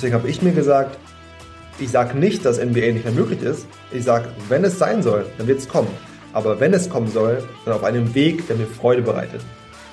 Deswegen 0.00 0.14
habe 0.14 0.30
ich 0.30 0.40
mir 0.40 0.52
gesagt, 0.52 0.96
ich 1.78 1.90
sage 1.90 2.16
nicht, 2.16 2.46
dass 2.46 2.56
NBA 2.56 2.92
nicht 2.92 3.04
mehr 3.04 3.12
möglich 3.12 3.42
ist. 3.42 3.66
Ich 3.92 4.04
sage, 4.04 4.28
wenn 4.48 4.64
es 4.64 4.78
sein 4.78 5.02
soll, 5.02 5.26
dann 5.36 5.46
wird 5.46 5.58
es 5.58 5.68
kommen. 5.68 5.90
Aber 6.32 6.58
wenn 6.58 6.72
es 6.72 6.88
kommen 6.88 7.08
soll, 7.08 7.42
dann 7.66 7.74
auf 7.74 7.84
einem 7.84 8.14
Weg, 8.14 8.46
der 8.46 8.56
mir 8.56 8.64
Freude 8.64 9.02
bereitet. 9.02 9.42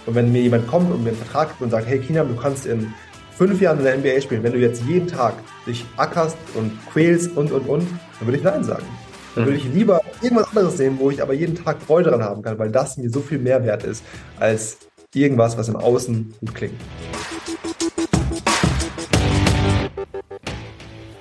Und 0.05 0.15
wenn 0.15 0.31
mir 0.31 0.41
jemand 0.41 0.65
kommt 0.65 0.89
und 0.93 1.03
mir 1.03 1.09
einen 1.09 1.17
Vertrag 1.17 1.49
gibt 1.49 1.61
und 1.61 1.71
sagt, 1.71 1.87
hey 1.87 1.99
Kina, 1.99 2.23
du 2.23 2.37
kannst 2.37 2.65
in 2.65 2.93
fünf 3.37 3.59
Jahren 3.59 3.79
in 3.79 3.83
der 3.83 3.97
NBA 3.97 4.21
spielen, 4.21 4.43
wenn 4.43 4.53
du 4.53 4.59
jetzt 4.59 4.81
jeden 4.83 5.09
Tag 5.09 5.33
dich 5.65 5.83
ackerst 5.97 6.37
und 6.53 6.71
quälst 6.93 7.35
und 7.35 7.51
und 7.51 7.67
und, 7.67 7.85
dann 8.19 8.27
würde 8.29 8.37
ich 8.37 8.43
Nein 8.45 8.63
sagen. 8.63 8.85
Dann 9.35 9.43
würde 9.43 9.57
ich 9.57 9.65
lieber 9.65 9.99
irgendwas 10.21 10.47
anderes 10.55 10.77
nehmen, 10.79 10.99
wo 10.99 11.11
ich 11.11 11.21
aber 11.21 11.33
jeden 11.33 11.61
Tag 11.61 11.81
Freude 11.81 12.11
dran 12.11 12.23
haben 12.23 12.41
kann, 12.43 12.57
weil 12.57 12.71
das 12.71 12.95
mir 12.95 13.09
so 13.09 13.19
viel 13.19 13.39
mehr 13.39 13.61
wert 13.65 13.83
ist 13.83 14.05
als 14.39 14.77
irgendwas, 15.13 15.57
was 15.57 15.67
im 15.67 15.75
Außen 15.75 16.33
gut 16.39 16.55
klingt. 16.55 16.79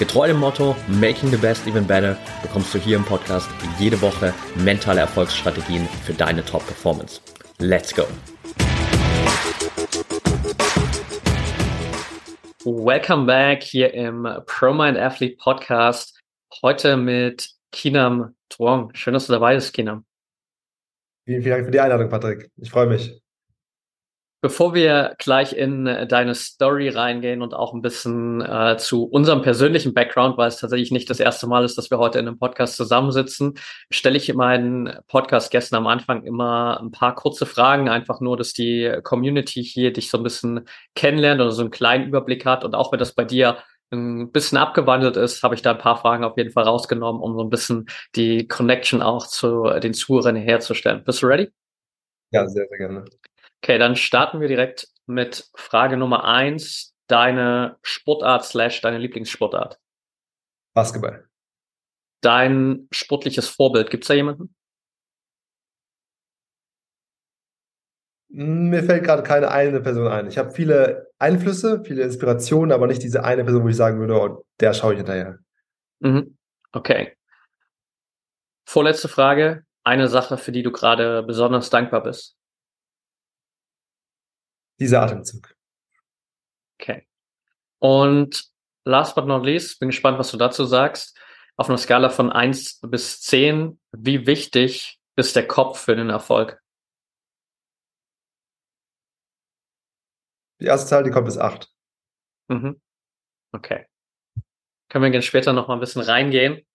Getreu 0.00 0.26
dem 0.26 0.38
Motto 0.38 0.74
Making 0.88 1.28
the 1.28 1.36
Best 1.36 1.66
Even 1.66 1.86
Better 1.86 2.16
bekommst 2.40 2.72
du 2.72 2.78
hier 2.78 2.96
im 2.96 3.04
Podcast 3.04 3.50
jede 3.78 4.00
Woche 4.00 4.32
mentale 4.54 5.00
Erfolgsstrategien 5.00 5.86
für 6.06 6.14
deine 6.14 6.42
Top-Performance. 6.42 7.20
Let's 7.58 7.94
go! 7.94 8.04
Welcome 12.64 13.26
back 13.26 13.62
hier 13.62 13.92
im 13.92 14.26
ProMind 14.46 14.96
Athlete 14.96 15.36
Podcast. 15.36 16.18
Heute 16.62 16.96
mit 16.96 17.50
Kinam 17.70 18.34
Truong. 18.48 18.94
Schön, 18.94 19.12
dass 19.12 19.26
du 19.26 19.34
dabei 19.34 19.56
bist, 19.56 19.74
Kinam. 19.74 20.06
Vielen, 21.26 21.42
vielen 21.42 21.56
Dank 21.56 21.66
für 21.66 21.72
die 21.72 21.80
Einladung, 21.80 22.08
Patrick. 22.08 22.50
Ich 22.56 22.70
freue 22.70 22.86
mich. 22.86 23.20
Bevor 24.42 24.72
wir 24.72 25.14
gleich 25.18 25.52
in 25.52 25.86
äh, 25.86 26.06
deine 26.06 26.34
Story 26.34 26.88
reingehen 26.88 27.42
und 27.42 27.52
auch 27.52 27.74
ein 27.74 27.82
bisschen 27.82 28.40
äh, 28.40 28.78
zu 28.78 29.04
unserem 29.04 29.42
persönlichen 29.42 29.92
Background, 29.92 30.38
weil 30.38 30.48
es 30.48 30.56
tatsächlich 30.56 30.90
nicht 30.90 31.10
das 31.10 31.20
erste 31.20 31.46
Mal 31.46 31.62
ist, 31.62 31.76
dass 31.76 31.90
wir 31.90 31.98
heute 31.98 32.18
in 32.18 32.26
einem 32.26 32.38
Podcast 32.38 32.76
zusammensitzen, 32.76 33.58
stelle 33.90 34.16
ich 34.16 34.32
meinen 34.32 34.98
Podcast-Gästen 35.08 35.76
am 35.76 35.86
Anfang 35.86 36.24
immer 36.24 36.80
ein 36.80 36.90
paar 36.90 37.14
kurze 37.14 37.44
Fragen, 37.44 37.90
einfach 37.90 38.20
nur, 38.20 38.38
dass 38.38 38.54
die 38.54 38.90
Community 39.02 39.62
hier 39.62 39.92
dich 39.92 40.08
so 40.08 40.16
ein 40.16 40.24
bisschen 40.24 40.66
kennenlernt 40.94 41.42
oder 41.42 41.52
so 41.52 41.60
einen 41.60 41.70
kleinen 41.70 42.08
Überblick 42.08 42.46
hat. 42.46 42.64
Und 42.64 42.74
auch 42.74 42.92
wenn 42.92 42.98
das 42.98 43.14
bei 43.14 43.24
dir 43.24 43.58
ein 43.90 44.32
bisschen 44.32 44.56
abgewandelt 44.56 45.18
ist, 45.18 45.42
habe 45.42 45.54
ich 45.54 45.60
da 45.60 45.72
ein 45.72 45.78
paar 45.78 45.96
Fragen 45.96 46.24
auf 46.24 46.38
jeden 46.38 46.52
Fall 46.52 46.64
rausgenommen, 46.64 47.20
um 47.20 47.34
so 47.34 47.42
ein 47.42 47.50
bisschen 47.50 47.86
die 48.16 48.48
Connection 48.48 49.02
auch 49.02 49.26
zu 49.26 49.64
den 49.80 49.92
Zuhörern 49.92 50.36
herzustellen. 50.36 51.04
Bist 51.04 51.22
du 51.22 51.26
ready? 51.26 51.50
Ja, 52.32 52.48
sehr, 52.48 52.66
sehr 52.68 52.78
gerne. 52.78 53.04
Okay, 53.62 53.78
dann 53.78 53.94
starten 53.94 54.40
wir 54.40 54.48
direkt 54.48 54.88
mit 55.06 55.50
Frage 55.54 55.96
Nummer 55.96 56.24
eins. 56.24 56.94
Deine 57.08 57.76
Sportart 57.82 58.44
slash 58.44 58.80
deine 58.80 58.98
Lieblingssportart. 58.98 59.78
Basketball. 60.74 61.28
Dein 62.22 62.88
sportliches 62.92 63.48
Vorbild, 63.48 63.90
gibt's 63.90 64.08
da 64.08 64.14
jemanden? 64.14 64.54
Mir 68.28 68.84
fällt 68.84 69.04
gerade 69.04 69.24
keine 69.24 69.50
eine 69.50 69.80
Person 69.80 70.06
ein. 70.06 70.28
Ich 70.28 70.38
habe 70.38 70.52
viele 70.52 71.10
Einflüsse, 71.18 71.82
viele 71.84 72.04
Inspirationen, 72.04 72.70
aber 72.70 72.86
nicht 72.86 73.02
diese 73.02 73.24
eine 73.24 73.42
Person, 73.42 73.64
wo 73.64 73.68
ich 73.68 73.76
sagen 73.76 73.98
würde, 73.98 74.14
oh, 74.14 74.44
der 74.60 74.72
schaue 74.72 74.92
ich 74.92 74.98
hinterher. 74.98 75.40
Mhm. 75.98 76.38
Okay. 76.72 77.16
Vorletzte 78.64 79.08
Frage. 79.08 79.64
Eine 79.82 80.06
Sache, 80.08 80.38
für 80.38 80.52
die 80.52 80.62
du 80.62 80.70
gerade 80.70 81.24
besonders 81.24 81.70
dankbar 81.70 82.04
bist 82.04 82.36
dieser 84.80 85.02
Atemzug. 85.02 85.54
Okay. 86.80 87.06
Und 87.78 88.50
last 88.84 89.14
but 89.14 89.26
not 89.26 89.44
least, 89.44 89.78
bin 89.78 89.90
gespannt, 89.90 90.18
was 90.18 90.30
du 90.30 90.36
dazu 90.36 90.64
sagst. 90.64 91.18
Auf 91.56 91.68
einer 91.68 91.78
Skala 91.78 92.08
von 92.08 92.32
eins 92.32 92.80
bis 92.80 93.20
zehn, 93.20 93.78
wie 93.92 94.26
wichtig 94.26 94.98
ist 95.16 95.36
der 95.36 95.46
Kopf 95.46 95.78
für 95.78 95.94
den 95.94 96.08
Erfolg? 96.08 96.60
Die 100.60 100.66
erste 100.66 100.88
Zahl, 100.88 101.04
die 101.04 101.10
kommt 101.10 101.26
bis 101.26 101.38
acht. 101.38 101.70
Mhm. 102.48 102.80
Okay. 103.52 103.86
Können 104.88 105.04
wir 105.04 105.10
gerne 105.10 105.22
später 105.22 105.52
noch 105.52 105.68
mal 105.68 105.74
ein 105.74 105.80
bisschen 105.80 106.02
reingehen. 106.02 106.66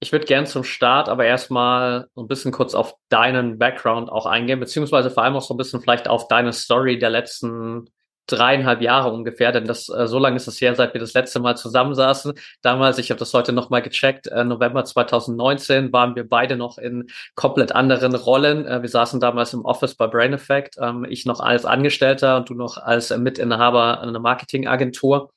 Ich 0.00 0.12
würde 0.12 0.26
gern 0.26 0.46
zum 0.46 0.62
Start 0.62 1.08
aber 1.08 1.24
erstmal 1.24 2.08
so 2.14 2.22
ein 2.22 2.28
bisschen 2.28 2.52
kurz 2.52 2.74
auf 2.74 2.94
deinen 3.08 3.58
Background 3.58 4.10
auch 4.10 4.26
eingehen, 4.26 4.60
beziehungsweise 4.60 5.10
vor 5.10 5.22
allem 5.22 5.36
auch 5.36 5.42
so 5.42 5.54
ein 5.54 5.56
bisschen 5.56 5.80
vielleicht 5.80 6.06
auf 6.06 6.28
deine 6.28 6.52
Story 6.52 6.98
der 6.98 7.10
letzten 7.10 7.88
dreieinhalb 8.26 8.82
Jahre 8.82 9.12
ungefähr, 9.12 9.52
denn 9.52 9.64
das 9.64 9.88
äh, 9.88 10.06
so 10.06 10.18
lange 10.18 10.36
ist 10.36 10.48
es 10.48 10.60
her, 10.60 10.74
seit 10.74 10.94
wir 10.94 11.00
das 11.00 11.14
letzte 11.14 11.40
Mal 11.40 11.56
zusammensaßen. 11.56 12.34
Damals, 12.60 12.98
ich 12.98 13.10
habe 13.10 13.18
das 13.18 13.32
heute 13.32 13.52
nochmal 13.52 13.82
gecheckt, 13.82 14.26
äh, 14.26 14.44
November 14.44 14.84
2019 14.84 15.92
waren 15.92 16.16
wir 16.16 16.28
beide 16.28 16.56
noch 16.56 16.78
in 16.78 17.06
komplett 17.34 17.72
anderen 17.72 18.14
Rollen. 18.14 18.66
Äh, 18.66 18.82
wir 18.82 18.88
saßen 18.88 19.20
damals 19.20 19.54
im 19.54 19.64
Office 19.64 19.94
bei 19.94 20.08
Brain 20.08 20.32
Effect, 20.32 20.76
ähm, 20.80 21.06
ich 21.08 21.24
noch 21.24 21.40
als 21.40 21.64
Angestellter 21.64 22.36
und 22.36 22.50
du 22.50 22.54
noch 22.54 22.78
als 22.78 23.10
äh, 23.10 23.18
Mitinhaber 23.18 24.00
einer 24.00 24.18
Marketingagentur. 24.18 25.30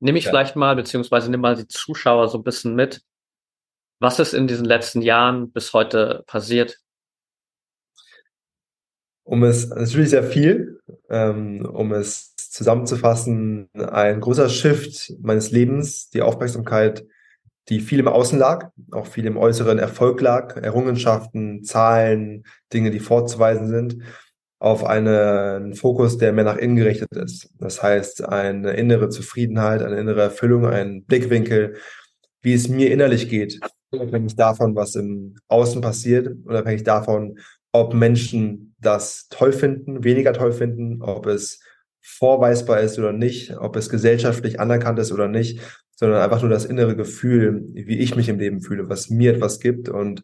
Nimm 0.00 0.16
ich 0.16 0.24
ja. 0.24 0.30
vielleicht 0.30 0.56
mal, 0.56 0.76
beziehungsweise 0.76 1.30
nimm 1.30 1.40
mal 1.40 1.56
die 1.56 1.68
Zuschauer 1.68 2.28
so 2.28 2.38
ein 2.38 2.44
bisschen 2.44 2.74
mit. 2.74 3.00
Was 3.98 4.18
ist 4.18 4.34
in 4.34 4.46
diesen 4.46 4.66
letzten 4.66 5.00
Jahren 5.00 5.50
bis 5.50 5.72
heute 5.72 6.22
passiert? 6.26 6.78
Um 9.24 9.42
es 9.42 9.68
natürlich 9.68 10.10
sehr 10.10 10.22
viel, 10.22 10.80
ähm, 11.08 11.66
um 11.66 11.92
es 11.92 12.36
zusammenzufassen, 12.36 13.68
ein 13.74 14.20
großer 14.20 14.48
Shift 14.48 15.12
meines 15.20 15.50
Lebens, 15.50 16.10
die 16.10 16.22
Aufmerksamkeit, 16.22 17.04
die 17.68 17.80
viel 17.80 17.98
im 17.98 18.08
Außen 18.08 18.38
lag, 18.38 18.70
auch 18.92 19.06
viel 19.06 19.26
im 19.26 19.36
äußeren 19.36 19.78
Erfolg 19.78 20.20
lag, 20.20 20.56
Errungenschaften, 20.56 21.64
Zahlen, 21.64 22.44
Dinge, 22.72 22.90
die 22.90 23.00
vorzuweisen 23.00 23.68
sind, 23.68 23.98
auf 24.58 24.84
einen 24.84 25.74
Fokus, 25.74 26.18
der 26.18 26.32
mehr 26.32 26.44
nach 26.44 26.56
innen 26.56 26.76
gerichtet 26.76 27.12
ist. 27.12 27.50
Das 27.58 27.82
heißt, 27.82 28.28
eine 28.28 28.72
innere 28.72 29.08
Zufriedenheit, 29.08 29.82
eine 29.82 29.98
innere 29.98 30.22
Erfüllung, 30.22 30.66
ein 30.66 31.04
Blickwinkel, 31.04 31.76
wie 32.40 32.54
es 32.54 32.68
mir 32.68 32.92
innerlich 32.92 33.28
geht, 33.28 33.58
unabhängig 34.00 34.36
davon, 34.36 34.74
was 34.74 34.94
im 34.94 35.36
Außen 35.48 35.80
passiert, 35.80 36.28
unabhängig 36.44 36.84
davon, 36.84 37.38
ob 37.72 37.94
Menschen 37.94 38.74
das 38.80 39.28
toll 39.28 39.52
finden, 39.52 40.04
weniger 40.04 40.32
toll 40.32 40.52
finden, 40.52 41.02
ob 41.02 41.26
es 41.26 41.60
vorweisbar 42.02 42.80
ist 42.80 42.98
oder 42.98 43.12
nicht, 43.12 43.56
ob 43.56 43.76
es 43.76 43.88
gesellschaftlich 43.88 44.60
anerkannt 44.60 44.98
ist 44.98 45.12
oder 45.12 45.28
nicht, 45.28 45.60
sondern 45.96 46.22
einfach 46.22 46.40
nur 46.40 46.50
das 46.50 46.64
innere 46.64 46.94
Gefühl, 46.94 47.64
wie 47.72 47.98
ich 47.98 48.14
mich 48.14 48.28
im 48.28 48.38
Leben 48.38 48.60
fühle, 48.60 48.88
was 48.88 49.10
mir 49.10 49.34
etwas 49.34 49.60
gibt. 49.60 49.88
Und 49.88 50.22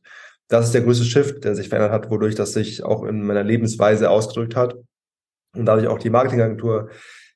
das 0.48 0.66
ist 0.66 0.74
der 0.74 0.82
größte 0.82 1.04
Shift, 1.04 1.44
der 1.44 1.54
sich 1.54 1.68
verändert 1.68 1.92
hat, 1.92 2.10
wodurch 2.10 2.34
das 2.34 2.52
sich 2.52 2.84
auch 2.84 3.04
in 3.04 3.22
meiner 3.22 3.42
Lebensweise 3.42 4.10
ausgedrückt 4.10 4.54
hat. 4.54 4.76
Und 5.56 5.66
dadurch 5.66 5.88
auch 5.88 5.98
die 5.98 6.10
Marketingagentur 6.10 6.90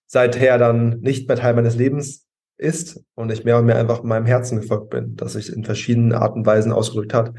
seither 0.06 0.58
dann 0.58 1.00
nicht 1.00 1.28
mehr 1.28 1.36
Teil 1.36 1.54
meines 1.54 1.76
Lebens 1.76 2.25
ist 2.58 3.02
und 3.14 3.30
ich 3.30 3.44
mehr 3.44 3.58
und 3.58 3.66
mehr 3.66 3.78
einfach 3.78 4.02
meinem 4.02 4.26
Herzen 4.26 4.60
gefolgt 4.60 4.90
bin, 4.90 5.16
dass 5.16 5.34
sich 5.34 5.52
in 5.52 5.64
verschiedenen 5.64 6.12
Arten 6.12 6.40
und 6.40 6.46
Weisen 6.46 6.72
ausgedrückt 6.72 7.14
hat 7.14 7.32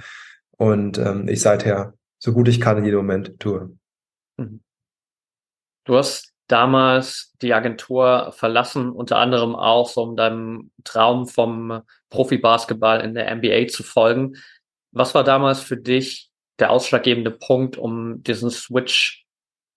und 0.51 0.97
ähm, 0.97 1.27
ich 1.27 1.41
seither 1.41 1.93
so 2.19 2.33
gut 2.33 2.47
ich 2.47 2.59
kann 2.59 2.77
in 2.77 2.85
jedem 2.85 2.99
Moment 2.99 3.39
tue. 3.39 3.77
Mhm. 4.37 4.61
Du 5.85 5.95
hast 5.95 6.33
damals 6.47 7.33
die 7.41 7.53
Agentur 7.53 8.31
verlassen, 8.35 8.91
unter 8.91 9.17
anderem 9.17 9.55
auch 9.55 9.89
so 9.89 10.01
um 10.03 10.15
deinem 10.15 10.71
Traum 10.83 11.27
vom 11.27 11.81
Profibasketball 12.09 13.01
in 13.01 13.13
der 13.13 13.33
NBA 13.35 13.67
zu 13.67 13.83
folgen. 13.83 14.35
Was 14.91 15.13
war 15.13 15.23
damals 15.23 15.61
für 15.61 15.77
dich 15.77 16.29
der 16.59 16.71
ausschlaggebende 16.71 17.31
Punkt, 17.31 17.77
um 17.77 18.23
diesen 18.23 18.49
Switch 18.49 19.25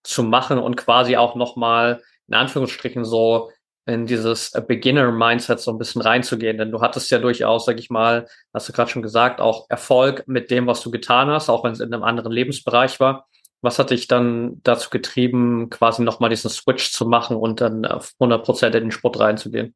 zu 0.02 0.22
machen 0.22 0.58
und 0.58 0.76
quasi 0.76 1.16
auch 1.16 1.34
nochmal 1.34 2.02
in 2.28 2.34
Anführungsstrichen 2.34 3.04
so 3.04 3.50
in 3.86 4.06
dieses 4.06 4.52
Beginner-Mindset 4.52 5.60
so 5.60 5.70
ein 5.72 5.78
bisschen 5.78 6.02
reinzugehen. 6.02 6.58
Denn 6.58 6.70
du 6.70 6.80
hattest 6.80 7.10
ja 7.10 7.18
durchaus, 7.18 7.64
sag 7.64 7.78
ich 7.78 7.90
mal, 7.90 8.26
hast 8.52 8.68
du 8.68 8.72
gerade 8.72 8.90
schon 8.90 9.02
gesagt, 9.02 9.40
auch 9.40 9.66
Erfolg 9.68 10.24
mit 10.26 10.50
dem, 10.50 10.66
was 10.66 10.80
du 10.80 10.90
getan 10.90 11.28
hast, 11.28 11.48
auch 11.48 11.64
wenn 11.64 11.72
es 11.72 11.80
in 11.80 11.92
einem 11.92 12.02
anderen 12.02 12.32
Lebensbereich 12.32 13.00
war. 13.00 13.26
Was 13.62 13.78
hat 13.78 13.90
dich 13.90 14.06
dann 14.06 14.60
dazu 14.62 14.88
getrieben, 14.90 15.68
quasi 15.70 16.02
nochmal 16.02 16.30
diesen 16.30 16.50
Switch 16.50 16.92
zu 16.92 17.06
machen 17.06 17.36
und 17.36 17.60
dann 17.60 17.84
auf 17.84 18.12
100 18.18 18.44
Prozent 18.44 18.74
in 18.74 18.84
den 18.84 18.90
Sport 18.90 19.18
reinzugehen? 19.18 19.74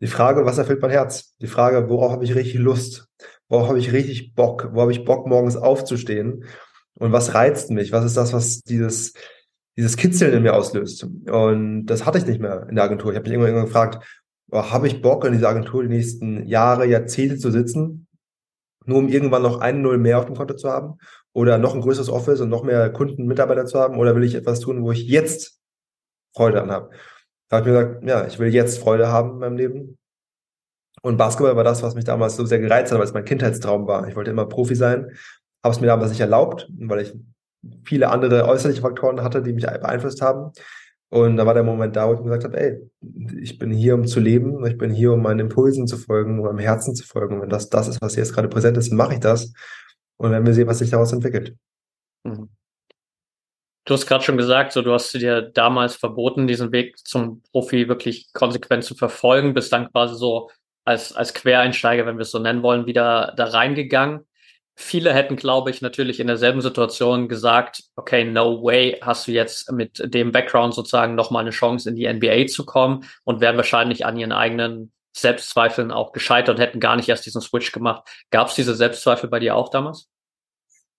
Die 0.00 0.06
Frage, 0.06 0.44
was 0.44 0.58
erfüllt 0.58 0.80
mein 0.80 0.92
Herz? 0.92 1.34
Die 1.38 1.48
Frage, 1.48 1.88
worauf 1.88 2.12
habe 2.12 2.24
ich 2.24 2.34
richtig 2.34 2.60
Lust? 2.60 3.08
Worauf 3.48 3.68
habe 3.68 3.80
ich 3.80 3.92
richtig 3.92 4.34
Bock? 4.34 4.68
Wo 4.72 4.82
habe 4.82 4.92
ich 4.92 5.04
Bock, 5.04 5.26
morgens 5.26 5.56
aufzustehen? 5.56 6.44
Und 6.94 7.12
was 7.12 7.34
reizt 7.34 7.70
mich? 7.70 7.90
Was 7.90 8.04
ist 8.04 8.16
das, 8.16 8.32
was 8.32 8.60
dieses, 8.60 9.14
dieses 9.78 9.96
Kitzeln 9.96 10.34
in 10.34 10.42
mir 10.42 10.54
auslöst? 10.54 11.04
Und 11.30 11.86
das 11.86 12.04
hatte 12.04 12.18
ich 12.18 12.26
nicht 12.26 12.40
mehr 12.40 12.66
in 12.68 12.74
der 12.74 12.84
Agentur. 12.84 13.12
Ich 13.12 13.16
habe 13.16 13.30
mich 13.30 13.38
irgendwann 13.38 13.64
gefragt, 13.64 14.04
oh, 14.50 14.62
habe 14.62 14.88
ich 14.88 15.00
Bock, 15.00 15.24
in 15.24 15.32
dieser 15.32 15.48
Agentur 15.48 15.84
die 15.84 15.88
nächsten 15.88 16.44
Jahre, 16.46 16.84
Jahrzehnte 16.86 17.38
zu 17.38 17.52
sitzen, 17.52 18.08
nur 18.84 18.98
um 18.98 19.08
irgendwann 19.08 19.42
noch 19.42 19.60
einen 19.60 19.82
Null 19.82 19.98
mehr 19.98 20.18
auf 20.18 20.26
dem 20.26 20.34
Konto 20.34 20.54
zu 20.54 20.68
haben? 20.68 20.98
Oder 21.32 21.58
noch 21.58 21.74
ein 21.74 21.80
größeres 21.80 22.08
Office 22.08 22.40
und 22.40 22.48
noch 22.48 22.64
mehr 22.64 22.90
Kunden, 22.90 23.26
Mitarbeiter 23.26 23.66
zu 23.66 23.78
haben? 23.78 23.98
Oder 23.98 24.16
will 24.16 24.24
ich 24.24 24.34
etwas 24.34 24.58
tun, 24.58 24.82
wo 24.82 24.90
ich 24.90 25.06
jetzt 25.06 25.60
Freude 26.34 26.60
an 26.60 26.72
habe? 26.72 26.90
Da 27.48 27.58
habe 27.58 27.68
ich 27.68 27.74
mir 27.74 27.84
gesagt, 27.84 28.04
ja, 28.04 28.26
ich 28.26 28.38
will 28.40 28.52
jetzt 28.52 28.78
Freude 28.80 29.08
haben 29.08 29.34
in 29.34 29.38
meinem 29.38 29.56
Leben. 29.56 29.98
Und 31.02 31.16
Basketball 31.16 31.54
war 31.54 31.62
das, 31.62 31.84
was 31.84 31.94
mich 31.94 32.04
damals 32.04 32.34
so 32.34 32.44
sehr 32.44 32.58
gereizt 32.58 32.90
hat, 32.90 32.98
weil 32.98 33.06
es 33.06 33.14
mein 33.14 33.24
Kindheitstraum 33.24 33.86
war. 33.86 34.08
Ich 34.08 34.16
wollte 34.16 34.32
immer 34.32 34.46
Profi 34.46 34.74
sein, 34.74 35.12
habe 35.62 35.74
es 35.74 35.80
mir 35.80 35.86
damals 35.86 36.10
nicht 36.10 36.20
erlaubt, 36.20 36.68
weil 36.80 37.00
ich 37.00 37.14
viele 37.84 38.10
andere 38.10 38.46
äußerliche 38.46 38.82
Faktoren 38.82 39.22
hatte, 39.22 39.42
die 39.42 39.52
mich 39.52 39.66
beeinflusst 39.66 40.22
haben. 40.22 40.52
Und 41.10 41.38
da 41.38 41.46
war 41.46 41.54
der 41.54 41.62
Moment 41.62 41.96
da, 41.96 42.08
wo 42.08 42.14
ich 42.14 42.20
mir 42.20 42.26
gesagt 42.26 42.44
habe, 42.44 42.60
ey, 42.60 42.90
ich 43.40 43.58
bin 43.58 43.70
hier, 43.70 43.94
um 43.94 44.06
zu 44.06 44.20
leben, 44.20 44.64
ich 44.66 44.76
bin 44.76 44.90
hier, 44.92 45.12
um 45.12 45.22
meinen 45.22 45.40
Impulsen 45.40 45.86
zu 45.86 45.96
folgen, 45.96 46.38
um 46.38 46.44
meinem 46.44 46.58
Herzen 46.58 46.94
zu 46.94 47.06
folgen. 47.06 47.36
Und 47.36 47.42
wenn 47.42 47.48
das 47.48 47.70
das 47.70 47.88
ist, 47.88 48.02
was 48.02 48.16
jetzt 48.16 48.34
gerade 48.34 48.48
präsent 48.48 48.76
ist, 48.76 48.92
mache 48.92 49.14
ich 49.14 49.20
das. 49.20 49.52
Und 50.18 50.32
werden 50.32 50.44
wir 50.44 50.52
sehen, 50.52 50.66
was 50.66 50.80
sich 50.80 50.90
daraus 50.90 51.12
entwickelt. 51.12 51.56
Mhm. 52.24 52.50
Du 53.86 53.94
hast 53.94 54.06
gerade 54.06 54.22
schon 54.22 54.36
gesagt, 54.36 54.72
so 54.72 54.82
du 54.82 54.92
hast 54.92 55.14
dir 55.14 55.40
damals 55.40 55.96
verboten, 55.96 56.46
diesen 56.46 56.72
Weg 56.72 56.98
zum 56.98 57.42
Profi 57.52 57.88
wirklich 57.88 58.30
konsequent 58.34 58.84
zu 58.84 58.94
verfolgen, 58.94 59.54
bist 59.54 59.72
dann 59.72 59.90
quasi 59.90 60.14
so 60.14 60.50
als, 60.84 61.14
als 61.14 61.32
Quereinsteiger, 61.32 62.04
wenn 62.04 62.18
wir 62.18 62.22
es 62.22 62.30
so 62.30 62.38
nennen 62.38 62.62
wollen, 62.62 62.84
wieder 62.84 63.32
da 63.38 63.44
reingegangen. 63.44 64.26
Viele 64.80 65.12
hätten, 65.12 65.34
glaube 65.34 65.70
ich, 65.70 65.82
natürlich 65.82 66.20
in 66.20 66.28
derselben 66.28 66.60
Situation 66.60 67.28
gesagt, 67.28 67.82
okay, 67.96 68.22
no 68.22 68.62
way, 68.62 68.96
hast 69.02 69.26
du 69.26 69.32
jetzt 69.32 69.72
mit 69.72 70.00
dem 70.14 70.30
Background 70.30 70.72
sozusagen 70.72 71.16
nochmal 71.16 71.40
eine 71.40 71.50
Chance 71.50 71.90
in 71.90 71.96
die 71.96 72.06
NBA 72.06 72.46
zu 72.46 72.64
kommen 72.64 73.04
und 73.24 73.40
wären 73.40 73.56
wahrscheinlich 73.56 74.06
an 74.06 74.16
ihren 74.16 74.30
eigenen 74.30 74.92
Selbstzweifeln 75.16 75.90
auch 75.90 76.12
gescheitert 76.12 76.56
und 76.56 76.62
hätten 76.62 76.78
gar 76.78 76.94
nicht 76.94 77.08
erst 77.08 77.26
diesen 77.26 77.40
Switch 77.40 77.72
gemacht. 77.72 78.08
Gab 78.30 78.48
es 78.48 78.54
diese 78.54 78.76
Selbstzweifel 78.76 79.28
bei 79.28 79.40
dir 79.40 79.56
auch 79.56 79.68
damals? 79.68 80.08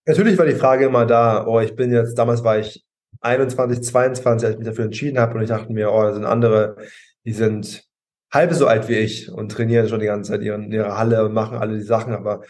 Natürlich 0.06 0.38
war 0.38 0.46
die 0.46 0.56
Frage 0.56 0.86
immer 0.86 1.06
da, 1.06 1.48
oh, 1.48 1.62
ich 1.62 1.74
bin 1.74 1.94
jetzt, 1.94 2.16
damals 2.16 2.44
war 2.44 2.60
ich 2.60 2.84
21, 3.22 3.82
22, 3.82 4.46
als 4.46 4.56
ich 4.56 4.60
mich 4.60 4.68
dafür 4.68 4.86
entschieden 4.86 5.20
habe 5.20 5.36
und 5.36 5.42
ich 5.44 5.50
dachte 5.50 5.72
mir, 5.72 5.90
oh, 5.90 6.02
da 6.02 6.14
sind 6.14 6.26
andere, 6.26 6.76
die 7.24 7.34
sind 7.34 7.86
halb 8.34 8.52
so 8.54 8.68
alt 8.68 8.90
wie 8.90 8.96
ich 8.96 9.32
und 9.32 9.54
trainieren 9.54 9.88
schon 9.88 10.02
die 10.02 10.08
ganze 10.08 10.32
Zeit 10.32 10.42
in 10.42 10.70
ihrer 10.70 10.98
Halle 10.98 11.24
und 11.24 11.34
machen 11.34 11.58
alle 11.58 11.78
die 11.78 11.84
Sachen. 11.84 12.14
Aber 12.14 12.42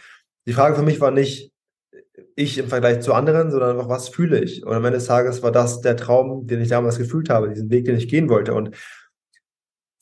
die 0.46 0.52
Frage 0.52 0.76
für 0.76 0.82
mich 0.82 1.00
war 1.00 1.10
nicht, 1.10 1.52
ich 2.36 2.58
im 2.58 2.68
Vergleich 2.68 3.00
zu 3.00 3.12
anderen, 3.12 3.50
sondern 3.50 3.72
einfach, 3.72 3.88
was 3.88 4.08
fühle 4.08 4.42
ich? 4.42 4.64
Und 4.64 4.72
am 4.72 4.84
Ende 4.84 4.98
des 4.98 5.06
Tages 5.06 5.42
war 5.42 5.52
das 5.52 5.80
der 5.80 5.96
Traum, 5.96 6.46
den 6.46 6.60
ich 6.60 6.68
damals 6.68 6.98
gefühlt 6.98 7.28
habe, 7.28 7.50
diesen 7.50 7.70
Weg, 7.70 7.84
den 7.84 7.96
ich 7.96 8.08
gehen 8.08 8.28
wollte. 8.28 8.54
Und 8.54 8.74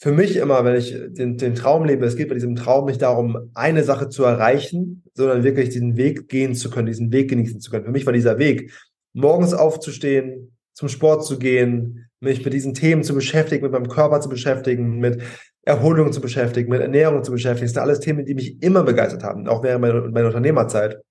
für 0.01 0.13
mich 0.13 0.37
immer, 0.37 0.65
wenn 0.65 0.77
ich 0.77 0.97
den, 1.09 1.37
den 1.37 1.55
Traum 1.57 1.85
lebe, 1.85 2.07
es 2.07 2.17
geht 2.17 2.29
bei 2.29 2.35
diesem 2.35 2.55
Traum 2.55 2.87
nicht 2.87 3.03
darum, 3.03 3.51
eine 3.55 3.83
Sache 3.83 4.09
zu 4.09 4.23
erreichen, 4.23 5.03
sondern 5.15 5.43
wirklich 5.43 5.71
diesen 5.71 5.97
Weg 5.97 6.29
gehen 6.29 6.55
zu 6.55 6.71
können, 6.71 6.87
diesen 6.87 7.13
Weg 7.13 7.29
genießen 7.31 7.61
zu 7.61 7.71
können. 7.71 7.85
Für 7.85 7.91
mich 7.91 8.07
war 8.07 8.13
dieser 8.13 8.39
Weg, 8.39 8.73
morgens 9.13 9.55
aufzustehen, 9.55 10.57
zum 10.73 10.89
Sport 10.89 11.27
zu 11.27 11.39
gehen, 11.39 12.09
mich 12.21 12.45
mit 12.45 12.55
diesen 12.55 12.75
Themen 12.75 13.03
zu 13.03 13.15
beschäftigen, 13.15 13.65
mit 13.65 13.73
meinem 13.73 13.89
Körper 13.89 14.21
zu 14.21 14.29
beschäftigen, 14.29 14.99
mit 14.99 15.21
Erholung 15.69 16.13
zu 16.13 16.23
beschäftigen, 16.23 16.71
mit 16.71 16.81
Ernährung 16.81 17.23
zu 17.23 17.31
beschäftigen. 17.31 17.67
Das 17.67 17.75
sind 17.75 17.83
alles 17.83 18.01
Themen, 18.01 18.25
die 18.25 18.35
mich 18.35 18.63
immer 18.63 18.85
begeistert 18.85 19.23
haben, 19.23 19.47
auch 19.49 19.63
während 19.63 19.83
meiner, 19.83 20.01
meiner 20.09 20.29
Unternehmerzeit. 20.29 21.03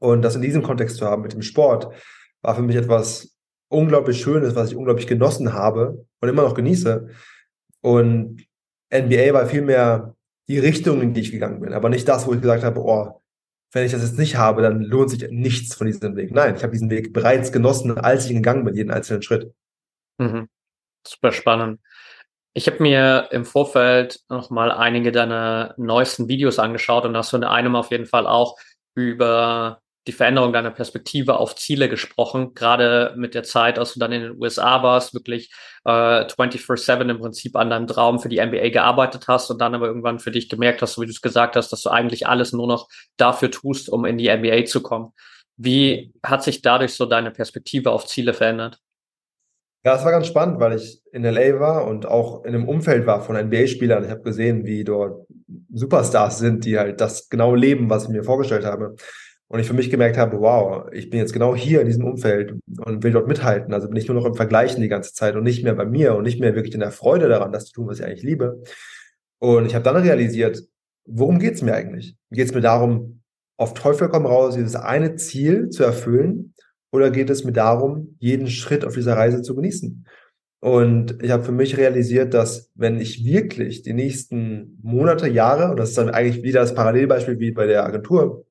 Und 0.00 0.22
das 0.22 0.34
in 0.34 0.42
diesem 0.42 0.62
Kontext 0.62 0.96
zu 0.96 1.06
haben 1.06 1.20
mit 1.20 1.34
dem 1.34 1.42
Sport, 1.42 1.88
war 2.40 2.54
für 2.54 2.62
mich 2.62 2.76
etwas 2.76 3.36
unglaublich 3.68 4.20
Schönes, 4.20 4.54
was 4.54 4.70
ich 4.70 4.76
unglaublich 4.76 5.06
genossen 5.06 5.52
habe 5.52 6.06
und 6.20 6.28
immer 6.28 6.42
noch 6.42 6.54
genieße. 6.54 7.08
Und 7.82 8.46
NBA 8.90 9.34
war 9.34 9.46
vielmehr 9.46 10.14
die 10.48 10.58
Richtung, 10.58 11.02
in 11.02 11.12
die 11.12 11.20
ich 11.20 11.32
gegangen 11.32 11.60
bin, 11.60 11.74
aber 11.74 11.90
nicht 11.90 12.08
das, 12.08 12.26
wo 12.26 12.32
ich 12.32 12.40
gesagt 12.40 12.64
habe, 12.64 12.80
oh, 12.80 13.20
wenn 13.72 13.84
ich 13.84 13.92
das 13.92 14.02
jetzt 14.02 14.18
nicht 14.18 14.36
habe, 14.36 14.62
dann 14.62 14.80
lohnt 14.80 15.10
sich 15.10 15.28
nichts 15.30 15.74
von 15.74 15.86
diesem 15.86 16.16
Weg. 16.16 16.32
Nein, 16.32 16.54
ich 16.56 16.62
habe 16.62 16.72
diesen 16.72 16.90
Weg 16.90 17.12
bereits 17.12 17.52
genossen, 17.52 17.98
als 17.98 18.24
ich 18.24 18.30
ihn 18.30 18.36
gegangen 18.36 18.64
bin, 18.64 18.74
jeden 18.74 18.90
einzelnen 18.90 19.22
Schritt. 19.22 19.52
Mhm. 20.18 20.48
Super 21.06 21.32
spannend. 21.32 21.80
Ich 22.56 22.68
habe 22.68 22.80
mir 22.80 23.28
im 23.32 23.44
Vorfeld 23.44 24.20
noch 24.28 24.48
mal 24.50 24.70
einige 24.70 25.10
deiner 25.10 25.74
neuesten 25.76 26.28
Videos 26.28 26.60
angeschaut 26.60 27.04
und 27.04 27.16
hast 27.16 27.32
du 27.32 27.36
in 27.36 27.44
einem 27.44 27.74
auf 27.74 27.90
jeden 27.90 28.06
Fall 28.06 28.28
auch 28.28 28.56
über 28.94 29.80
die 30.06 30.12
Veränderung 30.12 30.52
deiner 30.52 30.70
Perspektive 30.70 31.38
auf 31.38 31.56
Ziele 31.56 31.88
gesprochen, 31.88 32.54
gerade 32.54 33.14
mit 33.16 33.34
der 33.34 33.42
Zeit, 33.42 33.78
als 33.78 33.94
du 33.94 34.00
dann 34.00 34.12
in 34.12 34.22
den 34.22 34.40
USA 34.40 34.82
warst, 34.84 35.14
wirklich 35.14 35.50
äh, 35.84 36.26
24-7 36.26 37.10
im 37.10 37.18
Prinzip 37.18 37.56
an 37.56 37.70
deinem 37.70 37.86
Traum 37.88 38.20
für 38.20 38.28
die 38.28 38.44
NBA 38.44 38.68
gearbeitet 38.68 39.24
hast 39.26 39.50
und 39.50 39.58
dann 39.60 39.74
aber 39.74 39.86
irgendwann 39.86 40.20
für 40.20 40.30
dich 40.30 40.48
gemerkt 40.48 40.82
hast, 40.82 40.94
so 40.94 41.02
wie 41.02 41.06
du 41.06 41.12
es 41.12 41.22
gesagt 41.22 41.56
hast, 41.56 41.70
dass 41.72 41.82
du 41.82 41.90
eigentlich 41.90 42.28
alles 42.28 42.52
nur 42.52 42.68
noch 42.68 42.88
dafür 43.16 43.50
tust, 43.50 43.88
um 43.88 44.04
in 44.04 44.18
die 44.18 44.28
NBA 44.28 44.66
zu 44.66 44.82
kommen. 44.82 45.12
Wie 45.56 46.12
hat 46.22 46.44
sich 46.44 46.62
dadurch 46.62 46.94
so 46.94 47.06
deine 47.06 47.30
Perspektive 47.30 47.90
auf 47.90 48.06
Ziele 48.06 48.34
verändert? 48.34 48.78
Ja, 49.84 49.96
es 49.96 50.04
war 50.04 50.12
ganz 50.12 50.26
spannend, 50.26 50.60
weil 50.60 50.76
ich 50.76 51.02
in 51.12 51.24
LA 51.24 51.60
war 51.60 51.86
und 51.86 52.06
auch 52.06 52.44
in 52.44 52.54
einem 52.54 52.66
Umfeld 52.66 53.04
war 53.06 53.20
von 53.20 53.36
NBA-Spielern. 53.36 54.02
Ich 54.02 54.10
habe 54.10 54.22
gesehen, 54.22 54.64
wie 54.64 54.82
dort 54.82 55.26
Superstars 55.74 56.38
sind, 56.38 56.64
die 56.64 56.78
halt 56.78 57.02
das 57.02 57.28
genau 57.28 57.54
leben, 57.54 57.90
was 57.90 58.04
ich 58.04 58.08
mir 58.08 58.24
vorgestellt 58.24 58.64
habe. 58.64 58.96
Und 59.46 59.60
ich 59.60 59.66
für 59.66 59.74
mich 59.74 59.90
gemerkt 59.90 60.16
habe, 60.16 60.40
wow, 60.40 60.86
ich 60.90 61.10
bin 61.10 61.20
jetzt 61.20 61.34
genau 61.34 61.54
hier 61.54 61.82
in 61.82 61.86
diesem 61.86 62.06
Umfeld 62.06 62.54
und 62.78 63.04
will 63.04 63.12
dort 63.12 63.28
mithalten. 63.28 63.74
Also 63.74 63.88
bin 63.88 63.98
ich 63.98 64.08
nur 64.08 64.16
noch 64.16 64.24
im 64.24 64.34
Vergleichen 64.34 64.80
die 64.80 64.88
ganze 64.88 65.12
Zeit 65.12 65.36
und 65.36 65.44
nicht 65.44 65.62
mehr 65.62 65.74
bei 65.74 65.84
mir 65.84 66.14
und 66.14 66.22
nicht 66.22 66.40
mehr 66.40 66.54
wirklich 66.54 66.72
in 66.72 66.80
der 66.80 66.90
Freude 66.90 67.28
daran, 67.28 67.52
das 67.52 67.66
zu 67.66 67.74
tun, 67.74 67.86
was 67.86 68.00
ich 68.00 68.06
eigentlich 68.06 68.22
liebe. 68.22 68.62
Und 69.38 69.66
ich 69.66 69.74
habe 69.74 69.84
dann 69.84 69.96
realisiert, 69.96 70.62
worum 71.04 71.38
geht's 71.38 71.60
mir 71.60 71.74
eigentlich? 71.74 72.16
Geht 72.30 72.46
es 72.46 72.54
mir 72.54 72.62
darum, 72.62 73.20
auf 73.58 73.74
Teufel 73.74 74.08
komm 74.08 74.24
raus, 74.24 74.54
dieses 74.54 74.76
eine 74.76 75.16
Ziel 75.16 75.68
zu 75.68 75.84
erfüllen? 75.84 76.53
Oder 76.94 77.10
geht 77.10 77.28
es 77.28 77.42
mir 77.42 77.50
darum, 77.50 78.14
jeden 78.20 78.46
Schritt 78.46 78.84
auf 78.84 78.94
dieser 78.94 79.16
Reise 79.16 79.42
zu 79.42 79.56
genießen? 79.56 80.06
Und 80.60 81.20
ich 81.24 81.32
habe 81.32 81.42
für 81.42 81.50
mich 81.50 81.76
realisiert, 81.76 82.34
dass 82.34 82.70
wenn 82.76 83.00
ich 83.00 83.24
wirklich 83.24 83.82
die 83.82 83.92
nächsten 83.92 84.78
Monate, 84.80 85.26
Jahre, 85.26 85.72
und 85.72 85.80
das 85.80 85.88
ist 85.88 85.98
dann 85.98 86.08
eigentlich 86.08 86.44
wieder 86.44 86.60
das 86.60 86.72
Parallelbeispiel 86.72 87.40
wie 87.40 87.50
bei 87.50 87.66
der 87.66 87.84
Agentur, 87.84 88.46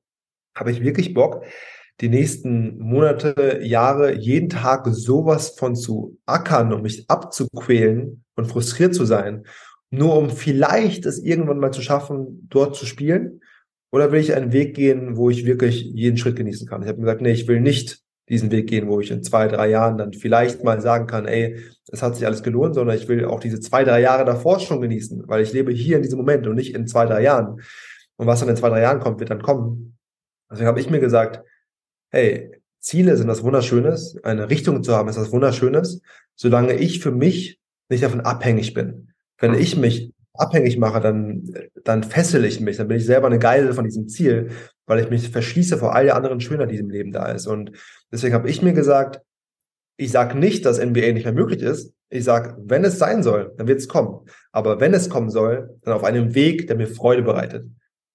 habe 0.54 0.70
ich 0.70 0.82
wirklich 0.82 1.14
Bock, 1.14 1.46
die 2.02 2.10
nächsten 2.10 2.76
Monate, 2.78 3.60
Jahre, 3.62 4.14
jeden 4.14 4.50
Tag 4.50 4.88
sowas 4.90 5.54
von 5.56 5.74
zu 5.74 6.18
ackern 6.26 6.74
und 6.74 6.82
mich 6.82 7.08
abzuquälen 7.08 8.24
und 8.36 8.44
frustriert 8.44 8.94
zu 8.94 9.06
sein, 9.06 9.46
nur 9.88 10.18
um 10.18 10.28
vielleicht 10.28 11.06
es 11.06 11.18
irgendwann 11.18 11.60
mal 11.60 11.72
zu 11.72 11.80
schaffen, 11.80 12.46
dort 12.50 12.76
zu 12.76 12.84
spielen? 12.84 13.40
Oder 13.90 14.12
will 14.12 14.20
ich 14.20 14.34
einen 14.34 14.52
Weg 14.52 14.76
gehen, 14.76 15.16
wo 15.16 15.30
ich 15.30 15.46
wirklich 15.46 15.82
jeden 15.82 16.18
Schritt 16.18 16.36
genießen 16.36 16.68
kann? 16.68 16.82
Ich 16.82 16.88
habe 16.88 16.98
mir 16.98 17.06
gesagt, 17.06 17.22
nee, 17.22 17.32
ich 17.32 17.48
will 17.48 17.62
nicht 17.62 18.03
diesen 18.28 18.50
Weg 18.50 18.68
gehen, 18.68 18.88
wo 18.88 19.00
ich 19.00 19.10
in 19.10 19.22
zwei, 19.22 19.48
drei 19.48 19.68
Jahren 19.68 19.98
dann 19.98 20.12
vielleicht 20.12 20.64
mal 20.64 20.80
sagen 20.80 21.06
kann, 21.06 21.26
ey, 21.26 21.58
es 21.88 22.02
hat 22.02 22.16
sich 22.16 22.26
alles 22.26 22.42
gelohnt, 22.42 22.74
sondern 22.74 22.96
ich 22.96 23.08
will 23.08 23.24
auch 23.26 23.40
diese 23.40 23.60
zwei, 23.60 23.84
drei 23.84 24.00
Jahre 24.00 24.24
davor 24.24 24.60
schon 24.60 24.80
genießen, 24.80 25.24
weil 25.26 25.42
ich 25.42 25.52
lebe 25.52 25.72
hier 25.72 25.96
in 25.96 26.02
diesem 26.02 26.18
Moment 26.18 26.46
und 26.46 26.54
nicht 26.54 26.74
in 26.74 26.86
zwei, 26.86 27.04
drei 27.04 27.22
Jahren. 27.22 27.60
Und 28.16 28.26
was 28.26 28.40
dann 28.40 28.48
in 28.48 28.56
zwei, 28.56 28.70
drei 28.70 28.80
Jahren 28.80 29.00
kommt, 29.00 29.20
wird 29.20 29.30
dann 29.30 29.42
kommen. 29.42 29.98
Deswegen 30.50 30.68
habe 30.68 30.80
ich 30.80 30.88
mir 30.88 31.00
gesagt, 31.00 31.42
hey, 32.10 32.50
Ziele 32.80 33.16
sind 33.16 33.28
was 33.28 33.42
Wunderschönes, 33.42 34.22
eine 34.24 34.48
Richtung 34.50 34.82
zu 34.82 34.94
haben 34.94 35.08
ist 35.08 35.18
was 35.18 35.32
Wunderschönes, 35.32 36.00
solange 36.34 36.74
ich 36.74 37.00
für 37.00 37.10
mich 37.10 37.58
nicht 37.88 38.04
davon 38.04 38.20
abhängig 38.20 38.74
bin. 38.74 39.08
Wenn 39.38 39.54
ich 39.54 39.76
mich 39.76 40.13
abhängig 40.34 40.78
mache, 40.78 41.00
dann, 41.00 41.54
dann 41.84 42.02
fessel 42.02 42.44
ich 42.44 42.60
mich, 42.60 42.76
dann 42.76 42.88
bin 42.88 42.98
ich 42.98 43.06
selber 43.06 43.28
eine 43.28 43.38
Geisel 43.38 43.72
von 43.72 43.84
diesem 43.84 44.08
Ziel, 44.08 44.50
weil 44.86 45.00
ich 45.00 45.10
mich 45.10 45.30
verschließe 45.30 45.78
vor 45.78 45.94
all 45.94 46.04
der 46.04 46.16
anderen 46.16 46.40
Schönheit, 46.40 46.70
die 46.70 46.78
im 46.78 46.90
Leben 46.90 47.12
da 47.12 47.26
ist. 47.26 47.46
Und 47.46 47.72
deswegen 48.12 48.34
habe 48.34 48.50
ich 48.50 48.60
mir 48.60 48.72
gesagt, 48.72 49.20
ich 49.96 50.10
sage 50.10 50.36
nicht, 50.36 50.66
dass 50.66 50.84
NBA 50.84 51.12
nicht 51.12 51.24
mehr 51.24 51.32
möglich 51.32 51.62
ist. 51.62 51.94
Ich 52.10 52.24
sage, 52.24 52.56
wenn 52.58 52.84
es 52.84 52.98
sein 52.98 53.22
soll, 53.22 53.54
dann 53.56 53.68
wird 53.68 53.78
es 53.78 53.88
kommen. 53.88 54.26
Aber 54.50 54.80
wenn 54.80 54.92
es 54.92 55.08
kommen 55.08 55.30
soll, 55.30 55.78
dann 55.82 55.94
auf 55.94 56.04
einem 56.04 56.34
Weg, 56.34 56.66
der 56.66 56.76
mir 56.76 56.88
Freude 56.88 57.22
bereitet. 57.22 57.66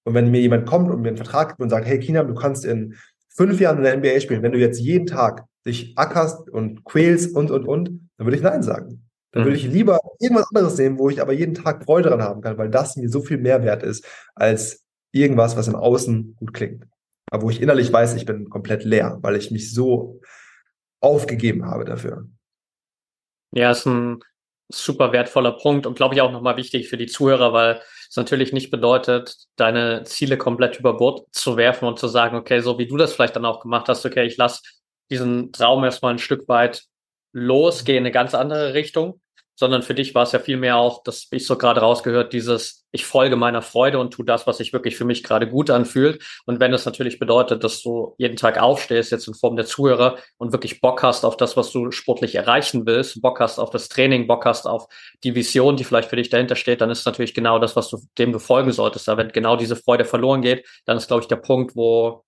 Und 0.04 0.14
wenn 0.14 0.30
mir 0.30 0.40
jemand 0.40 0.66
kommt 0.66 0.90
und 0.90 1.00
mir 1.00 1.08
einen 1.08 1.16
Vertrag 1.16 1.48
gibt 1.48 1.60
und 1.60 1.70
sagt, 1.70 1.86
hey 1.86 1.98
Kina, 1.98 2.22
du 2.22 2.34
kannst 2.34 2.64
in 2.64 2.96
fünf 3.28 3.60
Jahren 3.60 3.78
in 3.78 3.84
der 3.84 3.96
NBA 3.96 4.20
spielen, 4.20 4.42
wenn 4.42 4.52
du 4.52 4.58
jetzt 4.58 4.80
jeden 4.80 5.06
Tag 5.06 5.44
dich 5.66 5.96
ackerst 5.96 6.48
und 6.50 6.84
quälst 6.84 7.34
und, 7.34 7.50
und, 7.50 7.66
und, 7.66 7.88
dann 8.16 8.26
würde 8.26 8.36
ich 8.36 8.42
Nein 8.42 8.62
sagen. 8.62 9.09
Dann 9.32 9.44
würde 9.44 9.56
mhm. 9.58 9.64
ich 9.64 9.72
lieber 9.72 10.00
irgendwas 10.18 10.48
anderes 10.52 10.76
nehmen, 10.78 10.98
wo 10.98 11.08
ich 11.08 11.20
aber 11.20 11.32
jeden 11.32 11.54
Tag 11.54 11.84
Freude 11.84 12.08
dran 12.08 12.22
haben 12.22 12.40
kann, 12.40 12.58
weil 12.58 12.70
das 12.70 12.96
mir 12.96 13.08
so 13.08 13.20
viel 13.20 13.38
mehr 13.38 13.62
wert 13.62 13.82
ist, 13.82 14.04
als 14.34 14.84
irgendwas, 15.12 15.56
was 15.56 15.68
im 15.68 15.76
Außen 15.76 16.36
gut 16.36 16.52
klingt. 16.52 16.86
Aber 17.30 17.44
wo 17.44 17.50
ich 17.50 17.62
innerlich 17.62 17.92
weiß, 17.92 18.14
ich 18.14 18.26
bin 18.26 18.50
komplett 18.50 18.84
leer, 18.84 19.18
weil 19.22 19.36
ich 19.36 19.50
mich 19.50 19.72
so 19.72 20.20
aufgegeben 21.00 21.64
habe 21.64 21.84
dafür. 21.84 22.26
Ja, 23.52 23.70
ist 23.70 23.86
ein 23.86 24.20
super 24.68 25.12
wertvoller 25.12 25.52
Punkt 25.52 25.86
und 25.86 25.94
glaube 25.94 26.14
ich 26.14 26.20
auch 26.20 26.30
nochmal 26.30 26.56
wichtig 26.56 26.88
für 26.88 26.96
die 26.96 27.06
Zuhörer, 27.06 27.52
weil 27.52 27.80
es 28.08 28.16
natürlich 28.16 28.52
nicht 28.52 28.70
bedeutet, 28.70 29.36
deine 29.56 30.04
Ziele 30.04 30.36
komplett 30.38 30.78
über 30.78 30.96
Bord 30.96 31.26
zu 31.32 31.56
werfen 31.56 31.86
und 31.86 31.98
zu 31.98 32.08
sagen, 32.08 32.36
okay, 32.36 32.60
so 32.60 32.78
wie 32.78 32.86
du 32.86 32.96
das 32.96 33.12
vielleicht 33.12 33.36
dann 33.36 33.44
auch 33.44 33.60
gemacht 33.60 33.88
hast, 33.88 34.04
okay, 34.06 34.26
ich 34.26 34.36
lasse 34.36 34.62
diesen 35.10 35.52
Traum 35.52 35.82
erstmal 35.84 36.14
ein 36.14 36.18
Stück 36.18 36.46
weit 36.48 36.84
los, 37.32 37.84
gehe 37.84 37.96
in 37.96 38.02
eine 38.02 38.12
ganz 38.12 38.34
andere 38.34 38.74
Richtung 38.74 39.20
sondern 39.60 39.82
für 39.82 39.94
dich 39.94 40.14
war 40.14 40.22
es 40.22 40.32
ja 40.32 40.38
vielmehr 40.38 40.78
auch, 40.78 41.02
das 41.02 41.28
ich 41.30 41.46
so 41.46 41.58
gerade 41.58 41.80
rausgehört, 41.80 42.32
dieses, 42.32 42.86
ich 42.92 43.04
folge 43.04 43.36
meiner 43.36 43.60
Freude 43.60 43.98
und 43.98 44.10
tu 44.10 44.22
das, 44.22 44.46
was 44.46 44.56
sich 44.56 44.72
wirklich 44.72 44.96
für 44.96 45.04
mich 45.04 45.22
gerade 45.22 45.46
gut 45.46 45.68
anfühlt. 45.68 46.22
Und 46.46 46.60
wenn 46.60 46.72
es 46.72 46.86
natürlich 46.86 47.18
bedeutet, 47.18 47.62
dass 47.62 47.82
du 47.82 48.14
jeden 48.16 48.36
Tag 48.36 48.58
aufstehst, 48.58 49.12
jetzt 49.12 49.28
in 49.28 49.34
Form 49.34 49.56
der 49.56 49.66
Zuhörer 49.66 50.16
und 50.38 50.52
wirklich 50.52 50.80
Bock 50.80 51.02
hast 51.02 51.26
auf 51.26 51.36
das, 51.36 51.58
was 51.58 51.72
du 51.72 51.90
sportlich 51.90 52.36
erreichen 52.36 52.86
willst, 52.86 53.20
Bock 53.20 53.38
hast 53.38 53.58
auf 53.58 53.68
das 53.68 53.90
Training, 53.90 54.26
Bock 54.26 54.46
hast 54.46 54.66
auf 54.66 54.86
die 55.24 55.34
Vision, 55.34 55.76
die 55.76 55.84
vielleicht 55.84 56.08
für 56.08 56.16
dich 56.16 56.30
dahinter 56.30 56.56
steht, 56.56 56.80
dann 56.80 56.90
ist 56.90 57.04
natürlich 57.04 57.34
genau 57.34 57.58
das, 57.58 57.76
was 57.76 57.90
du 57.90 57.98
dem 58.16 58.32
du 58.32 58.38
folgen 58.38 58.72
solltest. 58.72 59.10
Aber 59.10 59.22
wenn 59.22 59.28
genau 59.28 59.56
diese 59.56 59.76
Freude 59.76 60.06
verloren 60.06 60.40
geht, 60.40 60.66
dann 60.86 60.96
ist, 60.96 61.08
glaube 61.08 61.20
ich, 61.20 61.28
der 61.28 61.36
Punkt, 61.36 61.76
wo 61.76 62.24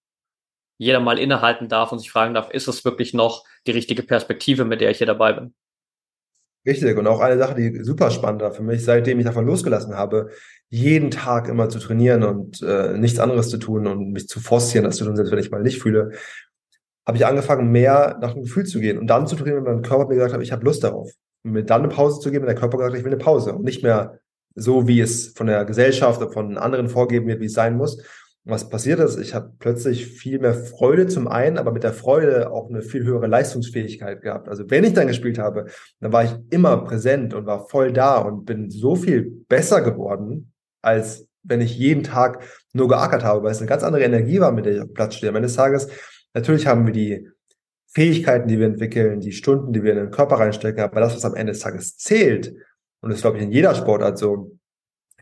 jeder 0.83 1.01
mal 1.01 1.19
innehalten 1.19 1.69
darf 1.69 1.93
und 1.93 2.01
sich 2.01 2.11
fragen 2.11 2.35
darf, 2.35 2.51
ist 2.51 2.67
es 2.67 2.85
wirklich 2.85 3.15
noch 3.15 3.45
die 3.67 3.71
richtige 3.71 4.03
Perspektive, 4.03 4.65
mit 4.65 4.81
der 4.81 4.91
ich 4.91 4.99
hier 4.99 5.07
dabei 5.07 5.33
bin? 5.33 5.55
Richtig. 6.67 6.97
Und 6.97 7.07
auch 7.07 7.21
eine 7.21 7.39
Sache, 7.39 7.55
die 7.55 7.83
super 7.85 8.11
spannend 8.11 8.43
war 8.43 8.53
für 8.53 8.62
mich, 8.62 8.85
seitdem 8.85 9.19
ich 9.19 9.25
davon 9.25 9.47
losgelassen 9.47 9.97
habe, 9.97 10.31
jeden 10.69 11.11
Tag 11.11 11.49
immer 11.49 11.69
zu 11.69 11.79
trainieren 11.79 12.23
und 12.25 12.62
äh, 12.62 12.97
nichts 12.99 13.19
anderes 13.19 13.49
zu 13.49 13.59
tun 13.59 13.87
und 13.87 14.12
mich 14.12 14.29
zu 14.29 14.41
forcieren, 14.41 14.85
das 14.85 14.97
zu 14.97 15.05
tun, 15.05 15.17
selbst 15.17 15.33
wenn 15.33 15.39
ich 15.39 15.51
mal 15.51 15.62
nicht 15.62 15.81
fühle, 15.81 16.12
habe 17.07 17.17
ich 17.17 17.27
angefangen, 17.27 17.71
mehr 17.71 18.19
nach 18.21 18.33
dem 18.33 18.43
Gefühl 18.43 18.65
zu 18.65 18.81
gehen 18.81 18.99
und 18.99 19.07
dann 19.07 19.27
zu 19.27 19.37
trainieren, 19.37 19.65
wenn 19.65 19.75
mein 19.75 19.83
Körper 19.83 20.09
mir 20.09 20.15
gesagt 20.15 20.35
hat, 20.35 20.43
ich 20.43 20.53
habe 20.53 20.65
Lust 20.65 20.85
darauf. 20.85 21.11
Und 21.45 21.53
mir 21.53 21.65
dann 21.65 21.83
eine 21.83 21.93
Pause 21.93 22.21
zu 22.21 22.31
geben, 22.31 22.43
wenn 22.43 22.55
der 22.55 22.61
Körper 22.61 22.77
gesagt 22.77 22.93
hat, 22.93 22.99
ich 22.99 23.05
will 23.05 23.12
eine 23.12 23.23
Pause 23.23 23.53
und 23.55 23.65
nicht 23.65 23.83
mehr 23.83 24.21
so, 24.55 24.87
wie 24.87 25.01
es 25.01 25.29
von 25.29 25.47
der 25.47 25.65
Gesellschaft 25.65 26.21
oder 26.21 26.31
von 26.31 26.59
anderen 26.59 26.89
vorgeben 26.89 27.27
wird, 27.27 27.41
wie 27.41 27.47
es 27.47 27.55
sein 27.55 27.77
muss, 27.77 28.03
was 28.44 28.68
passiert 28.68 28.99
ist, 28.99 29.18
ich 29.18 29.34
habe 29.34 29.52
plötzlich 29.58 30.06
viel 30.06 30.40
mehr 30.40 30.54
Freude 30.54 31.06
zum 31.06 31.28
einen, 31.28 31.58
aber 31.58 31.70
mit 31.70 31.84
der 31.84 31.92
Freude 31.92 32.50
auch 32.50 32.68
eine 32.68 32.82
viel 32.82 33.04
höhere 33.04 33.28
Leistungsfähigkeit 33.28 34.20
gehabt. 34.20 34.49
Also 34.49 34.68
wenn 34.68 34.82
ich 34.82 34.94
dann 34.94 35.06
gespielt 35.06 35.38
habe, 35.38 35.66
dann 36.00 36.12
war 36.12 36.25
ich 36.25 36.34
immer 36.50 36.78
präsent 36.78 37.34
und 37.34 37.46
war 37.46 37.68
voll 37.68 37.92
da 37.92 38.18
und 38.18 38.44
bin 38.44 38.68
so 38.68 38.96
viel 38.96 39.44
besser 39.49 39.80
geworden, 39.80 40.52
als 40.82 41.28
wenn 41.44 41.61
ich 41.61 41.78
jeden 41.78 42.02
Tag 42.02 42.42
nur 42.72 42.88
geackert 42.88 43.22
habe, 43.22 43.44
weil 43.44 43.52
es 43.52 43.58
eine 43.58 43.68
ganz 43.68 43.84
andere 43.84 44.02
Energie 44.02 44.40
war, 44.40 44.50
mit 44.50 44.66
der 44.66 44.75
ich 44.75 44.80
auf 44.80 44.92
Platz 44.92 45.14
stehe. 45.14 45.30
Am 45.30 45.37
Ende 45.37 45.46
des 45.46 45.56
Tages, 45.56 45.88
natürlich 46.34 46.66
haben 46.66 46.84
wir 46.87 46.92
die 46.92 47.28
Fähigkeiten, 47.94 48.49
die 48.49 48.58
wir 48.58 48.66
entwickeln, 48.66 49.20
die 49.20 49.32
Stunden, 49.32 49.72
die 49.72 49.84
wir 49.84 49.92
in 49.92 49.99
den 49.99 50.11
Körper 50.11 50.37
reinstecken, 50.37 50.82
aber 50.82 51.00
das, 51.00 51.14
was 51.14 51.25
am 51.25 51.34
Ende 51.34 51.52
des 51.52 51.61
Tages 51.61 51.96
zählt, 51.96 52.54
und 53.02 53.11
das 53.11 53.20
glaube 53.20 53.37
ich 53.37 53.44
in 53.44 53.52
jeder 53.52 53.75
Sportart 53.75 54.18
so, 54.18 54.58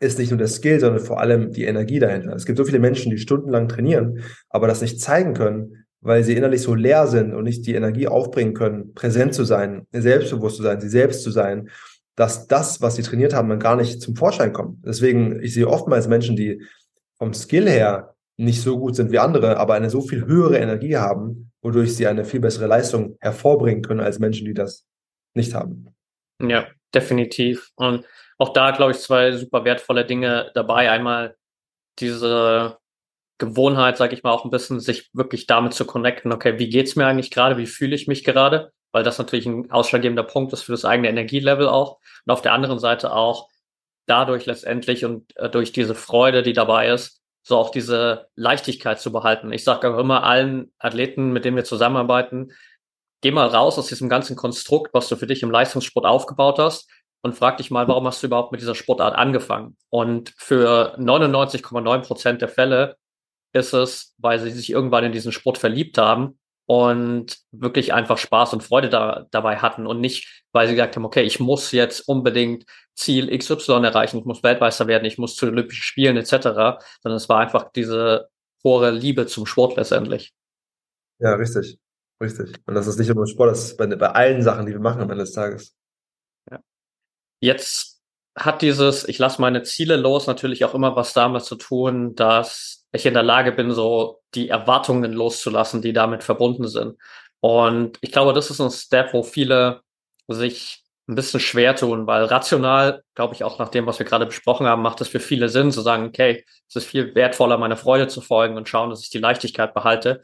ist 0.01 0.19
nicht 0.19 0.31
nur 0.31 0.39
der 0.39 0.49
Skill, 0.49 0.81
sondern 0.81 1.05
vor 1.05 1.21
allem 1.21 1.53
die 1.53 1.65
Energie 1.65 1.99
dahinter. 1.99 2.35
Es 2.35 2.47
gibt 2.47 2.59
so 2.59 2.65
viele 2.65 2.79
Menschen, 2.79 3.11
die 3.11 3.19
stundenlang 3.19 3.69
trainieren, 3.69 4.25
aber 4.49 4.67
das 4.67 4.81
nicht 4.81 5.01
zeigen 5.01 5.35
können, 5.35 5.85
weil 6.01 6.25
sie 6.25 6.35
innerlich 6.35 6.63
so 6.63 6.75
leer 6.75 7.07
sind 7.07 7.35
und 7.35 7.45
nicht 7.45 7.67
die 7.67 7.75
Energie 7.75 8.09
aufbringen 8.09 8.55
können, 8.55 8.95
präsent 8.95 9.35
zu 9.35 9.45
sein, 9.45 9.87
selbstbewusst 9.93 10.57
zu 10.57 10.63
sein, 10.63 10.81
sie 10.81 10.89
selbst 10.89 11.23
zu 11.23 11.31
sein, 11.31 11.69
dass 12.17 12.47
das, 12.47 12.81
was 12.81 12.97
sie 12.97 13.03
trainiert 13.03 13.35
haben, 13.35 13.49
dann 13.49 13.61
gar 13.61 13.77
nicht 13.77 14.01
zum 14.01 14.17
Vorschein 14.17 14.53
kommt. 14.53 14.85
Deswegen, 14.85 15.43
ich 15.43 15.55
sehe 15.55 15.69
oftmals 15.69 16.09
Menschen, 16.09 16.37
die 16.37 16.63
vom 17.19 17.35
Skill 17.35 17.69
her 17.69 18.15
nicht 18.39 18.63
so 18.63 18.79
gut 18.79 18.97
sind 18.97 19.13
wie 19.13 19.19
andere, 19.19 19.59
aber 19.59 19.75
eine 19.75 19.91
so 19.91 20.01
viel 20.01 20.25
höhere 20.27 20.59
Energie 20.59 20.97
haben, 20.97 21.53
wodurch 21.61 21.95
sie 21.95 22.07
eine 22.07 22.25
viel 22.25 22.41
bessere 22.41 22.67
Leistung 22.67 23.17
hervorbringen 23.21 23.83
können 23.83 24.01
als 24.01 24.19
Menschen, 24.19 24.47
die 24.47 24.55
das 24.55 24.87
nicht 25.35 25.55
haben. 25.55 25.89
Ja, 26.43 26.67
definitiv. 26.95 27.71
Und 27.77 28.07
auch 28.41 28.55
da, 28.55 28.71
glaube 28.71 28.93
ich, 28.93 28.99
zwei 28.99 29.33
super 29.33 29.65
wertvolle 29.65 30.07
Dinge 30.07 30.51
dabei. 30.55 30.91
Einmal 30.91 31.37
diese 31.99 32.79
Gewohnheit, 33.37 33.99
sage 33.99 34.15
ich 34.15 34.23
mal, 34.23 34.33
auch 34.33 34.45
ein 34.45 34.51
bisschen 34.51 34.81
sich 34.81 35.11
wirklich 35.13 35.47
damit 35.47 35.75
zu 35.75 35.85
connecten, 35.85 36.33
okay, 36.33 36.59
wie 36.59 36.71
geht's 36.71 36.97
mir 36.97 37.07
eigentlich 37.07 37.31
gerade, 37.31 37.59
wie 37.59 37.67
fühle 37.67 37.95
ich 37.95 38.09
mich 38.09 38.25
gerade, 38.25 38.73
weil 38.93 39.05
das 39.05 39.19
natürlich 39.19 39.45
ein 39.45 39.71
ausschlaggebender 39.71 40.23
Punkt 40.23 40.55
ist 40.55 40.63
für 40.63 40.73
das 40.73 40.87
eigene 40.87 41.11
Energielevel 41.11 41.69
auch. 41.69 41.99
Und 42.25 42.33
auf 42.33 42.41
der 42.41 42.55
anderen 42.55 42.79
Seite 42.79 43.13
auch 43.13 43.51
dadurch 44.07 44.47
letztendlich 44.47 45.05
und 45.05 45.37
äh, 45.37 45.51
durch 45.51 45.73
diese 45.73 45.95
Freude, 45.95 46.43
die 46.43 46.55
dabei 46.55 46.89
ist, 46.89 47.21
so 47.43 47.59
auch 47.59 47.71
diese 47.71 48.29
Leichtigkeit 48.37 49.01
zu 49.01 49.13
behalten. 49.13 49.53
Ich 49.53 49.65
sage 49.65 49.95
auch 49.95 49.99
immer 49.99 50.25
allen 50.25 50.73
Athleten, 50.79 51.33
mit 51.33 51.45
denen 51.45 51.57
wir 51.57 51.65
zusammenarbeiten, 51.65 52.53
geh 53.21 53.33
mal 53.33 53.49
raus 53.49 53.79
aus 53.79 53.89
diesem 53.89 54.09
ganzen 54.09 54.35
Konstrukt, 54.35 54.95
was 54.95 55.09
du 55.09 55.17
für 55.17 55.27
dich 55.27 55.43
im 55.43 55.51
Leistungssport 55.51 56.07
aufgebaut 56.07 56.59
hast 56.59 56.89
und 57.23 57.35
frag 57.35 57.57
dich 57.59 57.71
mal, 57.71 57.89
warum 57.89 58.07
hast 58.07 58.23
du 58.23 58.27
überhaupt 58.27 58.53
mit 58.53 58.61
dieser 58.61 58.75
Sportart 58.75 59.15
angefangen? 59.15 59.77
Und 59.89 60.33
für 60.37 60.97
99,9 60.99 62.01
Prozent 62.01 62.43
der 62.43 62.49
Fälle 62.49 62.97
ist 63.53 63.73
es, 63.73 64.15
weil 64.19 64.39
sie 64.39 64.51
sich 64.51 64.71
irgendwann 64.71 65.05
in 65.05 65.13
diesen 65.13 65.33
Sport 65.33 65.59
verliebt 65.59 65.99
haben 65.99 66.39
und 66.67 67.39
wirklich 67.51 67.93
einfach 67.93 68.17
Spaß 68.17 68.53
und 68.53 68.63
Freude 68.63 68.89
da, 68.89 69.27
dabei 69.33 69.57
hatten 69.57 69.87
und 69.87 70.01
nicht, 70.01 70.45
weil 70.53 70.69
sie 70.69 70.75
gesagt 70.75 70.97
haben, 70.97 71.05
okay, 71.05 71.23
ich 71.23 71.41
muss 71.41 71.73
jetzt 71.73 72.09
unbedingt 72.09 72.65
Ziel 72.95 73.37
XY 73.37 73.85
erreichen, 73.85 74.19
ich 74.19 74.25
muss 74.25 74.43
Weltmeister 74.43 74.87
werden, 74.87 75.05
ich 75.05 75.19
muss 75.19 75.35
zu 75.35 75.47
Olympischen 75.47 75.83
Spielen 75.83 76.17
etc., 76.17 76.31
sondern 77.03 77.17
es 77.17 77.29
war 77.29 77.41
einfach 77.41 77.73
diese 77.73 78.29
hohe 78.63 78.91
Liebe 78.91 79.27
zum 79.27 79.47
Sport 79.47 79.77
letztendlich. 79.77 80.33
Ja, 81.19 81.35
richtig. 81.35 81.79
Richtig. 82.23 82.55
Und 82.67 82.75
das 82.75 82.87
ist 82.87 82.99
nicht 82.99 83.13
nur 83.15 83.27
Sport, 83.27 83.51
das 83.51 83.65
ist 83.65 83.77
bei, 83.79 83.87
bei 83.87 84.11
allen 84.11 84.43
Sachen, 84.43 84.67
die 84.67 84.73
wir 84.73 84.81
machen 84.81 85.01
am 85.01 85.11
Ende 85.11 85.25
des 85.25 85.33
Tages. 85.33 85.75
Jetzt 87.41 88.01
hat 88.37 88.63
dieses, 88.63 89.09
ich 89.09 89.19
lasse 89.19 89.41
meine 89.41 89.63
Ziele 89.63 89.97
los, 89.97 90.27
natürlich 90.27 90.65
auch 90.65 90.75
immer 90.75 90.95
was 90.97 91.13
damit 91.13 91.45
zu 91.45 91.57
tun, 91.57 92.15
dass 92.15 92.87
ich 92.93 93.07
in 93.07 93.15
der 93.15 93.23
Lage 93.23 93.53
bin, 93.53 93.73
so 93.73 94.21
die 94.35 94.49
Erwartungen 94.49 95.13
loszulassen, 95.13 95.83
die 95.83 95.93
damit 95.93 96.23
verbunden 96.23 96.69
sind. 96.69 96.97
Und 97.41 97.99
ich 98.01 98.13
glaube, 98.13 98.33
das 98.33 98.51
ist 98.51 98.61
ein 98.61 98.71
Step, 98.71 99.13
wo 99.13 99.23
viele 99.23 99.81
sich 100.29 100.85
ein 101.09 101.17
bisschen 101.17 101.41
schwer 101.41 101.75
tun, 101.75 102.07
weil 102.07 102.25
rational, 102.25 103.03
glaube 103.15 103.35
ich, 103.35 103.43
auch 103.43 103.59
nach 103.59 103.69
dem, 103.69 103.87
was 103.87 103.99
wir 103.99 104.07
gerade 104.07 104.27
besprochen 104.27 104.67
haben, 104.67 104.83
macht 104.83 105.01
es 105.01 105.09
für 105.09 105.19
viele 105.19 105.49
Sinn 105.49 105.73
zu 105.73 105.81
sagen, 105.81 106.07
okay, 106.07 106.45
es 106.69 106.77
ist 106.77 106.87
viel 106.87 107.15
wertvoller, 107.15 107.59
meiner 107.59 107.77
Freude 107.77 108.07
zu 108.07 108.21
folgen 108.21 108.57
und 108.57 108.69
schauen, 108.69 108.91
dass 108.91 109.03
ich 109.03 109.11
die 109.11 109.19
Leichtigkeit 109.19 109.75
behalte. 109.75 110.23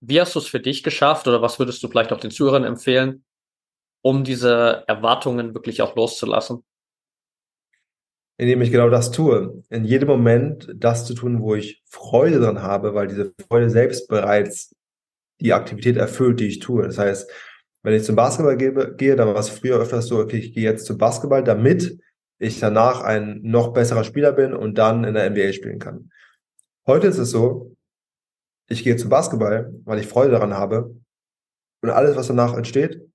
Wie 0.00 0.20
hast 0.20 0.34
du 0.34 0.38
es 0.38 0.46
für 0.46 0.60
dich 0.60 0.82
geschafft 0.82 1.26
oder 1.26 1.42
was 1.42 1.58
würdest 1.58 1.82
du 1.82 1.88
vielleicht 1.88 2.12
auch 2.12 2.20
den 2.20 2.30
Zuhörern 2.30 2.64
empfehlen, 2.64 3.24
um 4.02 4.24
diese 4.24 4.84
Erwartungen 4.86 5.54
wirklich 5.54 5.82
auch 5.82 5.94
loszulassen? 5.96 6.64
Indem 8.38 8.62
ich 8.62 8.70
genau 8.70 8.88
das 8.88 9.10
tue. 9.10 9.62
In 9.68 9.84
jedem 9.84 10.08
Moment 10.08 10.70
das 10.74 11.04
zu 11.04 11.14
tun, 11.14 11.42
wo 11.42 11.54
ich 11.54 11.82
Freude 11.84 12.40
dran 12.40 12.62
habe, 12.62 12.94
weil 12.94 13.06
diese 13.06 13.34
Freude 13.48 13.68
selbst 13.68 14.08
bereits 14.08 14.74
die 15.40 15.52
Aktivität 15.52 15.96
erfüllt, 15.96 16.40
die 16.40 16.48
ich 16.48 16.58
tue. 16.58 16.82
Das 16.82 16.98
heißt, 16.98 17.30
wenn 17.82 17.94
ich 17.94 18.04
zum 18.04 18.16
Basketball 18.16 18.56
gehe, 18.56 18.94
gehe 18.96 19.16
dann 19.16 19.28
war 19.28 19.36
es 19.36 19.48
früher 19.48 19.78
öfters 19.78 20.06
so, 20.06 20.18
okay, 20.18 20.38
ich 20.38 20.54
gehe 20.54 20.64
jetzt 20.64 20.86
zum 20.86 20.98
Basketball, 20.98 21.42
damit 21.44 21.98
ich 22.38 22.60
danach 22.60 23.02
ein 23.02 23.40
noch 23.42 23.72
besserer 23.72 24.04
Spieler 24.04 24.32
bin 24.32 24.54
und 24.54 24.78
dann 24.78 25.04
in 25.04 25.14
der 25.14 25.28
NBA 25.30 25.52
spielen 25.52 25.78
kann. 25.78 26.10
Heute 26.86 27.06
ist 27.06 27.18
es 27.18 27.30
so, 27.30 27.76
ich 28.68 28.84
gehe 28.84 28.96
zum 28.96 29.10
Basketball, 29.10 29.74
weil 29.84 29.98
ich 29.98 30.06
Freude 30.06 30.32
daran 30.32 30.54
habe 30.54 30.94
und 31.82 31.90
alles, 31.90 32.16
was 32.16 32.28
danach 32.28 32.56
entsteht, 32.56 33.09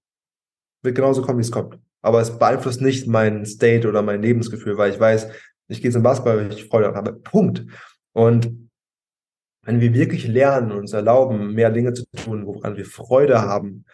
wird 0.86 0.96
genauso 0.96 1.22
kommen, 1.22 1.40
wie 1.40 1.44
es 1.44 1.52
kommt. 1.52 1.80
Aber 2.02 2.22
es 2.22 2.38
beeinflusst 2.38 2.82
nicht 2.82 3.08
mein 3.08 3.46
State 3.46 3.88
oder 3.88 4.02
mein 4.02 4.22
Lebensgefühl, 4.22 4.78
weil 4.78 4.92
ich 4.92 5.00
weiß, 5.00 5.28
ich 5.68 5.82
gehe 5.82 5.92
zum 5.92 6.04
Basketball, 6.04 6.38
weil 6.38 6.54
ich 6.54 6.66
Freude 6.66 6.86
daran 6.86 6.98
habe. 6.98 7.14
Punkt. 7.14 7.66
Und 8.14 8.70
wenn 9.64 9.82
wir 9.82 9.94
wirklich 9.94 10.28
lernen 10.28 10.72
und 10.72 10.80
uns 10.80 10.94
erlauben, 10.94 11.54
mehr 11.54 11.72
Dinge 11.72 11.94
zu 11.94 12.06
tun, 12.16 12.46
woran 12.46 12.78
wir 12.78 12.86
Freude 12.86 13.42
haben, 13.42 13.86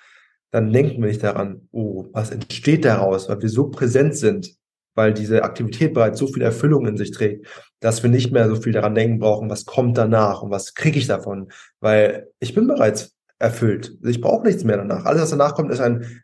dann 0.51 0.71
denken 0.73 1.01
wir 1.01 1.07
nicht 1.07 1.23
daran, 1.23 1.67
oh, 1.71 2.07
was 2.11 2.29
entsteht 2.29 2.83
daraus, 2.83 3.29
weil 3.29 3.41
wir 3.41 3.49
so 3.49 3.69
präsent 3.69 4.17
sind, 4.17 4.53
weil 4.95 5.13
diese 5.13 5.43
Aktivität 5.43 5.93
bereits 5.93 6.19
so 6.19 6.27
viel 6.27 6.41
Erfüllung 6.41 6.85
in 6.85 6.97
sich 6.97 7.11
trägt, 7.11 7.47
dass 7.79 8.03
wir 8.03 8.09
nicht 8.09 8.33
mehr 8.33 8.49
so 8.49 8.57
viel 8.57 8.73
daran 8.73 8.95
denken 8.95 9.19
brauchen, 9.19 9.49
was 9.49 9.65
kommt 9.65 9.97
danach 9.97 10.41
und 10.41 10.51
was 10.51 10.73
kriege 10.73 10.99
ich 10.99 11.07
davon, 11.07 11.47
weil 11.79 12.27
ich 12.39 12.53
bin 12.53 12.67
bereits 12.67 13.15
erfüllt. 13.39 13.97
Ich 14.03 14.19
brauche 14.19 14.45
nichts 14.45 14.65
mehr 14.65 14.77
danach. 14.77 15.05
Alles, 15.05 15.21
was 15.21 15.29
danach 15.31 15.55
kommt, 15.55 15.71
ist 15.71 15.79
ein 15.79 16.21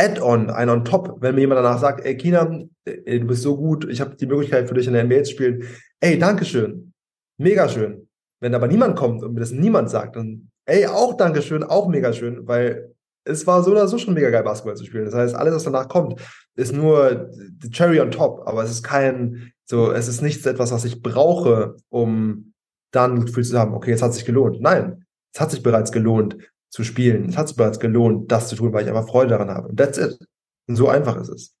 Add-on, 0.00 0.48
ein 0.50 0.70
on 0.70 0.84
top, 0.84 1.18
wenn 1.20 1.34
mir 1.34 1.42
jemand 1.42 1.58
danach 1.58 1.78
sagt, 1.78 2.04
ey 2.06 2.16
Kina, 2.16 2.58
ey, 2.84 3.20
du 3.20 3.26
bist 3.26 3.42
so 3.42 3.56
gut, 3.56 3.86
ich 3.90 4.00
habe 4.00 4.16
die 4.16 4.26
Möglichkeit 4.26 4.66
für 4.66 4.74
dich 4.74 4.86
in 4.86 4.94
der 4.94 5.04
NBA 5.04 5.24
zu 5.24 5.32
spielen. 5.32 5.64
Ey, 6.00 6.18
Dankeschön. 6.18 6.94
Mega 7.38 7.68
schön. 7.68 8.08
Wenn 8.40 8.54
aber 8.54 8.66
niemand 8.66 8.96
kommt 8.96 9.22
und 9.22 9.34
mir 9.34 9.40
das 9.40 9.52
niemand 9.52 9.90
sagt, 9.90 10.16
dann 10.16 10.50
ey, 10.64 10.86
auch 10.86 11.16
Dankeschön, 11.16 11.64
auch 11.64 11.88
mega 11.88 12.12
schön, 12.12 12.46
weil 12.46 12.94
es 13.24 13.46
war 13.46 13.62
so 13.62 13.72
oder 13.72 13.86
so 13.88 13.98
schon 13.98 14.14
mega 14.14 14.30
geil, 14.30 14.42
Basketball 14.42 14.76
zu 14.76 14.84
spielen. 14.84 15.04
Das 15.04 15.14
heißt, 15.14 15.34
alles, 15.34 15.54
was 15.54 15.64
danach 15.64 15.88
kommt, 15.88 16.20
ist 16.56 16.72
nur 16.72 17.30
the 17.60 17.70
cherry 17.70 18.00
on 18.00 18.10
top, 18.10 18.46
aber 18.46 18.64
es 18.64 18.70
ist 18.70 18.82
kein, 18.82 19.52
so, 19.66 19.92
es 19.92 20.08
ist 20.08 20.22
nichts 20.22 20.46
etwas, 20.46 20.72
was 20.72 20.84
ich 20.84 21.02
brauche, 21.02 21.76
um 21.90 22.54
dann 22.92 23.16
das 23.16 23.26
Gefühl 23.26 23.44
zu 23.44 23.58
haben, 23.58 23.74
okay, 23.74 23.92
es 23.92 24.02
hat 24.02 24.14
sich 24.14 24.24
gelohnt. 24.24 24.60
Nein, 24.60 25.04
es 25.34 25.40
hat 25.40 25.50
sich 25.50 25.62
bereits 25.62 25.92
gelohnt, 25.92 26.36
zu 26.70 26.84
spielen. 26.84 27.28
Es 27.28 27.36
hat 27.36 27.48
sich 27.48 27.56
bereits 27.56 27.80
gelohnt, 27.80 28.30
das 28.30 28.48
zu 28.48 28.56
tun, 28.56 28.72
weil 28.72 28.84
ich 28.84 28.88
einfach 28.88 29.08
Freude 29.08 29.30
daran 29.30 29.50
habe. 29.50 29.74
That's 29.74 29.98
it. 29.98 30.18
Und 30.66 30.76
so 30.76 30.88
einfach 30.88 31.16
ist 31.16 31.28
es. 31.28 31.54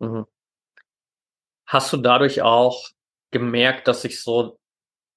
Mhm. 0.00 0.26
Hast 1.66 1.92
du 1.92 1.96
dadurch 1.98 2.42
auch 2.42 2.88
gemerkt, 3.30 3.86
dass 3.86 4.02
sich 4.02 4.20
so 4.20 4.58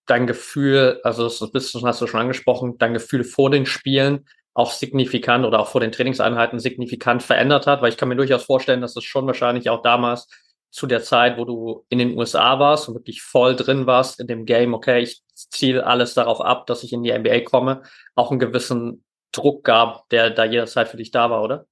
dein 0.06 0.28
Gefühl, 0.28 1.00
also 1.04 1.24
das 1.24 1.42
hast 1.74 2.02
du 2.02 2.08
schon 2.08 2.20
angesprochen, 2.20 2.78
dein 2.78 2.94
Gefühl 2.94 3.24
vor 3.24 3.50
den 3.50 3.66
Spielen 3.66 4.28
auch 4.54 4.72
signifikant 4.72 5.46
oder 5.46 5.60
auch 5.60 5.68
vor 5.68 5.82
den 5.82 5.92
Trainingseinheiten 5.92 6.60
signifikant 6.60 7.24
verändert 7.24 7.66
hat? 7.66 7.82
Weil 7.82 7.90
ich 7.90 7.98
kann 7.98 8.10
mir 8.10 8.16
durchaus 8.16 8.44
vorstellen, 8.44 8.82
dass 8.82 8.96
es 8.96 9.04
schon 9.04 9.26
wahrscheinlich 9.26 9.70
auch 9.70 9.82
damals 9.82 10.28
zu 10.70 10.86
der 10.86 11.04
Zeit, 11.04 11.38
wo 11.38 11.46
du 11.46 11.86
in 11.90 12.00
den 12.00 12.18
USA 12.18 12.60
warst 12.60 12.88
und 12.88 12.96
wirklich 12.96 13.22
voll 13.22 13.56
drin 13.56 13.86
warst 13.88 14.20
in 14.20 14.28
dem 14.28 14.46
Game, 14.46 14.74
okay, 14.74 15.02
ich 15.02 15.24
ziele 15.34 15.86
alles 15.86 16.14
darauf 16.14 16.42
ab, 16.42 16.68
dass 16.68 16.84
ich 16.84 16.94
in 16.94 17.04
die 17.04 17.18
NBA 17.18 17.42
komme, 17.42 17.84
auch 18.16 18.32
einen 18.32 18.40
gewissen 18.40 19.04
Druck 19.34 19.64
gab, 19.66 20.08
der 20.10 20.30
da 20.30 20.46
jederzeit 20.46 20.88
für 20.88 20.98
dich 20.98 21.12
da 21.12 21.30
war, 21.30 21.44
oder? 21.44 21.66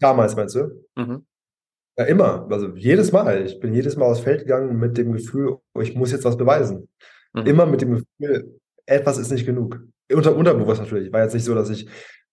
Damals 0.00 0.34
meinst 0.34 0.54
du? 0.54 0.86
Mhm. 0.96 1.26
Ja, 1.98 2.04
immer. 2.06 2.48
Also 2.50 2.74
jedes 2.74 3.12
Mal. 3.12 3.44
Ich 3.44 3.60
bin 3.60 3.74
jedes 3.74 3.96
Mal 3.96 4.06
aufs 4.06 4.20
Feld 4.20 4.40
gegangen 4.40 4.78
mit 4.78 4.96
dem 4.96 5.12
Gefühl, 5.12 5.58
oh, 5.74 5.80
ich 5.80 5.94
muss 5.94 6.12
jetzt 6.12 6.24
was 6.24 6.36
beweisen. 6.36 6.88
Mhm. 7.34 7.46
Immer 7.46 7.66
mit 7.66 7.82
dem 7.82 7.90
Gefühl, 8.18 8.60
etwas 8.86 9.18
ist 9.18 9.30
nicht 9.30 9.46
genug. 9.46 9.80
Unter, 10.12 10.34
unterbewusst 10.34 10.80
natürlich. 10.80 11.12
War 11.12 11.22
jetzt 11.22 11.34
nicht 11.34 11.44
so, 11.44 11.54
dass 11.54 11.70
ich 11.70 11.88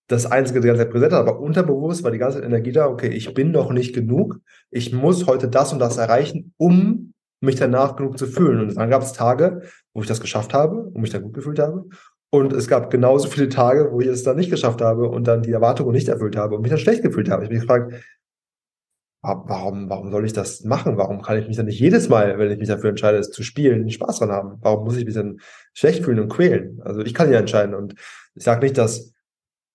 das 0.08 0.26
Einzige 0.26 0.60
die 0.60 0.68
ganze 0.68 0.84
Zeit 0.84 0.92
präsent 0.92 1.14
hatte, 1.14 1.30
aber 1.30 1.40
unterbewusst 1.40 2.04
war 2.04 2.12
die 2.12 2.18
ganze 2.18 2.42
Energie 2.42 2.72
da, 2.72 2.88
okay, 2.88 3.08
ich 3.08 3.34
bin 3.34 3.52
noch 3.52 3.72
nicht 3.72 3.94
genug. 3.94 4.40
Ich 4.70 4.92
muss 4.92 5.26
heute 5.28 5.48
das 5.48 5.72
und 5.72 5.80
das 5.80 5.98
erreichen, 5.98 6.54
um 6.58 7.14
mich 7.40 7.56
danach 7.56 7.96
genug 7.96 8.18
zu 8.18 8.28
fühlen. 8.28 8.60
Und 8.60 8.76
dann 8.76 8.90
gab 8.90 9.02
es 9.02 9.14
Tage, 9.14 9.62
wo 9.94 10.02
ich 10.02 10.08
das 10.08 10.22
geschafft 10.22 10.54
habe 10.54 10.78
und 10.78 11.02
mich 11.02 11.12
dann 11.12 11.24
gut 11.24 11.34
gefühlt 11.34 11.60
habe. 11.60 11.86
Und 12.34 12.54
es 12.54 12.68
gab 12.68 12.90
genauso 12.90 13.28
viele 13.28 13.50
Tage, 13.50 13.92
wo 13.92 14.00
ich 14.00 14.08
es 14.08 14.24
dann 14.24 14.38
nicht 14.38 14.50
geschafft 14.50 14.82
habe 14.82 15.10
und 15.10 15.28
dann 15.28 15.44
die 15.44 15.52
Erwartungen 15.52 15.92
nicht 15.92 16.08
erfüllt 16.08 16.38
habe 16.38 16.56
und 16.56 16.62
mich 16.62 16.72
dann 16.72 16.80
schlecht 16.80 17.04
gefühlt 17.04 17.30
habe. 17.30 17.44
Ich 17.44 17.48
habe 17.48 17.54
mich 17.54 17.62
gefragt, 17.62 17.94
warum, 19.22 19.90
warum 19.90 20.12
soll 20.12 20.26
ich 20.26 20.32
das 20.32 20.64
machen? 20.64 20.98
Warum 20.98 21.22
kann 21.22 21.38
ich 21.38 21.48
mich 21.48 21.58
dann 21.58 21.66
nicht 21.66 21.80
jedes 21.80 22.08
Mal, 22.08 22.40
wenn 22.40 22.50
ich 22.50 22.58
mich 22.58 22.70
dafür 22.70 22.90
entscheide, 22.90 23.18
es 23.18 23.32
zu 23.32 23.44
spielen, 23.44 23.90
Spaß 23.90 24.20
dran 24.20 24.32
haben? 24.32 24.58
Warum 24.62 24.86
muss 24.86 24.96
ich 24.96 25.06
mich 25.06 25.14
dann 25.14 25.40
schlecht 25.74 26.06
fühlen 26.06 26.22
und 26.22 26.30
quälen? 26.30 26.80
Also 26.84 27.02
ich 27.02 27.14
kann 27.14 27.32
ja 27.32 27.40
entscheiden 27.40 27.76
und 27.76 27.96
ich 28.34 28.44
sage 28.44 28.62
nicht, 28.62 28.78
dass 28.78 29.14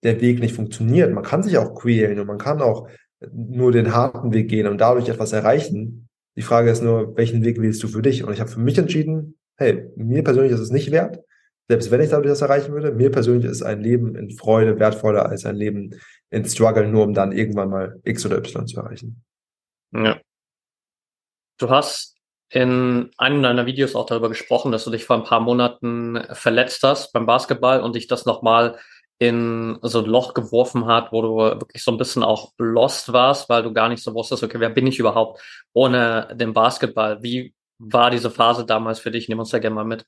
der 0.02 0.20
Weg 0.22 0.40
nicht 0.40 0.54
funktioniert. 0.54 1.12
Man 1.12 1.24
kann 1.24 1.42
sich 1.42 1.58
auch 1.58 1.74
quälen 1.74 2.18
und 2.18 2.26
man 2.26 2.38
kann 2.38 2.62
auch 2.62 2.88
nur 3.32 3.70
den 3.70 3.94
harten 3.94 4.32
Weg 4.32 4.48
gehen 4.48 4.66
und 4.66 4.80
dadurch 4.80 5.08
etwas 5.08 5.32
erreichen. 5.32 6.08
Die 6.36 6.42
Frage 6.42 6.70
ist 6.70 6.82
nur, 6.82 7.16
welchen 7.16 7.44
Weg 7.44 7.60
wählst 7.60 7.82
du 7.82 7.88
für 7.88 8.02
dich? 8.02 8.24
Und 8.24 8.32
ich 8.32 8.40
habe 8.40 8.50
für 8.50 8.60
mich 8.60 8.78
entschieden, 8.78 9.36
hey, 9.56 9.90
mir 9.96 10.22
persönlich 10.22 10.52
ist 10.52 10.60
es 10.60 10.70
nicht 10.70 10.90
wert, 10.90 11.20
selbst 11.68 11.90
wenn 11.90 12.00
ich 12.00 12.10
dadurch 12.10 12.28
das 12.28 12.42
erreichen 12.42 12.72
würde. 12.72 12.92
Mir 12.92 13.10
persönlich 13.10 13.50
ist 13.50 13.62
ein 13.62 13.80
Leben 13.80 14.14
in 14.14 14.30
Freude 14.30 14.78
wertvoller 14.78 15.28
als 15.28 15.44
ein 15.44 15.56
Leben 15.56 15.98
in 16.30 16.44
Struggle, 16.44 16.88
nur 16.88 17.04
um 17.04 17.14
dann 17.14 17.32
irgendwann 17.32 17.70
mal 17.70 18.00
X 18.04 18.24
oder 18.26 18.38
Y 18.38 18.66
zu 18.66 18.80
erreichen. 18.80 19.22
Ja. 19.92 20.20
Du 21.58 21.70
hast 21.70 22.16
in 22.50 23.10
einem 23.16 23.42
deiner 23.42 23.66
Videos 23.66 23.96
auch 23.96 24.06
darüber 24.06 24.28
gesprochen, 24.28 24.70
dass 24.70 24.84
du 24.84 24.90
dich 24.90 25.04
vor 25.04 25.16
ein 25.16 25.24
paar 25.24 25.40
Monaten 25.40 26.22
verletzt 26.32 26.82
hast 26.82 27.12
beim 27.12 27.26
Basketball 27.26 27.80
und 27.80 27.96
dich 27.96 28.06
das 28.06 28.26
nochmal 28.26 28.78
in 29.18 29.78
so 29.82 30.00
ein 30.00 30.04
Loch 30.04 30.34
geworfen 30.34 30.86
hat, 30.86 31.10
wo 31.10 31.22
du 31.22 31.36
wirklich 31.38 31.82
so 31.82 31.90
ein 31.90 31.96
bisschen 31.96 32.22
auch 32.22 32.52
lost 32.58 33.12
warst, 33.12 33.48
weil 33.48 33.62
du 33.62 33.72
gar 33.72 33.88
nicht 33.88 34.02
so 34.02 34.14
wusstest, 34.14 34.42
okay, 34.42 34.60
wer 34.60 34.68
bin 34.68 34.86
ich 34.86 34.98
überhaupt 34.98 35.40
ohne 35.72 36.28
den 36.34 36.52
Basketball? 36.52 37.22
Wie 37.22 37.54
war 37.78 38.10
diese 38.10 38.30
Phase 38.30 38.66
damals 38.66 39.00
für 39.00 39.10
dich? 39.10 39.28
Nimm 39.28 39.38
uns 39.38 39.50
da 39.50 39.58
gerne 39.58 39.74
mal 39.74 39.84
mit. 39.84 40.04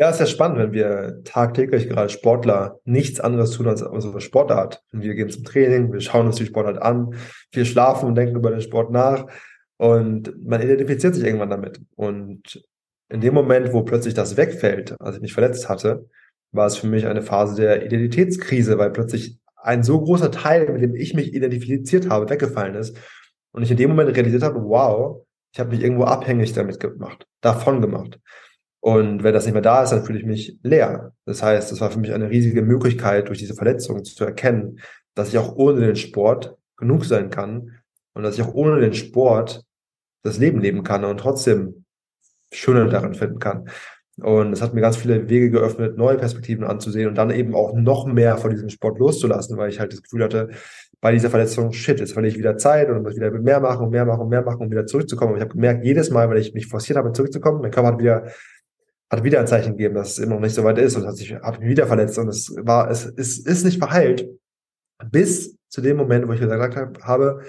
Ja, 0.00 0.10
ist 0.10 0.20
ja 0.20 0.26
spannend, 0.26 0.58
wenn 0.58 0.72
wir 0.72 1.22
tagtäglich 1.24 1.88
gerade 1.88 2.08
Sportler 2.08 2.78
nichts 2.84 3.18
anderes 3.18 3.50
tun 3.50 3.66
als 3.66 3.82
unsere 3.82 4.20
Sportart. 4.20 4.80
Wir 4.92 5.14
gehen 5.14 5.28
zum 5.28 5.42
Training, 5.42 5.92
wir 5.92 6.00
schauen 6.00 6.26
uns 6.26 6.36
die 6.36 6.46
Sportart 6.46 6.80
an, 6.80 7.16
wir 7.50 7.64
schlafen 7.64 8.06
und 8.06 8.14
denken 8.14 8.36
über 8.36 8.50
den 8.52 8.60
Sport 8.60 8.92
nach 8.92 9.26
und 9.76 10.32
man 10.46 10.62
identifiziert 10.62 11.16
sich 11.16 11.24
irgendwann 11.24 11.50
damit. 11.50 11.80
Und 11.96 12.62
in 13.08 13.20
dem 13.20 13.34
Moment, 13.34 13.72
wo 13.72 13.82
plötzlich 13.82 14.14
das 14.14 14.36
wegfällt, 14.36 14.94
als 15.00 15.16
ich 15.16 15.22
mich 15.22 15.32
verletzt 15.32 15.68
hatte, 15.68 16.08
war 16.52 16.66
es 16.66 16.76
für 16.76 16.86
mich 16.86 17.04
eine 17.06 17.22
Phase 17.22 17.60
der 17.60 17.84
Identitätskrise, 17.84 18.78
weil 18.78 18.92
plötzlich 18.92 19.40
ein 19.56 19.82
so 19.82 20.00
großer 20.00 20.30
Teil, 20.30 20.70
mit 20.70 20.80
dem 20.80 20.94
ich 20.94 21.14
mich 21.14 21.34
identifiziert 21.34 22.08
habe, 22.08 22.30
weggefallen 22.30 22.76
ist. 22.76 22.96
Und 23.50 23.64
ich 23.64 23.70
in 23.72 23.76
dem 23.76 23.90
Moment 23.90 24.16
realisiert 24.16 24.44
habe, 24.44 24.62
wow, 24.62 25.26
ich 25.52 25.58
habe 25.58 25.70
mich 25.70 25.82
irgendwo 25.82 26.04
abhängig 26.04 26.52
damit 26.52 26.78
gemacht, 26.78 27.26
davon 27.40 27.80
gemacht. 27.80 28.20
Und 28.88 29.22
wenn 29.22 29.34
das 29.34 29.44
nicht 29.44 29.52
mehr 29.52 29.60
da 29.60 29.82
ist, 29.82 29.90
dann 29.90 30.02
fühle 30.02 30.18
ich 30.18 30.24
mich 30.24 30.58
leer. 30.62 31.12
Das 31.26 31.42
heißt, 31.42 31.70
es 31.72 31.80
war 31.82 31.90
für 31.90 31.98
mich 31.98 32.14
eine 32.14 32.30
riesige 32.30 32.62
Möglichkeit, 32.62 33.28
durch 33.28 33.38
diese 33.38 33.52
Verletzung 33.52 34.02
zu 34.02 34.24
erkennen, 34.24 34.80
dass 35.14 35.28
ich 35.28 35.36
auch 35.36 35.56
ohne 35.56 35.80
den 35.82 35.94
Sport 35.94 36.56
genug 36.78 37.04
sein 37.04 37.28
kann 37.28 37.82
und 38.14 38.22
dass 38.22 38.36
ich 38.36 38.42
auch 38.42 38.54
ohne 38.54 38.80
den 38.80 38.94
Sport 38.94 39.62
das 40.22 40.38
Leben 40.38 40.62
leben 40.62 40.84
kann 40.84 41.04
und 41.04 41.20
trotzdem 41.20 41.84
Schöne 42.50 42.88
darin 42.88 43.12
finden 43.12 43.38
kann. 43.38 43.68
Und 44.22 44.54
es 44.54 44.62
hat 44.62 44.72
mir 44.72 44.80
ganz 44.80 44.96
viele 44.96 45.28
Wege 45.28 45.50
geöffnet, 45.50 45.98
neue 45.98 46.16
Perspektiven 46.16 46.64
anzusehen 46.64 47.08
und 47.08 47.14
dann 47.14 47.30
eben 47.30 47.54
auch 47.54 47.74
noch 47.74 48.06
mehr 48.06 48.38
von 48.38 48.52
diesem 48.52 48.70
Sport 48.70 48.98
loszulassen, 48.98 49.58
weil 49.58 49.68
ich 49.68 49.80
halt 49.80 49.92
das 49.92 50.02
Gefühl 50.02 50.24
hatte, 50.24 50.48
bei 51.02 51.12
dieser 51.12 51.28
Verletzung, 51.28 51.72
shit, 51.72 52.00
jetzt 52.00 52.14
verliere 52.14 52.32
ich 52.32 52.38
wieder 52.38 52.56
Zeit 52.56 52.88
und 52.88 53.02
muss 53.02 53.16
wieder 53.16 53.30
mehr 53.32 53.60
machen 53.60 53.84
und 53.84 53.90
mehr 53.90 54.06
machen 54.06 54.22
und 54.22 54.30
mehr 54.30 54.42
machen, 54.42 54.62
um 54.62 54.70
wieder 54.70 54.86
zurückzukommen. 54.86 55.32
Und 55.32 55.38
ich 55.38 55.44
habe 55.44 55.52
gemerkt, 55.52 55.84
jedes 55.84 56.10
Mal, 56.10 56.30
wenn 56.30 56.38
ich 56.38 56.54
mich 56.54 56.68
forciert 56.68 56.96
habe, 56.96 57.12
zurückzukommen, 57.12 57.60
mein 57.60 57.70
Körper 57.70 57.88
hat 57.88 57.98
wieder, 58.00 58.24
hat 59.10 59.24
wieder 59.24 59.40
ein 59.40 59.46
Zeichen 59.46 59.76
gegeben, 59.76 59.94
dass 59.94 60.12
es 60.12 60.18
immer 60.18 60.34
noch 60.34 60.42
nicht 60.42 60.54
so 60.54 60.64
weit 60.64 60.78
ist 60.78 60.96
und 60.96 61.06
hat 61.06 61.16
sich, 61.16 61.34
hat 61.34 61.60
mich 61.60 61.68
wieder 61.68 61.86
verletzt 61.86 62.18
und 62.18 62.28
es 62.28 62.54
war, 62.56 62.90
es, 62.90 63.06
es 63.06 63.38
ist 63.38 63.64
nicht 63.64 63.78
verheilt. 63.78 64.28
Bis 65.10 65.56
zu 65.68 65.80
dem 65.80 65.96
Moment, 65.96 66.26
wo 66.28 66.32
ich 66.32 66.40
gesagt 66.40 66.76
habe, 66.76 67.44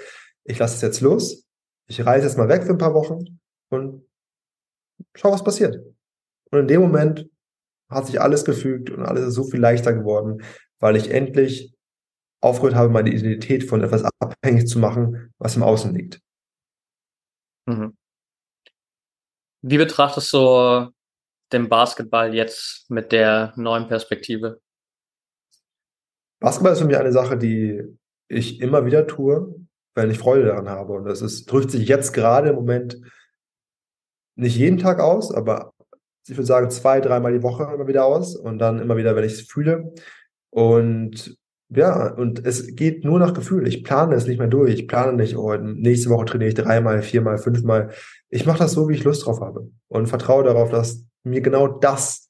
ich 0.46 0.60
lasse 0.60 0.76
es 0.76 0.82
jetzt 0.82 1.02
los, 1.02 1.46
ich 1.88 2.06
reise 2.06 2.28
jetzt 2.28 2.38
mal 2.38 2.48
weg 2.48 2.64
für 2.64 2.72
ein 2.72 2.78
paar 2.78 2.94
Wochen 2.94 3.40
und 3.70 4.08
schau, 5.16 5.32
was 5.32 5.44
passiert. 5.44 5.84
Und 6.52 6.60
in 6.60 6.68
dem 6.68 6.82
Moment 6.82 7.30
hat 7.90 8.06
sich 8.06 8.22
alles 8.22 8.46
gefügt 8.46 8.90
und 8.90 9.04
alles 9.04 9.28
ist 9.28 9.34
so 9.34 9.44
viel 9.44 9.60
leichter 9.60 9.94
geworden, 9.94 10.44
weil 10.80 10.96
ich 10.96 11.12
endlich 11.12 11.76
aufgehört 12.42 12.76
habe, 12.76 12.90
meine 12.90 13.10
Identität 13.10 13.68
von 13.68 13.84
etwas 13.84 14.04
abhängig 14.20 14.68
zu 14.68 14.80
machen, 14.80 15.34
was 15.40 15.56
im 15.56 15.64
Außen 15.64 15.94
liegt. 15.94 16.22
Mhm. 17.68 17.98
Wie 19.62 19.78
betrachtest 19.78 20.32
du 20.34 20.90
den 21.52 21.70
Basketball 21.70 22.34
jetzt 22.34 22.90
mit 22.90 23.12
der 23.12 23.54
neuen 23.56 23.88
Perspektive? 23.88 24.60
Basketball 26.40 26.74
ist 26.74 26.80
für 26.80 26.86
mich 26.86 26.98
eine 26.98 27.12
Sache, 27.12 27.38
die 27.38 27.84
ich 28.28 28.62
immer 28.62 28.86
wieder 28.86 29.08
tue, 29.08 29.56
weil 29.96 30.12
ich 30.12 30.20
Freude 30.20 30.46
daran 30.46 30.70
habe. 30.70 30.94
Und 30.94 31.06
das 31.06 31.22
ist, 31.22 31.52
drückt 31.52 31.72
sich 31.72 31.88
jetzt 31.88 32.14
gerade 32.14 32.50
im 32.50 32.56
Moment 32.56 33.02
nicht 34.36 34.56
jeden 34.56 34.78
Tag 34.78 35.00
aus, 35.00 35.34
aber 35.34 35.74
ich 36.28 36.38
würde 36.38 36.46
sagen, 36.46 36.70
zwei, 36.70 37.02
dreimal 37.02 37.34
die 37.34 37.44
Woche 37.44 37.64
immer 37.74 37.88
wieder 37.88 38.06
aus 38.06 38.36
und 38.36 38.60
dann 38.60 38.80
immer 38.80 38.98
wieder, 38.98 39.16
wenn 39.16 39.24
ich 39.24 39.34
es 39.34 39.42
fühle. 39.42 39.94
Und 40.52 41.38
ja, 41.70 42.14
und 42.14 42.46
es 42.46 42.76
geht 42.76 43.04
nur 43.04 43.20
nach 43.20 43.34
Gefühl. 43.34 43.68
Ich 43.68 43.84
plane 43.84 44.16
es 44.16 44.26
nicht 44.26 44.40
mehr 44.40 44.48
durch. 44.48 44.74
Ich 44.74 44.88
plane 44.88 45.14
nicht, 45.14 45.36
oh, 45.36 45.56
nächste 45.56 46.10
Woche 46.10 46.26
trainiere 46.26 46.50
ich 46.50 46.56
dreimal, 46.56 47.02
viermal, 47.02 47.38
fünfmal. 47.38 47.92
Ich 48.30 48.46
mache 48.46 48.60
das 48.60 48.72
so, 48.72 48.90
wie 48.90 48.94
ich 48.94 49.04
Lust 49.04 49.26
drauf 49.26 49.42
habe 49.42 49.70
und 49.88 50.08
vertraue 50.08 50.44
darauf, 50.44 50.72
dass 50.72 51.06
mir 51.24 51.42
genau 51.42 51.68
das 51.68 52.30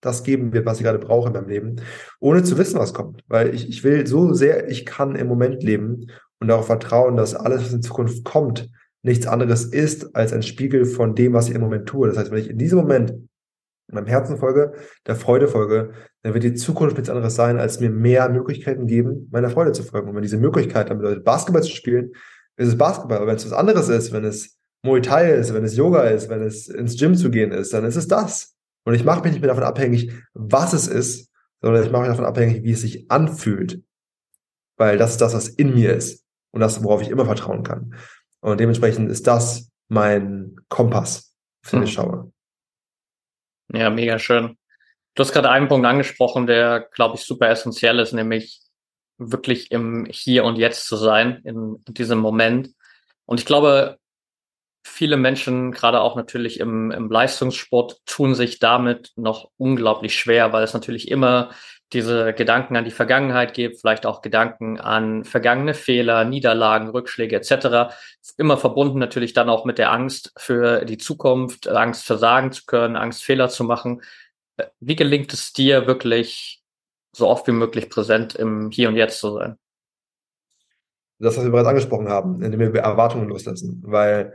das 0.00 0.22
geben 0.22 0.52
wird, 0.52 0.66
was 0.66 0.78
ich 0.78 0.84
gerade 0.84 0.98
brauche 0.98 1.28
in 1.28 1.34
meinem 1.34 1.48
Leben, 1.48 1.76
ohne 2.20 2.42
zu 2.42 2.56
wissen, 2.58 2.78
was 2.78 2.94
kommt. 2.94 3.22
Weil 3.28 3.54
ich, 3.54 3.68
ich 3.68 3.84
will 3.84 4.06
so 4.06 4.32
sehr, 4.32 4.68
ich 4.68 4.86
kann 4.86 5.14
im 5.14 5.26
Moment 5.26 5.62
leben 5.62 6.06
und 6.40 6.48
darauf 6.48 6.66
vertrauen, 6.66 7.16
dass 7.16 7.34
alles, 7.34 7.62
was 7.62 7.72
in 7.72 7.82
Zukunft 7.82 8.24
kommt, 8.24 8.70
nichts 9.02 9.26
anderes 9.26 9.64
ist 9.64 10.14
als 10.14 10.32
ein 10.32 10.42
Spiegel 10.42 10.84
von 10.84 11.14
dem, 11.14 11.32
was 11.32 11.48
ich 11.48 11.54
im 11.54 11.60
Moment 11.60 11.86
tue. 11.86 12.08
Das 12.08 12.16
heißt, 12.16 12.30
wenn 12.30 12.38
ich 12.38 12.50
in 12.50 12.58
diesem 12.58 12.78
Moment 12.78 13.14
meinem 13.88 14.06
Herzen 14.06 14.36
folge, 14.36 14.72
der 15.06 15.16
Freude 15.16 15.48
folge, 15.48 15.92
dann 16.22 16.34
wird 16.34 16.44
die 16.44 16.54
Zukunft 16.54 16.96
nichts 16.96 17.10
anderes 17.10 17.34
sein, 17.34 17.58
als 17.58 17.80
mir 17.80 17.90
mehr 17.90 18.28
Möglichkeiten 18.28 18.86
geben, 18.86 19.28
meiner 19.32 19.50
Freude 19.50 19.72
zu 19.72 19.82
folgen. 19.82 20.08
Und 20.08 20.14
wenn 20.14 20.22
diese 20.22 20.38
Möglichkeit 20.38 20.90
dann 20.90 20.98
bedeutet, 20.98 21.24
Basketball 21.24 21.62
zu 21.62 21.74
spielen, 21.74 22.12
ist 22.56 22.68
es 22.68 22.78
Basketball. 22.78 23.18
Aber 23.18 23.26
wenn 23.26 23.36
es 23.36 23.46
was 23.46 23.52
anderes 23.52 23.88
ist, 23.88 24.12
wenn 24.12 24.24
es 24.24 24.59
Muay 24.82 25.02
Thai 25.02 25.30
ist, 25.32 25.52
wenn 25.52 25.64
es 25.64 25.76
Yoga 25.76 26.04
ist, 26.04 26.28
wenn 26.28 26.42
es 26.42 26.68
ins 26.68 26.98
Gym 26.98 27.14
zu 27.14 27.30
gehen 27.30 27.52
ist, 27.52 27.72
dann 27.72 27.84
ist 27.84 27.96
es 27.96 28.08
das. 28.08 28.56
Und 28.84 28.94
ich 28.94 29.04
mache 29.04 29.22
mich 29.22 29.32
nicht 29.32 29.40
mehr 29.40 29.48
davon 29.48 29.64
abhängig, 29.64 30.12
was 30.32 30.72
es 30.72 30.86
ist, 30.86 31.30
sondern 31.60 31.84
ich 31.84 31.90
mache 31.90 32.02
mich 32.02 32.10
davon 32.10 32.24
abhängig, 32.24 32.62
wie 32.64 32.72
es 32.72 32.80
sich 32.80 33.10
anfühlt. 33.10 33.82
Weil 34.76 34.96
das 34.96 35.12
ist 35.12 35.20
das, 35.20 35.34
was 35.34 35.48
in 35.48 35.74
mir 35.74 35.94
ist. 35.94 36.24
Und 36.52 36.60
das, 36.60 36.82
worauf 36.82 37.02
ich 37.02 37.10
immer 37.10 37.26
vertrauen 37.26 37.62
kann. 37.62 37.94
Und 38.40 38.58
dementsprechend 38.58 39.10
ist 39.10 39.26
das 39.26 39.70
mein 39.88 40.56
Kompass, 40.68 41.34
auf 41.64 41.70
den 41.70 41.82
ich 41.82 41.90
hm. 41.90 41.94
schaue. 41.94 42.32
Ja, 43.72 43.90
mega 43.90 44.18
schön. 44.18 44.56
Du 45.14 45.22
hast 45.22 45.32
gerade 45.32 45.50
einen 45.50 45.68
Punkt 45.68 45.86
angesprochen, 45.86 46.46
der, 46.46 46.88
glaube 46.92 47.16
ich, 47.16 47.22
super 47.22 47.48
essentiell 47.48 47.98
ist, 47.98 48.12
nämlich 48.12 48.60
wirklich 49.18 49.70
im 49.70 50.06
Hier 50.10 50.44
und 50.44 50.56
Jetzt 50.56 50.86
zu 50.86 50.96
sein, 50.96 51.42
in 51.44 51.76
diesem 51.88 52.18
Moment. 52.18 52.70
Und 53.26 53.38
ich 53.38 53.46
glaube, 53.46 53.99
viele 54.82 55.16
Menschen, 55.16 55.72
gerade 55.72 56.00
auch 56.00 56.16
natürlich 56.16 56.60
im, 56.60 56.90
im 56.90 57.10
Leistungssport, 57.10 58.00
tun 58.06 58.34
sich 58.34 58.58
damit 58.58 59.12
noch 59.16 59.50
unglaublich 59.56 60.14
schwer, 60.14 60.52
weil 60.52 60.64
es 60.64 60.74
natürlich 60.74 61.10
immer 61.10 61.50
diese 61.92 62.32
Gedanken 62.32 62.76
an 62.76 62.84
die 62.84 62.90
Vergangenheit 62.90 63.52
gibt, 63.52 63.80
vielleicht 63.80 64.06
auch 64.06 64.22
Gedanken 64.22 64.78
an 64.78 65.24
vergangene 65.24 65.74
Fehler, 65.74 66.24
Niederlagen, 66.24 66.88
Rückschläge 66.88 67.36
etc. 67.36 67.92
Immer 68.36 68.56
verbunden 68.56 68.98
natürlich 68.98 69.32
dann 69.32 69.48
auch 69.48 69.64
mit 69.64 69.78
der 69.78 69.90
Angst 69.90 70.32
für 70.36 70.84
die 70.84 70.98
Zukunft, 70.98 71.68
Angst 71.68 72.04
versagen 72.04 72.52
zu 72.52 72.64
können, 72.66 72.96
Angst 72.96 73.24
Fehler 73.24 73.48
zu 73.48 73.64
machen. 73.64 74.02
Wie 74.78 74.96
gelingt 74.96 75.32
es 75.32 75.52
dir 75.52 75.86
wirklich 75.86 76.62
so 77.12 77.26
oft 77.26 77.46
wie 77.48 77.52
möglich 77.52 77.90
präsent 77.90 78.36
im 78.36 78.70
Hier 78.70 78.88
und 78.88 78.96
Jetzt 78.96 79.18
zu 79.18 79.32
sein? 79.32 79.56
Das, 81.18 81.36
was 81.36 81.44
wir 81.44 81.50
bereits 81.50 81.68
angesprochen 81.68 82.08
haben, 82.08 82.40
indem 82.40 82.72
wir 82.72 82.80
Erwartungen 82.80 83.28
loslassen. 83.28 83.82
Weil 83.84 84.32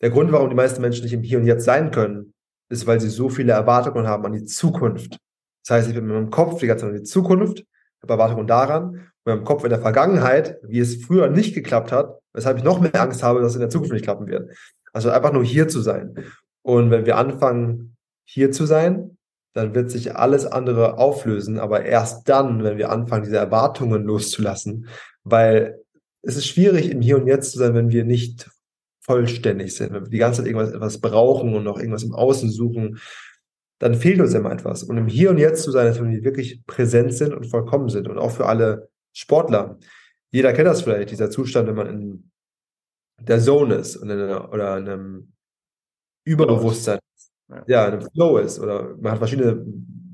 der 0.00 0.10
Grund, 0.10 0.32
warum 0.32 0.50
die 0.50 0.56
meisten 0.56 0.80
Menschen 0.80 1.04
nicht 1.04 1.12
im 1.12 1.22
Hier 1.22 1.38
und 1.38 1.46
Jetzt 1.46 1.64
sein 1.64 1.90
können, 1.90 2.34
ist, 2.68 2.86
weil 2.86 3.00
sie 3.00 3.08
so 3.08 3.28
viele 3.28 3.52
Erwartungen 3.52 4.06
haben 4.06 4.24
an 4.26 4.32
die 4.32 4.44
Zukunft. 4.44 5.18
Das 5.66 5.76
heißt, 5.76 5.88
ich 5.88 5.94
bin 5.94 6.06
mit 6.06 6.14
meinem 6.14 6.30
Kopf 6.30 6.60
die 6.60 6.66
ganze 6.66 6.84
Zeit 6.84 6.90
an 6.90 6.98
die 6.98 7.04
Zukunft, 7.04 7.64
habe 8.02 8.12
Erwartungen 8.12 8.46
daran, 8.46 8.92
mit 8.92 9.36
meinem 9.36 9.44
Kopf 9.44 9.64
in 9.64 9.70
der 9.70 9.80
Vergangenheit, 9.80 10.58
wie 10.62 10.80
es 10.80 11.02
früher 11.04 11.28
nicht 11.28 11.54
geklappt 11.54 11.92
hat, 11.92 12.18
weshalb 12.32 12.58
ich 12.58 12.64
noch 12.64 12.80
mehr 12.80 13.00
Angst 13.00 13.22
habe, 13.22 13.40
dass 13.40 13.50
es 13.50 13.56
in 13.56 13.60
der 13.60 13.70
Zukunft 13.70 13.92
nicht 13.92 14.04
klappen 14.04 14.26
wird. 14.26 14.50
Also 14.92 15.10
einfach 15.10 15.32
nur 15.32 15.44
hier 15.44 15.68
zu 15.68 15.80
sein. 15.80 16.14
Und 16.62 16.90
wenn 16.90 17.06
wir 17.06 17.16
anfangen, 17.16 17.96
hier 18.24 18.50
zu 18.50 18.66
sein, 18.66 19.16
dann 19.54 19.74
wird 19.74 19.90
sich 19.90 20.16
alles 20.16 20.44
andere 20.46 20.98
auflösen, 20.98 21.58
aber 21.58 21.84
erst 21.84 22.28
dann, 22.28 22.62
wenn 22.62 22.76
wir 22.76 22.90
anfangen, 22.90 23.24
diese 23.24 23.38
Erwartungen 23.38 24.04
loszulassen, 24.04 24.88
weil 25.24 25.80
es 26.22 26.36
ist 26.36 26.46
schwierig, 26.46 26.90
im 26.90 27.00
Hier 27.00 27.16
und 27.16 27.26
Jetzt 27.26 27.52
zu 27.52 27.58
sein, 27.58 27.74
wenn 27.74 27.90
wir 27.90 28.04
nicht 28.04 28.50
vollständig 29.06 29.74
sind, 29.74 29.92
wenn 29.92 30.04
wir 30.04 30.10
die 30.10 30.18
ganze 30.18 30.38
Zeit 30.42 30.48
irgendwas 30.48 30.72
etwas 30.72 31.00
brauchen 31.00 31.54
und 31.54 31.64
noch 31.64 31.78
irgendwas 31.78 32.02
im 32.02 32.14
Außen 32.14 32.50
suchen, 32.50 32.98
dann 33.78 33.94
fehlt 33.94 34.20
uns 34.20 34.34
immer 34.34 34.52
etwas. 34.52 34.82
Und 34.82 34.96
im 34.96 35.06
Hier 35.06 35.30
und 35.30 35.38
Jetzt 35.38 35.62
zu 35.62 35.70
sein, 35.70 35.86
dass 35.86 36.02
wir 36.02 36.24
wirklich 36.24 36.64
präsent 36.66 37.14
sind 37.14 37.34
und 37.34 37.46
vollkommen 37.46 37.88
sind. 37.88 38.08
Und 38.08 38.18
auch 38.18 38.30
für 38.30 38.46
alle 38.46 38.88
Sportler. 39.12 39.78
Jeder 40.30 40.52
kennt 40.52 40.66
das 40.66 40.82
vielleicht, 40.82 41.10
dieser 41.10 41.30
Zustand, 41.30 41.68
wenn 41.68 41.76
man 41.76 41.86
in 41.86 42.30
der 43.20 43.40
Zone 43.40 43.76
ist 43.76 43.96
in 43.96 44.10
einer, 44.10 44.52
oder 44.52 44.78
in 44.78 44.88
einem 44.88 45.32
Überbewusstsein. 46.24 46.98
Ja. 47.48 47.64
ja, 47.66 47.86
in 47.86 47.94
einem 47.94 48.10
Flow 48.10 48.38
ist. 48.38 48.58
Oder 48.58 48.96
man 48.96 49.12
hat 49.12 49.18
verschiedene 49.18 49.64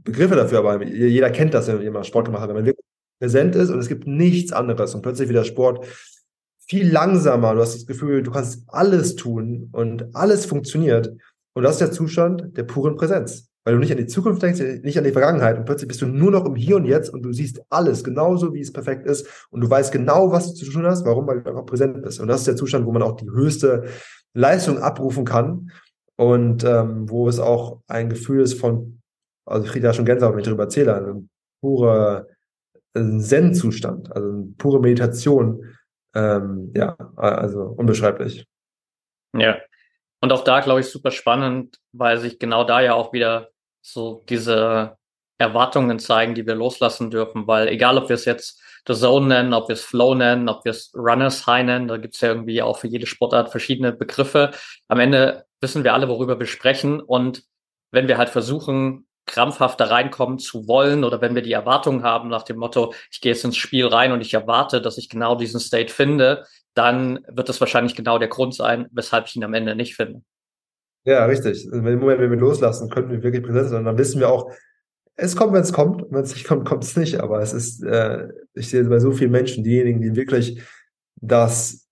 Begriffe 0.05 0.37
dafür, 0.37 0.59
aber 0.59 0.85
jeder 0.85 1.31
kennt 1.31 1.55
das, 1.55 1.69
wenn 1.69 1.81
jemand 1.81 2.07
Sport 2.07 2.27
gemacht 2.27 2.43
hat, 2.43 2.49
wenn 2.49 2.57
man 2.57 2.67
wirklich 2.67 2.87
präsent 3.21 3.55
ist 3.55 3.71
und 3.71 3.79
es 3.79 3.89
gibt 3.89 4.07
nichts 4.07 4.53
anderes 4.53 4.95
und 4.95 5.03
plötzlich 5.03 5.29
wieder 5.29 5.45
Sport 5.45 5.87
viel 6.67 6.91
langsamer. 6.91 7.55
Du 7.55 7.61
hast 7.61 7.75
das 7.75 7.87
Gefühl, 7.87 8.23
du 8.23 8.31
kannst 8.31 8.65
alles 8.69 9.17
tun 9.17 9.69
und 9.73 10.15
alles 10.15 10.47
funktioniert. 10.47 11.15
Und 11.55 11.65
das 11.65 11.73
ist 11.73 11.81
der 11.81 11.93
Zustand 11.93 12.57
der 12.57 12.65
puren 12.65 12.97
Präsenz. 12.97 13.49
Weil 13.65 13.75
du 13.75 13.81
nicht 13.81 13.93
an 13.93 13.99
die 13.99 14.07
Zukunft 14.07 14.43
denkst, 14.43 14.61
nicht 14.83 14.99
an 14.99 15.05
die 15.05 15.13
Vergangenheit 15.13 15.57
und 15.57 15.67
plötzlich 15.67 15.87
bist 15.87 16.03
du 16.03 16.07
nur 16.07 16.33
noch 16.33 16.45
im 16.47 16.57
Hier 16.57 16.77
und 16.77 16.85
Jetzt 16.85 17.11
und 17.11 17.23
du 17.23 17.33
siehst 17.33 17.63
alles 17.71 18.03
genauso, 18.03 18.53
wie 18.55 18.61
es 18.61 18.73
perfekt 18.73 19.07
ist 19.07 19.29
und 19.51 19.61
du 19.61 19.71
weißt 19.71 19.93
genau, 19.93 20.33
was 20.33 20.49
du 20.49 20.65
zu 20.65 20.73
tun 20.73 20.85
hast, 20.85 21.05
warum, 21.05 21.29
weil 21.29 21.43
du 21.43 21.51
einfach 21.51 21.67
präsent 21.67 22.03
bist. 22.03 22.19
Und 22.19 22.27
das 22.27 22.41
ist 22.41 22.49
der 22.49 22.57
Zustand, 22.57 22.87
wo 22.87 22.93
man 22.93 23.03
auch 23.03 23.15
die 23.15 23.31
höchste 23.31 23.85
Leistung 24.35 24.79
abrufen 24.79 25.25
kann 25.25 25.71
und 26.17 26.65
ähm, 26.65 27.09
wo 27.09 27.29
es 27.29 27.39
auch 27.39 27.83
ein 27.87 28.11
Gefühl 28.11 28.41
ist 28.41 28.55
von, 28.55 29.01
also 29.47 29.65
ich 29.65 29.71
kriege 29.71 29.87
da 29.87 29.93
schon 29.93 30.07
Gänsehaut, 30.07 30.33
wenn 30.33 30.41
ich 30.41 30.47
darüber 30.47 30.65
erzähle, 30.65 30.97
ein 30.97 31.29
purer 31.61 32.27
Zen-Zustand, 32.95 34.15
also 34.15 34.29
eine 34.29 34.55
pure 34.59 34.81
Meditation, 34.81 35.65
ähm, 36.15 36.73
ja, 36.75 36.97
also 37.17 37.63
unbeschreiblich. 37.63 38.47
Ja, 39.37 39.59
und 40.21 40.33
auch 40.33 40.45
da, 40.45 40.61
glaube 40.61 40.81
ich, 40.81 40.87
super 40.87 41.11
spannend, 41.11 41.79
weil 41.93 42.19
sich 42.19 42.39
genau 42.39 42.65
da 42.65 42.81
ja 42.81 42.95
auch 42.95 43.13
wieder 43.13 43.49
so 43.81 44.25
diese 44.29 44.97
Erwartungen 45.39 45.99
zeigen, 45.99 46.35
die 46.35 46.47
wir 46.47 46.55
loslassen 46.55 47.11
dürfen, 47.11 47.47
weil 47.47 47.69
egal, 47.69 47.99
ob 47.99 48.09
wir 48.09 48.15
es 48.15 48.25
jetzt 48.25 48.63
The 48.87 48.95
Zone 48.95 49.27
nennen, 49.27 49.55
ob 49.55 49.69
wir 49.69 49.75
es 49.75 49.83
Flow 49.85 50.15
nennen, 50.15 50.49
ob 50.49 50.65
wir 50.65 50.71
es 50.71 50.93
Runners 50.95 51.47
High 51.47 51.65
nennen, 51.65 51.89
da 51.89 51.97
gibt 51.97 52.15
es 52.15 52.21
ja 52.21 52.29
irgendwie 52.29 52.63
auch 52.63 52.79
für 52.79 52.89
jede 52.89 53.07
Sportart 53.07 53.51
verschiedene 53.51 53.93
Begriffe. 53.93 54.53
Am 54.89 55.01
Ende 55.01 55.45
wissen 55.61 55.85
wir 55.85 55.95
alle, 55.95 56.09
worüber 56.09 56.39
wir 56.39 56.47
sprechen 56.47 57.01
und 57.01 57.45
wenn 57.91 58.09
wir 58.09 58.19
halt 58.19 58.31
versuchen, 58.31 59.07
krampfhaft 59.27 59.81
da 59.81 59.85
reinkommen 59.87 60.39
zu 60.39 60.67
wollen 60.67 61.05
oder 61.05 61.21
wenn 61.21 61.35
wir 61.35 61.43
die 61.43 61.53
Erwartung 61.53 62.03
haben 62.03 62.29
nach 62.29 62.43
dem 62.43 62.57
Motto, 62.57 62.93
ich 63.11 63.21
gehe 63.21 63.33
jetzt 63.33 63.45
ins 63.45 63.57
Spiel 63.57 63.87
rein 63.87 64.13
und 64.13 64.21
ich 64.21 64.35
erwarte, 64.35 64.81
dass 64.81 64.99
ich 64.99 65.09
genau 65.09 65.37
diesen 65.37 65.61
State 65.61 65.93
finde, 65.93 66.45
dann 66.75 67.21
wird 67.29 67.49
das 67.49 67.61
wahrscheinlich 67.61 67.95
genau 67.95 68.19
der 68.19 68.29
Grund 68.29 68.55
sein, 68.55 68.87
weshalb 68.91 69.27
ich 69.27 69.37
ihn 69.37 69.45
am 69.45 69.55
Ende 69.55 69.75
nicht 69.75 69.95
finde. 69.95 70.23
Ja, 71.05 71.25
richtig. 71.27 71.67
Im 71.67 71.83
Moment, 71.83 72.21
wenn 72.21 72.31
wir 72.31 72.39
loslassen, 72.39 72.89
können 72.89 73.11
wir 73.11 73.23
wirklich 73.23 73.43
präsent 73.43 73.71
sein. 73.71 73.85
Dann 73.85 73.99
wissen 73.99 74.21
wir 74.21 74.31
auch, 74.31 74.53
es 75.17 75.37
kommt, 75.37 75.53
wenn 75.53 75.63
es 75.63 75.73
kommt. 75.73 76.05
Wenn 76.11 76.23
es 76.23 76.35
nicht 76.35 76.47
kommt, 76.47 76.67
kommt 76.67 76.85
es 76.85 76.97
nicht. 76.97 77.21
Aber 77.21 77.41
es 77.41 77.53
ist, 77.53 77.83
äh, 77.83 78.29
ich 78.55 78.71
sehe 78.71 78.85
bei 78.85 79.01
so 79.01 79.11
vielen 79.13 79.33
Menschen, 79.33 79.65
diejenigen, 79.65 80.01
die 80.01 80.15
wirklich 80.15 80.63
das 81.17 81.89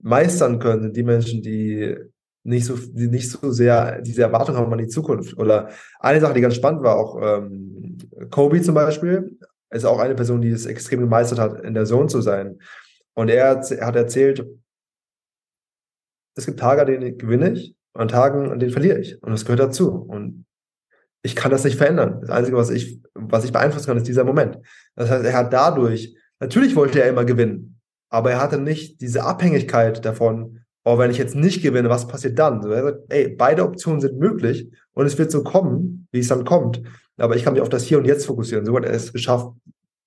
meistern 0.00 0.58
können, 0.58 0.92
die 0.92 1.02
Menschen, 1.02 1.42
die 1.42 1.96
nicht 2.44 2.66
so, 2.66 2.76
nicht 2.92 3.30
so 3.30 3.50
sehr 3.50 4.00
diese 4.02 4.22
Erwartung 4.22 4.56
haben 4.56 4.72
an 4.72 4.78
die 4.78 4.88
Zukunft. 4.88 5.36
Oder 5.38 5.70
eine 6.00 6.20
Sache, 6.20 6.34
die 6.34 6.40
ganz 6.40 6.54
spannend 6.54 6.82
war, 6.82 6.96
auch 6.96 7.20
ähm, 7.22 7.98
Kobe 8.30 8.60
zum 8.62 8.74
Beispiel, 8.74 9.38
ist 9.70 9.84
auch 9.84 9.98
eine 9.98 10.14
Person, 10.14 10.40
die 10.40 10.50
es 10.50 10.66
extrem 10.66 11.00
gemeistert 11.00 11.38
hat, 11.38 11.60
in 11.60 11.74
der 11.74 11.84
Zone 11.84 12.08
zu 12.08 12.20
sein. 12.20 12.58
Und 13.14 13.28
er, 13.28 13.60
er 13.70 13.86
hat 13.86 13.96
erzählt, 13.96 14.46
es 16.34 16.46
gibt 16.46 16.60
Tage, 16.60 16.82
an 16.82 16.86
denen 16.86 17.18
gewinne 17.18 17.52
ich, 17.52 17.74
an 17.94 18.08
Tagen, 18.08 18.50
an 18.50 18.58
denen 18.58 18.72
verliere 18.72 18.98
ich. 18.98 19.22
Und 19.22 19.32
das 19.32 19.44
gehört 19.44 19.60
dazu. 19.60 19.90
Und 19.90 20.46
ich 21.22 21.36
kann 21.36 21.50
das 21.50 21.64
nicht 21.64 21.76
verändern. 21.76 22.20
Das 22.20 22.30
Einzige, 22.30 22.56
was 22.56 22.70
ich, 22.70 23.00
was 23.14 23.44
ich 23.44 23.52
beeinflussen 23.52 23.86
kann, 23.86 23.96
ist 23.96 24.08
dieser 24.08 24.24
Moment. 24.24 24.58
Das 24.96 25.10
heißt, 25.10 25.24
er 25.24 25.34
hat 25.34 25.52
dadurch, 25.52 26.16
natürlich 26.40 26.74
wollte 26.74 27.02
er 27.02 27.08
immer 27.08 27.24
gewinnen, 27.24 27.80
aber 28.10 28.32
er 28.32 28.40
hatte 28.40 28.58
nicht 28.58 29.00
diese 29.00 29.24
Abhängigkeit 29.24 30.04
davon, 30.04 30.61
oh, 30.84 30.98
wenn 30.98 31.10
ich 31.10 31.18
jetzt 31.18 31.34
nicht 31.34 31.62
gewinne, 31.62 31.88
was 31.88 32.08
passiert 32.08 32.38
dann? 32.38 32.62
So, 32.62 32.70
sagt, 32.70 33.00
ey, 33.08 33.28
beide 33.28 33.64
Optionen 33.64 34.00
sind 34.00 34.18
möglich 34.18 34.68
und 34.92 35.06
es 35.06 35.18
wird 35.18 35.30
so 35.30 35.42
kommen, 35.42 36.08
wie 36.10 36.20
es 36.20 36.28
dann 36.28 36.44
kommt. 36.44 36.82
Aber 37.16 37.36
ich 37.36 37.44
kann 37.44 37.52
mich 37.52 37.62
auf 37.62 37.68
das 37.68 37.84
Hier 37.84 37.98
und 37.98 38.04
Jetzt 38.04 38.26
fokussieren. 38.26 38.66
So 38.66 38.76
hat 38.76 38.84
er 38.84 38.92
es 38.92 39.12
geschafft, 39.12 39.48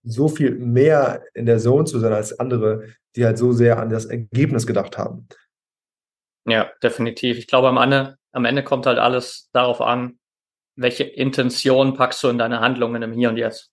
so 0.04 0.28
viel 0.28 0.52
mehr 0.56 1.24
in 1.34 1.46
der 1.46 1.60
Zone 1.60 1.86
zu 1.86 2.00
sein 2.00 2.14
als 2.14 2.40
andere, 2.40 2.84
die 3.16 3.26
halt 3.26 3.38
so 3.38 3.52
sehr 3.54 3.80
an 3.80 3.90
das 3.90 4.06
Ergebnis 4.06 4.68
gedacht 4.68 4.98
haben. 4.98 5.28
Ja, 6.48 6.70
definitiv. 6.84 7.38
Ich 7.38 7.48
glaube, 7.48 7.70
am 7.70 7.78
Ende, 7.78 8.18
am 8.32 8.46
Ende 8.46 8.64
kommt 8.64 8.86
halt 8.86 9.00
alles 9.00 9.50
darauf 9.52 9.82
an, 9.82 10.20
welche 10.76 11.04
Intention 11.04 11.96
packst 11.96 12.22
du 12.24 12.28
in 12.28 12.38
deine 12.38 12.60
Handlungen 12.60 13.02
im 13.02 13.14
Hier 13.14 13.30
und 13.30 13.38
Jetzt. 13.38 13.72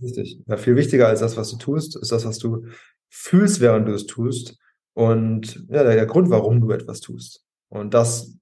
Richtig. 0.00 0.38
Ja, 0.46 0.56
viel 0.56 0.76
wichtiger 0.76 1.08
als 1.08 1.20
das, 1.20 1.36
was 1.36 1.50
du 1.50 1.58
tust, 1.58 1.96
ist 1.96 2.12
das, 2.12 2.24
was 2.24 2.38
du 2.38 2.66
fühlst, 3.10 3.60
während 3.60 3.86
du 3.86 3.92
es 3.92 4.06
tust. 4.06 4.58
Und 4.94 5.66
ja, 5.68 5.82
der, 5.82 6.06
Grund, 6.06 6.30
warum 6.30 6.60
du 6.60 6.70
etwas 6.70 7.00
tust. 7.00 7.44
Und 7.68 7.94
das, 7.94 8.36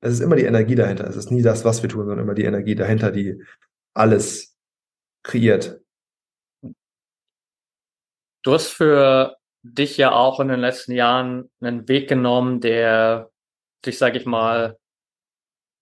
es 0.00 0.12
ist 0.12 0.20
immer 0.20 0.36
die 0.36 0.44
Energie 0.44 0.74
dahinter. 0.74 1.06
Es 1.06 1.16
ist 1.16 1.30
nie 1.30 1.42
das, 1.42 1.64
was 1.64 1.82
wir 1.82 1.88
tun, 1.88 2.06
sondern 2.06 2.26
immer 2.26 2.34
die 2.34 2.44
Energie 2.44 2.74
dahinter, 2.74 3.10
die 3.10 3.42
alles 3.94 4.56
kreiert. 5.22 5.80
Du 8.42 8.52
hast 8.52 8.68
für 8.68 9.36
dich 9.62 9.96
ja 9.96 10.12
auch 10.12 10.40
in 10.40 10.48
den 10.48 10.60
letzten 10.60 10.92
Jahren 10.92 11.50
einen 11.60 11.88
Weg 11.88 12.08
genommen, 12.08 12.60
der 12.60 13.30
dich, 13.84 13.98
sage 13.98 14.18
ich 14.18 14.26
mal, 14.26 14.78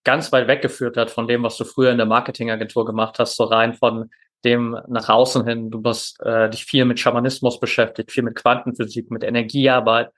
ganz 0.04 0.30
weit 0.32 0.46
weggeführt 0.46 0.96
hat 0.96 1.10
von 1.10 1.26
dem, 1.26 1.42
was 1.42 1.56
du 1.56 1.64
früher 1.64 1.90
in 1.90 1.98
der 1.98 2.06
Marketingagentur 2.06 2.86
gemacht 2.86 3.18
hast, 3.18 3.36
so 3.36 3.44
rein 3.44 3.74
von 3.74 4.10
dem 4.44 4.76
nach 4.88 5.08
außen 5.08 5.46
hin. 5.46 5.70
Du 5.70 5.82
hast 5.84 6.20
äh, 6.20 6.50
dich 6.50 6.64
viel 6.64 6.84
mit 6.84 7.00
Schamanismus 7.00 7.58
beschäftigt, 7.58 8.12
viel 8.12 8.22
mit 8.22 8.36
Quantenphysik, 8.36 9.10
mit 9.10 9.24
Energiearbeit. 9.24 10.10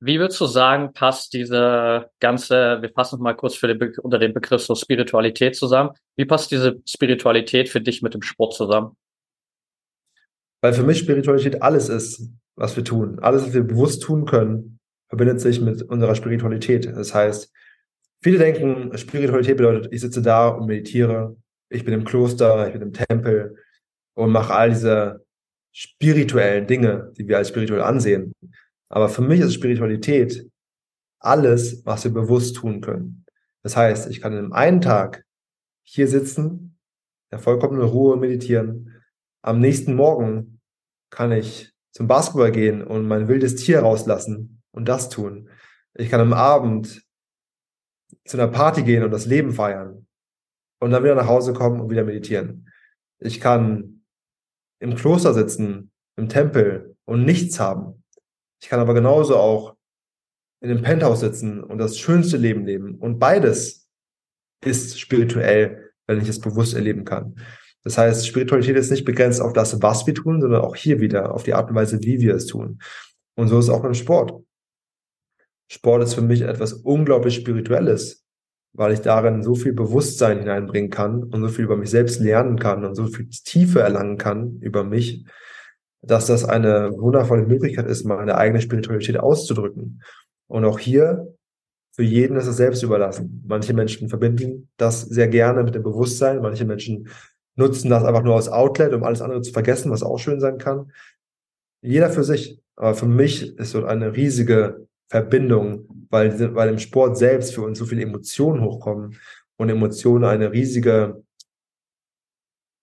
Wie 0.00 0.18
würdest 0.18 0.40
du 0.40 0.46
sagen, 0.46 0.92
passt 0.92 1.32
diese 1.34 2.10
ganze, 2.20 2.78
wir 2.80 2.90
fassen 2.90 3.22
mal 3.22 3.34
kurz 3.36 3.54
für 3.54 3.72
den 3.72 3.94
unter 4.02 4.18
den 4.18 4.34
Begriff 4.34 4.62
so 4.62 4.74
Spiritualität 4.74 5.54
zusammen. 5.56 5.90
Wie 6.16 6.24
passt 6.24 6.50
diese 6.50 6.80
Spiritualität 6.86 7.68
für 7.68 7.80
dich 7.80 8.02
mit 8.02 8.14
dem 8.14 8.22
Sport 8.22 8.54
zusammen? 8.54 8.96
Weil 10.60 10.72
für 10.72 10.82
mich 10.82 10.98
Spiritualität 10.98 11.62
alles 11.62 11.88
ist, 11.88 12.28
was 12.56 12.76
wir 12.76 12.84
tun. 12.84 13.20
Alles, 13.20 13.44
was 13.46 13.54
wir 13.54 13.62
bewusst 13.62 14.02
tun 14.02 14.24
können, 14.24 14.80
verbindet 15.08 15.40
sich 15.40 15.60
mit 15.60 15.82
unserer 15.82 16.16
Spiritualität. 16.16 16.86
Das 16.86 17.14
heißt, 17.14 17.52
viele 18.22 18.38
denken, 18.38 18.96
Spiritualität 18.98 19.56
bedeutet, 19.56 19.92
ich 19.92 20.00
sitze 20.00 20.22
da 20.22 20.48
und 20.48 20.66
meditiere, 20.66 21.36
ich 21.70 21.84
bin 21.84 21.94
im 21.94 22.04
Kloster, 22.04 22.66
ich 22.66 22.72
bin 22.72 22.82
im 22.82 22.92
Tempel 22.92 23.56
und 24.14 24.32
mache 24.32 24.54
all 24.54 24.70
diese 24.70 25.24
spirituellen 25.72 26.66
Dinge, 26.66 27.12
die 27.16 27.28
wir 27.28 27.36
als 27.36 27.48
spirituell 27.48 27.82
ansehen. 27.82 28.32
Aber 28.88 29.08
für 29.08 29.22
mich 29.22 29.40
ist 29.40 29.54
Spiritualität 29.54 30.48
alles, 31.20 31.84
was 31.84 32.04
wir 32.04 32.12
bewusst 32.12 32.56
tun 32.56 32.80
können. 32.80 33.24
Das 33.62 33.76
heißt, 33.76 34.10
ich 34.10 34.20
kann 34.20 34.32
in 34.32 34.52
einem 34.52 34.80
Tag 34.80 35.24
hier 35.84 36.08
sitzen, 36.08 36.78
in 37.30 37.38
vollkommenen 37.38 37.86
Ruhe 37.86 38.16
meditieren. 38.16 39.02
Am 39.42 39.60
nächsten 39.60 39.94
Morgen 39.94 40.60
kann 41.10 41.32
ich 41.32 41.72
zum 41.92 42.06
Basketball 42.06 42.52
gehen 42.52 42.82
und 42.82 43.06
mein 43.06 43.28
wildes 43.28 43.56
Tier 43.56 43.80
rauslassen 43.80 44.62
und 44.70 44.88
das 44.88 45.10
tun. 45.10 45.50
Ich 45.94 46.10
kann 46.10 46.20
am 46.20 46.32
Abend 46.32 47.02
zu 48.24 48.36
einer 48.38 48.48
Party 48.48 48.82
gehen 48.82 49.02
und 49.02 49.10
das 49.10 49.26
Leben 49.26 49.52
feiern 49.52 50.07
und 50.80 50.90
dann 50.90 51.02
wieder 51.02 51.14
nach 51.14 51.26
Hause 51.26 51.52
kommen 51.52 51.80
und 51.80 51.90
wieder 51.90 52.04
meditieren. 52.04 52.70
Ich 53.20 53.40
kann 53.40 54.04
im 54.80 54.94
Kloster 54.94 55.34
sitzen, 55.34 55.90
im 56.16 56.28
Tempel 56.28 56.96
und 57.04 57.24
nichts 57.24 57.58
haben. 57.58 58.04
Ich 58.60 58.68
kann 58.68 58.80
aber 58.80 58.94
genauso 58.94 59.36
auch 59.36 59.76
in 60.60 60.70
einem 60.70 60.82
Penthouse 60.82 61.20
sitzen 61.20 61.62
und 61.62 61.78
das 61.78 61.98
schönste 61.98 62.36
Leben 62.36 62.64
leben. 62.64 62.96
Und 62.96 63.18
beides 63.18 63.88
ist 64.64 64.98
spirituell, 64.98 65.92
wenn 66.06 66.20
ich 66.20 66.28
es 66.28 66.40
bewusst 66.40 66.74
erleben 66.74 67.04
kann. 67.04 67.36
Das 67.84 67.96
heißt, 67.96 68.26
Spiritualität 68.26 68.76
ist 68.76 68.90
nicht 68.90 69.04
begrenzt 69.04 69.40
auf 69.40 69.52
das, 69.52 69.80
was 69.80 70.06
wir 70.06 70.14
tun, 70.14 70.40
sondern 70.40 70.62
auch 70.62 70.74
hier 70.74 71.00
wieder 71.00 71.32
auf 71.32 71.44
die 71.44 71.54
Art 71.54 71.70
und 71.70 71.76
Weise, 71.76 72.00
wie 72.02 72.18
wir 72.20 72.34
es 72.34 72.46
tun. 72.46 72.80
Und 73.36 73.48
so 73.48 73.58
ist 73.58 73.66
es 73.66 73.70
auch 73.70 73.82
beim 73.82 73.94
Sport. 73.94 74.42
Sport 75.70 76.02
ist 76.02 76.14
für 76.14 76.22
mich 76.22 76.42
etwas 76.42 76.72
unglaublich 76.72 77.36
Spirituelles, 77.36 78.26
weil 78.72 78.92
ich 78.92 79.00
darin 79.00 79.42
so 79.42 79.54
viel 79.54 79.72
Bewusstsein 79.72 80.38
hineinbringen 80.38 80.90
kann 80.90 81.24
und 81.24 81.40
so 81.40 81.48
viel 81.48 81.64
über 81.64 81.76
mich 81.76 81.90
selbst 81.90 82.20
lernen 82.20 82.58
kann 82.58 82.84
und 82.84 82.94
so 82.94 83.06
viel 83.06 83.28
Tiefe 83.28 83.80
erlangen 83.80 84.18
kann 84.18 84.58
über 84.60 84.84
mich, 84.84 85.24
dass 86.02 86.26
das 86.26 86.44
eine 86.44 86.92
wundervolle 86.92 87.46
Möglichkeit 87.46 87.86
ist, 87.86 88.04
meine 88.04 88.36
eigene 88.36 88.60
Spiritualität 88.60 89.18
auszudrücken. 89.18 90.02
Und 90.46 90.64
auch 90.64 90.78
hier, 90.78 91.34
für 91.92 92.04
jeden 92.04 92.36
ist 92.36 92.46
es 92.46 92.56
selbst 92.56 92.82
überlassen. 92.82 93.42
Manche 93.46 93.74
Menschen 93.74 94.08
verbinden 94.08 94.68
das 94.76 95.02
sehr 95.02 95.26
gerne 95.26 95.64
mit 95.64 95.74
dem 95.74 95.82
Bewusstsein, 95.82 96.40
manche 96.40 96.64
Menschen 96.64 97.08
nutzen 97.56 97.90
das 97.90 98.04
einfach 98.04 98.22
nur 98.22 98.36
als 98.36 98.48
Outlet, 98.48 98.92
um 98.94 99.02
alles 99.02 99.20
andere 99.20 99.42
zu 99.42 99.52
vergessen, 99.52 99.90
was 99.90 100.04
auch 100.04 100.18
schön 100.18 100.38
sein 100.38 100.58
kann. 100.58 100.92
Jeder 101.82 102.10
für 102.10 102.22
sich. 102.22 102.60
Aber 102.76 102.94
für 102.94 103.06
mich 103.06 103.58
ist 103.58 103.72
so 103.72 103.84
eine 103.84 104.14
riesige 104.14 104.86
Verbindung, 105.08 106.06
weil, 106.10 106.54
weil 106.54 106.68
im 106.68 106.78
Sport 106.78 107.16
selbst 107.16 107.54
für 107.54 107.62
uns 107.62 107.78
so 107.78 107.86
viele 107.86 108.02
Emotionen 108.02 108.62
hochkommen 108.62 109.16
und 109.56 109.68
Emotionen 109.68 110.24
eine 110.24 110.52
riesige 110.52 111.22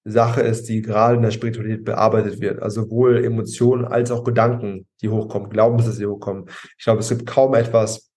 Sache 0.07 0.41
ist, 0.41 0.69
die 0.69 0.81
gerade 0.81 1.15
in 1.15 1.23
der 1.23 1.31
Spiritualität 1.31 1.83
bearbeitet 1.83 2.39
wird. 2.39 2.61
Also 2.61 2.83
sowohl 2.83 3.23
Emotionen 3.23 3.85
als 3.85 4.11
auch 4.11 4.23
Gedanken, 4.23 4.87
die 5.01 5.09
hochkommen, 5.09 5.49
Glaubenssätze, 5.49 5.99
die 5.99 6.05
hochkommen. 6.05 6.45
Ich 6.77 6.83
glaube, 6.83 6.99
es 6.99 7.09
gibt 7.09 7.25
kaum 7.25 7.55
etwas, 7.55 8.11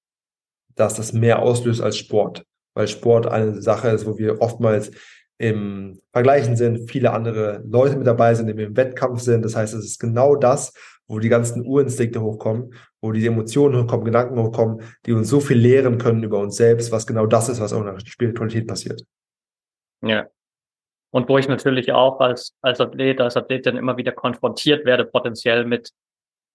das 0.74 0.94
das 0.94 1.12
mehr 1.12 1.40
auslöst 1.40 1.80
als 1.80 1.96
Sport, 1.96 2.44
weil 2.74 2.88
Sport 2.88 3.26
eine 3.26 3.60
Sache 3.62 3.88
ist, 3.88 4.06
wo 4.06 4.18
wir 4.18 4.40
oftmals 4.40 4.90
im 5.38 6.00
Vergleichen 6.12 6.56
sind, 6.56 6.90
viele 6.90 7.12
andere 7.12 7.62
Leute 7.66 7.96
mit 7.96 8.06
dabei 8.06 8.34
sind, 8.34 8.48
die 8.48 8.62
im 8.62 8.76
Wettkampf 8.76 9.20
sind. 9.20 9.44
Das 9.44 9.56
heißt, 9.56 9.72
es 9.72 9.84
ist 9.84 9.98
genau 9.98 10.34
das, 10.34 10.72
wo 11.08 11.18
die 11.18 11.30
ganzen 11.30 11.66
Urinstinkte 11.66 12.20
hochkommen, 12.20 12.74
wo 13.00 13.12
die 13.12 13.26
Emotionen 13.26 13.82
hochkommen, 13.82 14.04
Gedanken 14.04 14.38
hochkommen, 14.38 14.82
die 15.06 15.12
uns 15.12 15.28
so 15.28 15.40
viel 15.40 15.56
lehren 15.56 15.98
können 15.98 16.22
über 16.22 16.38
uns 16.38 16.56
selbst, 16.56 16.92
was 16.92 17.06
genau 17.06 17.26
das 17.26 17.48
ist, 17.48 17.60
was 17.60 17.72
auch 17.72 17.80
in 17.80 17.86
der 17.86 18.00
Spiritualität 18.00 18.68
passiert. 18.68 19.02
Ja. 20.02 20.26
Und 21.10 21.28
wo 21.28 21.38
ich 21.38 21.48
natürlich 21.48 21.92
auch 21.92 22.20
als, 22.20 22.54
als 22.60 22.80
Athlet, 22.80 23.20
als 23.20 23.36
Athletin 23.36 23.76
immer 23.76 23.96
wieder 23.96 24.12
konfrontiert 24.12 24.84
werde, 24.84 25.06
potenziell 25.06 25.64
mit 25.64 25.90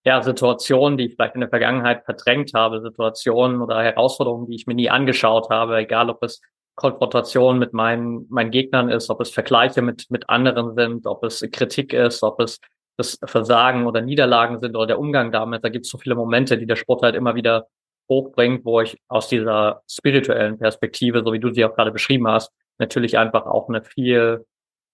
ja, 0.06 0.22
Situationen, 0.22 0.98
die 0.98 1.08
ich 1.08 1.16
vielleicht 1.16 1.34
in 1.34 1.42
der 1.42 1.50
Vergangenheit 1.50 2.06
verdrängt 2.06 2.54
habe, 2.54 2.82
Situationen 2.82 3.62
oder 3.62 3.82
Herausforderungen, 3.82 4.48
die 4.48 4.56
ich 4.56 4.68
mir 4.68 4.76
nie 4.76 4.90
angeschaut 4.90 5.50
habe, 5.50 5.78
egal 5.78 6.10
ob 6.10 6.22
es 6.22 6.42
Konfrontation 6.76 7.58
mit 7.58 7.74
meinen, 7.74 8.28
meinen 8.30 8.52
Gegnern 8.52 8.90
ist, 8.90 9.10
ob 9.10 9.22
es 9.22 9.30
Vergleiche 9.32 9.82
mit, 9.82 10.10
mit 10.10 10.30
anderen 10.30 10.76
sind, 10.76 11.08
ob 11.08 11.24
es 11.24 11.46
Kritik 11.52 11.94
ist, 11.94 12.22
ob 12.24 12.40
es 12.40 12.60
das 12.98 13.18
Versagen 13.26 13.86
oder 13.88 14.02
Niederlagen 14.02 14.60
sind 14.60 14.76
oder 14.76 14.88
der 14.88 15.00
Umgang 15.00 15.32
damit. 15.32 15.64
Da 15.64 15.70
gibt 15.70 15.86
es 15.86 15.92
so 15.92 15.98
viele 15.98 16.16
Momente, 16.16 16.58
die 16.58 16.66
der 16.66 16.76
Sport 16.76 17.02
halt 17.02 17.16
immer 17.16 17.36
wieder 17.36 17.68
hochbringt, 18.10 18.66
wo 18.66 18.82
ich 18.82 18.98
aus 19.08 19.30
dieser 19.30 19.82
spirituellen 19.90 20.58
Perspektive, 20.58 21.24
so 21.24 21.34
wie 21.34 21.40
du 21.40 21.54
sie 21.54 21.66
auch 21.66 21.76
gerade 21.76 21.92
beschrieben 21.92 22.28
hast, 22.28 22.52
natürlich 22.78 23.18
einfach 23.18 23.46
auch 23.46 23.70
eine 23.70 23.84
viel, 23.84 24.46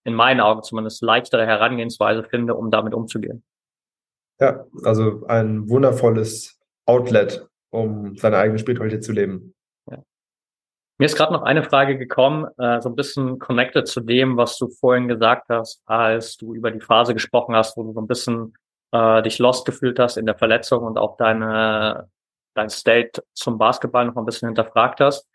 in 0.06 0.14
meinen 0.14 0.40
Augen 0.40 0.64
zumindest, 0.64 1.02
leichtere 1.02 1.46
Herangehensweise 1.46 2.24
finde, 2.24 2.56
um 2.56 2.72
damit 2.72 2.94
umzugehen. 2.94 3.44
Ja, 4.40 4.66
also 4.84 5.26
ein 5.28 5.70
wundervolles 5.70 6.58
Outlet, 6.86 7.46
um 7.72 8.16
seine 8.16 8.38
eigene 8.38 8.60
Spiritualität 8.60 9.04
zu 9.04 9.12
leben. 9.12 9.54
Mir 11.00 11.06
ist 11.06 11.16
gerade 11.16 11.32
noch 11.32 11.44
eine 11.44 11.64
Frage 11.64 11.98
gekommen, 11.98 12.46
äh, 12.58 12.82
so 12.82 12.90
ein 12.90 12.96
bisschen 12.96 13.40
connected 13.40 13.88
zu 13.88 14.02
dem, 14.02 14.36
was 14.36 14.58
du 14.58 14.68
vorhin 14.68 15.08
gesagt 15.08 15.48
hast, 15.50 15.82
als 15.86 16.36
du 16.36 16.54
über 16.54 16.72
die 16.72 16.82
Phase 16.82 17.14
gesprochen 17.14 17.56
hast, 17.56 17.78
wo 17.78 17.84
du 17.84 17.94
so 17.94 18.02
ein 18.02 18.08
bisschen 18.08 18.54
äh, 18.92 19.22
dich 19.24 19.40
lost 19.40 19.66
gefühlt 19.66 19.98
hast 19.98 20.18
in 20.18 20.26
der 20.26 20.38
Verletzung 20.38 20.84
und 20.84 20.98
auch 20.98 21.16
deine 21.18 22.10
dein 22.54 22.70
State 22.70 23.24
zum 23.34 23.58
Basketball 23.58 24.06
noch 24.06 24.18
ein 24.18 24.26
bisschen 24.26 24.50
hinterfragt 24.50 25.00
hast. 25.00 25.28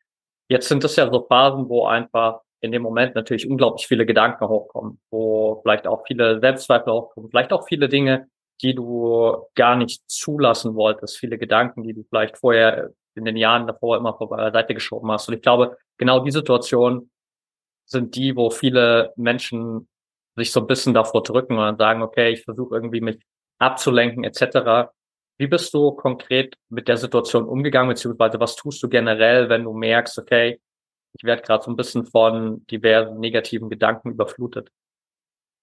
Jetzt 0.48 0.68
sind 0.68 0.84
es 0.84 0.96
ja 0.96 1.10
so 1.10 1.24
Phasen, 1.26 1.68
wo 1.68 1.86
einfach 1.86 2.40
in 2.60 2.72
dem 2.72 2.82
Moment 2.82 3.14
natürlich 3.14 3.48
unglaublich 3.48 3.86
viele 3.86 4.04
Gedanken 4.04 4.46
hochkommen, 4.46 5.00
wo 5.10 5.60
vielleicht 5.62 5.86
auch 5.86 6.04
viele 6.06 6.40
Selbstzweifel 6.40 6.92
hochkommen, 6.92 7.30
vielleicht 7.30 7.52
auch 7.52 7.66
viele 7.66 7.88
Dinge, 7.88 8.28
die 8.62 8.74
du 8.74 9.46
gar 9.54 9.76
nicht 9.76 10.02
zulassen 10.10 10.74
wolltest, 10.74 11.18
viele 11.18 11.38
Gedanken, 11.38 11.82
die 11.82 11.94
du 11.94 12.04
vielleicht 12.04 12.36
vorher 12.38 12.90
in 13.14 13.24
den 13.24 13.36
Jahren 13.36 13.66
davor 13.66 13.96
immer 13.96 14.16
vor 14.16 14.28
beiseite 14.28 14.74
geschoben 14.74 15.10
hast. 15.10 15.28
Und 15.28 15.34
ich 15.34 15.42
glaube, 15.42 15.76
genau 15.98 16.20
die 16.20 16.30
Situationen 16.30 17.10
sind 17.86 18.16
die, 18.16 18.34
wo 18.36 18.50
viele 18.50 19.12
Menschen 19.16 19.88
sich 20.36 20.50
so 20.52 20.60
ein 20.60 20.66
bisschen 20.66 20.94
davor 20.94 21.22
drücken 21.22 21.58
und 21.58 21.78
sagen, 21.78 22.02
okay, 22.02 22.30
ich 22.32 22.42
versuche 22.42 22.74
irgendwie 22.74 23.00
mich 23.00 23.18
abzulenken 23.58 24.24
etc. 24.24 24.90
Wie 25.38 25.46
bist 25.46 25.72
du 25.74 25.92
konkret 25.92 26.56
mit 26.68 26.88
der 26.88 26.96
Situation 26.96 27.44
umgegangen, 27.44 27.88
beziehungsweise 27.88 28.40
was 28.40 28.56
tust 28.56 28.82
du 28.82 28.88
generell, 28.88 29.48
wenn 29.48 29.64
du 29.64 29.72
merkst, 29.72 30.18
okay, 30.18 30.60
ich 31.16 31.24
werde 31.24 31.42
gerade 31.42 31.64
so 31.64 31.70
ein 31.70 31.76
bisschen 31.76 32.06
von 32.06 32.66
diversen 32.66 33.20
negativen 33.20 33.70
Gedanken 33.70 34.10
überflutet? 34.10 34.70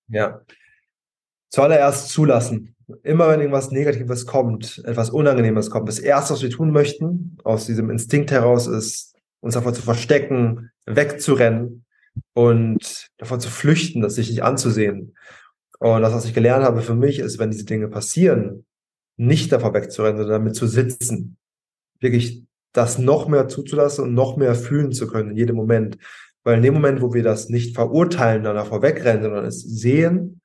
Ja. 0.07 0.41
Zuallererst 1.51 2.09
zulassen 2.09 2.75
immer 3.03 3.29
wenn 3.29 3.39
irgendwas 3.39 3.71
Negatives 3.71 4.25
kommt, 4.25 4.81
etwas 4.85 5.09
Unangenehmes 5.09 5.69
kommt, 5.69 5.87
das 5.87 5.99
Erste, 5.99 6.33
was 6.33 6.41
wir 6.41 6.49
tun 6.49 6.71
möchten, 6.71 7.37
aus 7.43 7.65
diesem 7.65 7.89
Instinkt 7.89 8.31
heraus, 8.31 8.67
ist, 8.67 9.15
uns 9.39 9.55
davor 9.55 9.73
zu 9.73 9.81
verstecken, 9.81 10.71
wegzurennen 10.85 11.85
und 12.33 13.07
davor 13.17 13.39
zu 13.39 13.49
flüchten, 13.49 14.01
das 14.01 14.15
sich 14.15 14.29
nicht 14.29 14.43
anzusehen. 14.43 15.15
Und 15.79 16.01
das, 16.01 16.13
was 16.13 16.25
ich 16.25 16.33
gelernt 16.33 16.63
habe 16.63 16.81
für 16.81 16.95
mich, 16.95 17.19
ist, 17.19 17.39
wenn 17.39 17.51
diese 17.51 17.65
Dinge 17.65 17.87
passieren, 17.87 18.65
nicht 19.17 19.51
davor 19.51 19.73
wegzurennen, 19.73 20.17
sondern 20.17 20.41
damit 20.41 20.55
zu 20.55 20.67
sitzen. 20.67 21.37
Wirklich 21.99 22.43
das 22.73 22.99
noch 22.99 23.27
mehr 23.27 23.47
zuzulassen 23.47 24.03
und 24.05 24.13
noch 24.13 24.37
mehr 24.37 24.55
fühlen 24.55 24.91
zu 24.91 25.07
können 25.07 25.31
in 25.31 25.37
jedem 25.37 25.55
Moment. 25.55 25.97
Weil 26.43 26.57
in 26.57 26.63
dem 26.63 26.73
Moment, 26.73 27.01
wo 27.01 27.13
wir 27.13 27.23
das 27.23 27.49
nicht 27.49 27.75
verurteilen, 27.75 28.43
dann 28.43 28.55
davor 28.55 28.81
wegrennen, 28.81 29.23
sondern 29.23 29.45
es 29.45 29.61
sehen 29.61 30.40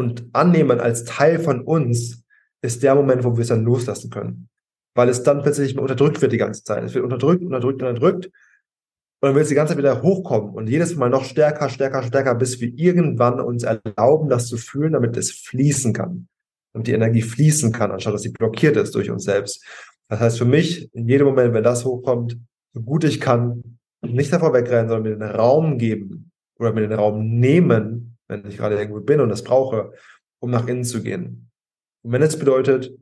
und 0.00 0.24
annehmen 0.32 0.80
als 0.80 1.04
Teil 1.04 1.38
von 1.38 1.60
uns, 1.60 2.24
ist 2.62 2.82
der 2.82 2.94
Moment, 2.94 3.22
wo 3.22 3.36
wir 3.36 3.42
es 3.42 3.48
dann 3.48 3.64
loslassen 3.64 4.10
können. 4.10 4.48
Weil 4.94 5.10
es 5.10 5.22
dann 5.22 5.42
plötzlich 5.42 5.78
unterdrückt 5.78 6.22
wird 6.22 6.32
die 6.32 6.38
ganze 6.38 6.64
Zeit. 6.64 6.82
Es 6.82 6.94
wird 6.94 7.04
unterdrückt, 7.04 7.42
unterdrückt, 7.42 7.82
unterdrückt. 7.82 8.24
Und 8.24 9.28
dann 9.28 9.34
wird 9.34 9.42
es 9.42 9.50
die 9.50 9.54
ganze 9.54 9.72
Zeit 9.72 9.78
wieder 9.78 10.00
hochkommen 10.00 10.54
und 10.54 10.70
jedes 10.70 10.96
Mal 10.96 11.10
noch 11.10 11.24
stärker, 11.24 11.68
stärker, 11.68 12.02
stärker, 12.02 12.34
bis 12.34 12.60
wir 12.62 12.72
irgendwann 12.74 13.40
uns 13.40 13.62
erlauben, 13.62 14.30
das 14.30 14.46
zu 14.46 14.56
fühlen, 14.56 14.94
damit 14.94 15.18
es 15.18 15.32
fließen 15.32 15.92
kann. 15.92 16.28
Damit 16.72 16.86
die 16.86 16.92
Energie 16.92 17.20
fließen 17.20 17.70
kann, 17.70 17.90
anstatt 17.90 18.14
dass 18.14 18.22
sie 18.22 18.32
blockiert 18.32 18.78
ist 18.78 18.94
durch 18.94 19.10
uns 19.10 19.24
selbst. 19.24 19.62
Das 20.08 20.20
heißt 20.20 20.38
für 20.38 20.46
mich, 20.46 20.88
in 20.94 21.06
jedem 21.06 21.26
Moment, 21.26 21.52
wenn 21.52 21.62
das 21.62 21.84
hochkommt, 21.84 22.38
so 22.72 22.80
gut 22.80 23.04
ich 23.04 23.20
kann, 23.20 23.78
nicht 24.00 24.32
davor 24.32 24.54
wegrennen, 24.54 24.88
sondern 24.88 25.12
mir 25.12 25.18
den 25.18 25.36
Raum 25.36 25.76
geben 25.76 26.30
oder 26.58 26.72
mir 26.72 26.80
den 26.80 26.94
Raum 26.94 27.38
nehmen, 27.38 28.09
wenn 28.30 28.46
ich 28.46 28.56
gerade 28.56 28.78
irgendwo 28.78 29.00
bin 29.00 29.20
und 29.20 29.28
das 29.28 29.44
brauche, 29.44 29.92
um 30.38 30.50
nach 30.50 30.66
innen 30.66 30.84
zu 30.84 31.02
gehen. 31.02 31.50
Und 32.02 32.12
wenn 32.12 32.22
es 32.22 32.38
bedeutet, 32.38 32.92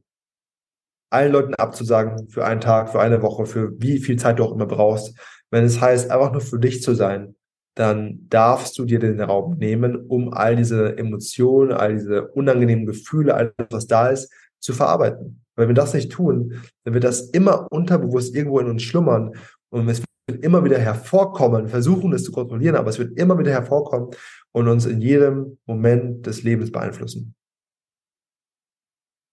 allen 1.11 1.33
Leuten 1.33 1.55
abzusagen 1.55 2.29
für 2.29 2.45
einen 2.45 2.61
Tag, 2.61 2.91
für 2.91 3.01
eine 3.01 3.23
Woche, 3.23 3.47
für 3.47 3.81
wie 3.81 3.99
viel 3.99 4.19
Zeit 4.19 4.39
du 4.39 4.45
auch 4.45 4.53
immer 4.53 4.67
brauchst, 4.67 5.17
wenn 5.51 5.65
es 5.65 5.81
heißt, 5.81 6.11
einfach 6.11 6.33
nur 6.33 6.41
für 6.41 6.59
dich 6.59 6.83
zu 6.83 6.95
sein, 6.95 7.35
dann 7.75 8.27
darfst 8.29 8.77
du 8.79 8.85
dir 8.85 8.99
den 8.99 9.21
Raum 9.21 9.57
nehmen, 9.57 9.97
um 9.97 10.33
all 10.33 10.57
diese 10.57 10.99
Emotionen, 10.99 11.73
all 11.73 11.95
diese 11.95 12.27
unangenehmen 12.29 12.87
Gefühle, 12.87 13.35
alles, 13.35 13.53
was 13.71 13.87
da 13.87 14.09
ist, 14.09 14.33
zu 14.59 14.73
verarbeiten. 14.73 15.45
Wenn 15.55 15.69
wir 15.69 15.75
das 15.75 15.95
nicht 15.95 16.11
tun, 16.11 16.61
dann 16.85 16.95
wird 16.95 17.05
das 17.05 17.31
immer 17.31 17.71
unterbewusst 17.71 18.35
irgendwo 18.35 18.59
in 18.59 18.69
uns 18.69 18.83
schlummern 18.83 19.35
und 19.71 19.89
es 19.89 20.03
wird 20.27 20.45
immer 20.45 20.65
wieder 20.65 20.79
hervorkommen, 20.79 21.69
versuchen 21.69 22.13
es 22.13 22.25
zu 22.25 22.33
kontrollieren, 22.33 22.77
aber 22.77 22.91
es 22.91 22.99
wird 22.99 23.19
immer 23.19 23.39
wieder 23.39 23.53
hervorkommen 23.53 24.11
und 24.53 24.69
uns 24.69 24.87
in 24.87 25.01
jedem 25.01 25.59
Moment 25.67 26.27
des 26.27 26.43
Lebens 26.43 26.73
beeinflussen. 26.73 27.35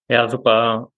Ja, 0.08 0.30
super 0.30 0.92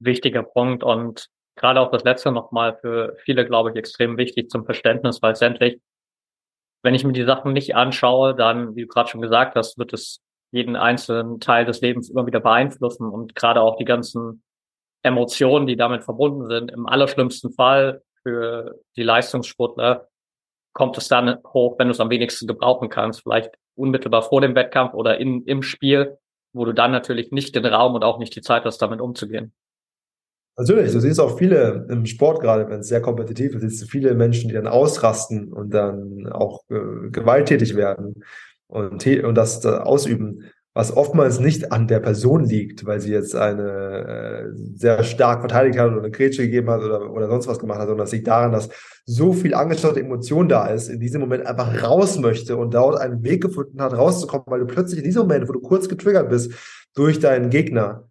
wichtiger 0.00 0.42
Punkt 0.42 0.82
und 0.82 1.28
gerade 1.56 1.80
auch 1.80 1.90
das 1.90 2.04
letzte 2.04 2.32
nochmal 2.32 2.78
für 2.80 3.16
viele, 3.24 3.46
glaube 3.46 3.70
ich, 3.70 3.76
extrem 3.76 4.16
wichtig 4.16 4.50
zum 4.50 4.64
Verständnis, 4.64 5.20
weil 5.22 5.30
letztendlich, 5.30 5.80
wenn 6.82 6.94
ich 6.94 7.04
mir 7.04 7.12
die 7.12 7.24
Sachen 7.24 7.52
nicht 7.52 7.74
anschaue, 7.74 8.34
dann, 8.34 8.76
wie 8.76 8.82
du 8.82 8.88
gerade 8.88 9.10
schon 9.10 9.20
gesagt 9.20 9.56
hast, 9.56 9.78
wird 9.78 9.92
es 9.92 10.20
jeden 10.50 10.76
einzelnen 10.76 11.40
Teil 11.40 11.66
des 11.66 11.80
Lebens 11.80 12.08
immer 12.08 12.26
wieder 12.26 12.40
beeinflussen 12.40 13.08
und 13.08 13.34
gerade 13.34 13.60
auch 13.60 13.76
die 13.76 13.84
ganzen 13.84 14.42
Emotionen, 15.02 15.66
die 15.66 15.76
damit 15.76 16.04
verbunden 16.04 16.46
sind, 16.46 16.70
im 16.70 16.86
allerschlimmsten 16.86 17.52
Fall 17.52 18.02
für 18.22 18.80
die 18.96 19.02
Leistungssportler 19.02 20.08
kommt 20.78 20.96
es 20.96 21.08
dann 21.08 21.38
hoch, 21.52 21.76
wenn 21.76 21.88
du 21.88 21.92
es 21.92 21.98
am 21.98 22.08
wenigsten 22.08 22.46
gebrauchen 22.46 22.88
kannst? 22.88 23.24
Vielleicht 23.24 23.50
unmittelbar 23.74 24.22
vor 24.22 24.40
dem 24.40 24.54
Wettkampf 24.54 24.94
oder 24.94 25.18
in, 25.18 25.42
im 25.42 25.64
Spiel, 25.64 26.18
wo 26.52 26.64
du 26.64 26.72
dann 26.72 26.92
natürlich 26.92 27.32
nicht 27.32 27.56
den 27.56 27.66
Raum 27.66 27.96
und 27.96 28.04
auch 28.04 28.20
nicht 28.20 28.36
die 28.36 28.42
Zeit 28.42 28.64
hast, 28.64 28.78
damit 28.78 29.00
umzugehen. 29.00 29.52
Natürlich, 30.56 30.92
du 30.92 31.00
siehst 31.00 31.18
auch 31.18 31.36
viele 31.36 31.84
im 31.90 32.06
Sport 32.06 32.40
gerade, 32.40 32.70
wenn 32.70 32.78
es 32.78 32.86
sehr 32.86 33.02
kompetitiv 33.02 33.56
ist, 33.56 33.62
siehst 33.62 33.82
du 33.82 33.86
viele 33.86 34.14
Menschen, 34.14 34.46
die 34.48 34.54
dann 34.54 34.68
ausrasten 34.68 35.52
und 35.52 35.74
dann 35.74 36.28
auch 36.28 36.62
äh, 36.70 37.10
gewalttätig 37.10 37.74
werden 37.74 38.22
und, 38.68 39.04
und 39.04 39.34
das, 39.34 39.58
das 39.58 39.80
ausüben 39.80 40.44
was 40.78 40.96
oftmals 40.96 41.40
nicht 41.40 41.72
an 41.72 41.88
der 41.88 41.98
Person 41.98 42.44
liegt, 42.44 42.86
weil 42.86 43.00
sie 43.00 43.10
jetzt 43.10 43.34
eine 43.34 43.64
äh, 43.64 44.44
sehr 44.76 45.02
stark 45.02 45.40
verteidigt 45.40 45.76
hat 45.76 45.90
oder 45.90 45.98
eine 45.98 46.12
Grätsche 46.12 46.42
gegeben 46.42 46.70
hat 46.70 46.82
oder, 46.82 47.10
oder 47.10 47.26
sonst 47.26 47.48
was 47.48 47.58
gemacht 47.58 47.80
hat, 47.80 47.88
sondern 47.88 48.04
das 48.04 48.12
liegt 48.12 48.28
daran, 48.28 48.52
dass 48.52 48.68
so 49.04 49.32
viel 49.32 49.54
angestaute 49.54 49.98
Emotion 49.98 50.48
da 50.48 50.68
ist, 50.68 50.88
in 50.88 51.00
diesem 51.00 51.20
Moment 51.20 51.44
einfach 51.46 51.82
raus 51.82 52.20
möchte 52.20 52.56
und 52.56 52.74
dort 52.74 52.96
einen 53.00 53.24
Weg 53.24 53.42
gefunden 53.42 53.82
hat, 53.82 53.92
rauszukommen, 53.92 54.44
weil 54.46 54.60
du 54.60 54.66
plötzlich 54.66 55.00
in 55.00 55.04
diesem 55.04 55.22
Moment, 55.22 55.48
wo 55.48 55.52
du 55.52 55.58
kurz 55.58 55.88
getriggert 55.88 56.28
bist, 56.28 56.52
durch 56.94 57.18
deinen 57.18 57.50
Gegner 57.50 58.08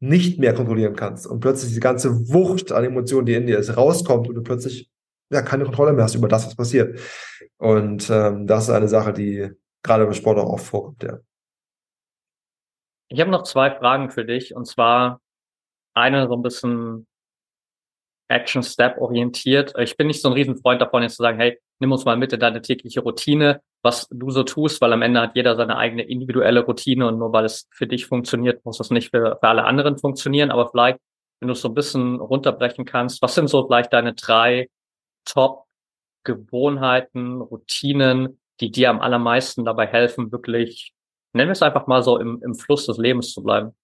nicht 0.00 0.40
mehr 0.40 0.54
kontrollieren 0.54 0.96
kannst 0.96 1.26
und 1.26 1.40
plötzlich 1.40 1.68
diese 1.68 1.80
ganze 1.80 2.26
Wucht 2.32 2.72
an 2.72 2.84
Emotionen, 2.84 3.26
die 3.26 3.34
in 3.34 3.46
dir 3.46 3.58
ist, 3.58 3.76
rauskommt 3.76 4.30
und 4.30 4.34
du 4.34 4.42
plötzlich 4.42 4.90
ja 5.30 5.42
keine 5.42 5.64
Kontrolle 5.64 5.92
mehr 5.92 6.04
hast 6.04 6.14
über 6.14 6.28
das, 6.28 6.46
was 6.46 6.56
passiert. 6.56 6.98
Und 7.58 8.08
ähm, 8.10 8.46
das 8.46 8.64
ist 8.64 8.70
eine 8.70 8.88
Sache, 8.88 9.12
die 9.12 9.50
gerade 9.82 10.04
im 10.04 10.14
Sport 10.14 10.38
auch 10.38 10.54
oft 10.54 10.64
vorkommt, 10.64 11.02
ja. 11.02 11.18
Ich 13.12 13.20
habe 13.20 13.30
noch 13.30 13.42
zwei 13.42 13.70
Fragen 13.70 14.10
für 14.10 14.24
dich 14.24 14.56
und 14.56 14.64
zwar 14.64 15.20
eine 15.92 16.28
so 16.28 16.34
ein 16.34 16.40
bisschen 16.40 17.06
Action 18.28 18.62
Step 18.62 18.96
orientiert. 18.96 19.74
Ich 19.78 19.98
bin 19.98 20.06
nicht 20.06 20.22
so 20.22 20.28
ein 20.28 20.32
Riesenfreund 20.32 20.80
davon, 20.80 21.02
jetzt 21.02 21.16
zu 21.16 21.22
sagen, 21.22 21.38
hey, 21.38 21.60
nimm 21.78 21.92
uns 21.92 22.06
mal 22.06 22.16
mit 22.16 22.32
in 22.32 22.40
deine 22.40 22.62
tägliche 22.62 23.00
Routine, 23.00 23.60
was 23.82 24.08
du 24.10 24.30
so 24.30 24.44
tust, 24.44 24.80
weil 24.80 24.94
am 24.94 25.02
Ende 25.02 25.20
hat 25.20 25.36
jeder 25.36 25.56
seine 25.56 25.76
eigene 25.76 26.04
individuelle 26.04 26.60
Routine 26.60 27.06
und 27.06 27.18
nur 27.18 27.34
weil 27.34 27.44
es 27.44 27.68
für 27.70 27.86
dich 27.86 28.06
funktioniert, 28.06 28.64
muss 28.64 28.80
es 28.80 28.88
nicht 28.88 29.10
für, 29.10 29.36
für 29.38 29.48
alle 29.48 29.64
anderen 29.64 29.98
funktionieren. 29.98 30.50
Aber 30.50 30.70
vielleicht, 30.70 30.98
wenn 31.40 31.48
du 31.48 31.52
es 31.52 31.60
so 31.60 31.68
ein 31.68 31.74
bisschen 31.74 32.18
runterbrechen 32.18 32.86
kannst, 32.86 33.20
was 33.20 33.34
sind 33.34 33.48
so 33.48 33.66
vielleicht 33.66 33.92
deine 33.92 34.14
drei 34.14 34.70
Top-Gewohnheiten, 35.26 37.42
Routinen, 37.42 38.40
die 38.60 38.70
dir 38.70 38.88
am 38.88 39.02
allermeisten 39.02 39.66
dabei 39.66 39.86
helfen, 39.86 40.32
wirklich 40.32 40.94
nennen 41.32 41.48
wir 41.48 41.52
es 41.52 41.62
einfach 41.62 41.86
mal 41.86 42.02
so, 42.02 42.18
im, 42.18 42.40
im 42.42 42.54
Fluss 42.54 42.86
des 42.86 42.98
Lebens 42.98 43.32
zu 43.32 43.42
bleiben. 43.42 43.74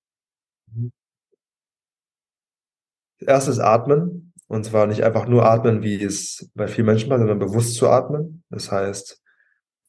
Erstes 3.21 3.59
Atmen. 3.59 4.33
Und 4.47 4.65
zwar 4.65 4.87
nicht 4.87 5.05
einfach 5.05 5.27
nur 5.29 5.45
atmen, 5.45 5.83
wie 5.83 6.03
es 6.03 6.51
bei 6.55 6.69
vielen 6.69 6.87
Menschen 6.87 7.11
war, 7.11 7.19
sondern 7.19 7.39
bewusst 7.39 7.75
zu 7.75 7.89
atmen. 7.89 8.45
Das 8.49 8.73
heißt, 8.73 9.23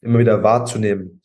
immer 0.01 0.19
wieder 0.19 0.43
wahrzunehmen. 0.43 1.21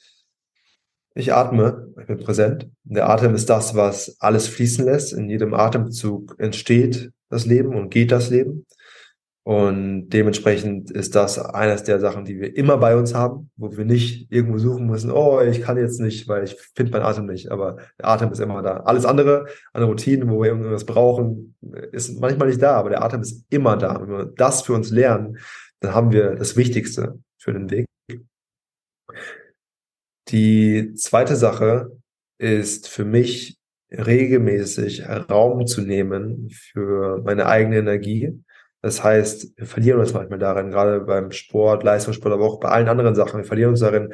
Ich 1.16 1.32
atme, 1.32 1.92
ich 1.98 2.06
bin 2.06 2.18
präsent. 2.18 2.70
Der 2.84 3.08
Atem 3.08 3.34
ist 3.34 3.50
das, 3.50 3.74
was 3.74 4.20
alles 4.20 4.46
fließen 4.48 4.84
lässt. 4.84 5.12
In 5.12 5.28
jedem 5.28 5.54
Atemzug 5.54 6.36
entsteht 6.38 7.12
das 7.28 7.46
Leben 7.46 7.74
und 7.74 7.90
geht 7.90 8.12
das 8.12 8.30
Leben. 8.30 8.66
Und 9.46 10.09
dementsprechend 10.09 10.90
ist 10.90 11.14
das 11.14 11.38
eines 11.38 11.83
der 11.83 12.00
Sachen, 12.00 12.24
die 12.24 12.40
wir 12.40 12.57
immer 12.57 12.78
bei 12.78 12.96
uns 12.96 13.14
haben, 13.14 13.50
wo 13.57 13.76
wir 13.76 13.85
nicht 13.85 14.33
irgendwo 14.33 14.57
suchen 14.57 14.87
müssen, 14.87 15.11
oh, 15.11 15.42
ich 15.42 15.61
kann 15.61 15.76
jetzt 15.76 16.00
nicht, 16.00 16.26
weil 16.28 16.44
ich 16.44 16.57
finde 16.74 16.92
meinen 16.92 17.04
Atem 17.04 17.26
nicht, 17.26 17.50
aber 17.50 17.76
der 17.98 18.09
Atem 18.09 18.33
ist 18.33 18.40
immer 18.40 18.62
da. 18.62 18.78
Alles 18.78 19.04
andere, 19.04 19.44
an 19.74 19.83
Routinen, 19.83 20.30
wo 20.30 20.40
wir 20.40 20.48
irgendwas 20.48 20.87
brauchen, 20.87 21.57
ist 21.92 22.18
manchmal 22.18 22.48
nicht 22.48 22.62
da, 22.62 22.76
aber 22.76 22.88
der 22.88 23.04
Atem 23.04 23.20
ist 23.20 23.44
immer 23.50 23.76
da. 23.76 24.00
Wenn 24.00 24.09
wir 24.09 24.24
das 24.24 24.62
für 24.62 24.72
uns 24.72 24.90
lernen, 24.90 25.37
dann 25.80 25.94
haben 25.94 26.11
wir 26.11 26.37
das 26.37 26.57
Wichtigste 26.57 27.18
für 27.37 27.52
den 27.52 27.70
Weg. 27.70 27.87
Die 30.28 30.94
zweite 30.94 31.37
Sache 31.37 31.98
ist 32.38 32.88
für 32.88 33.04
mich 33.04 33.59
regelmäßig 33.90 35.07
Raum 35.07 35.66
zu 35.66 35.83
nehmen 35.83 36.48
für 36.48 37.22
meine 37.22 37.44
eigene 37.44 37.76
Energie 37.76 38.42
das 38.84 39.02
heißt, 39.02 39.56
wir 39.56 39.64
verlieren 39.64 39.98
uns 39.98 40.12
manchmal 40.12 40.38
darin, 40.38 40.70
gerade 40.70 41.00
beim 41.00 41.32
Sport, 41.32 41.84
Leistungssport, 41.84 42.34
aber 42.34 42.44
auch 42.44 42.60
bei 42.60 42.68
allen 42.68 42.88
anderen 42.88 43.14
Sachen. 43.14 43.38
Wir 43.38 43.46
verlieren 43.46 43.70
uns 43.70 43.80
darin, 43.80 44.12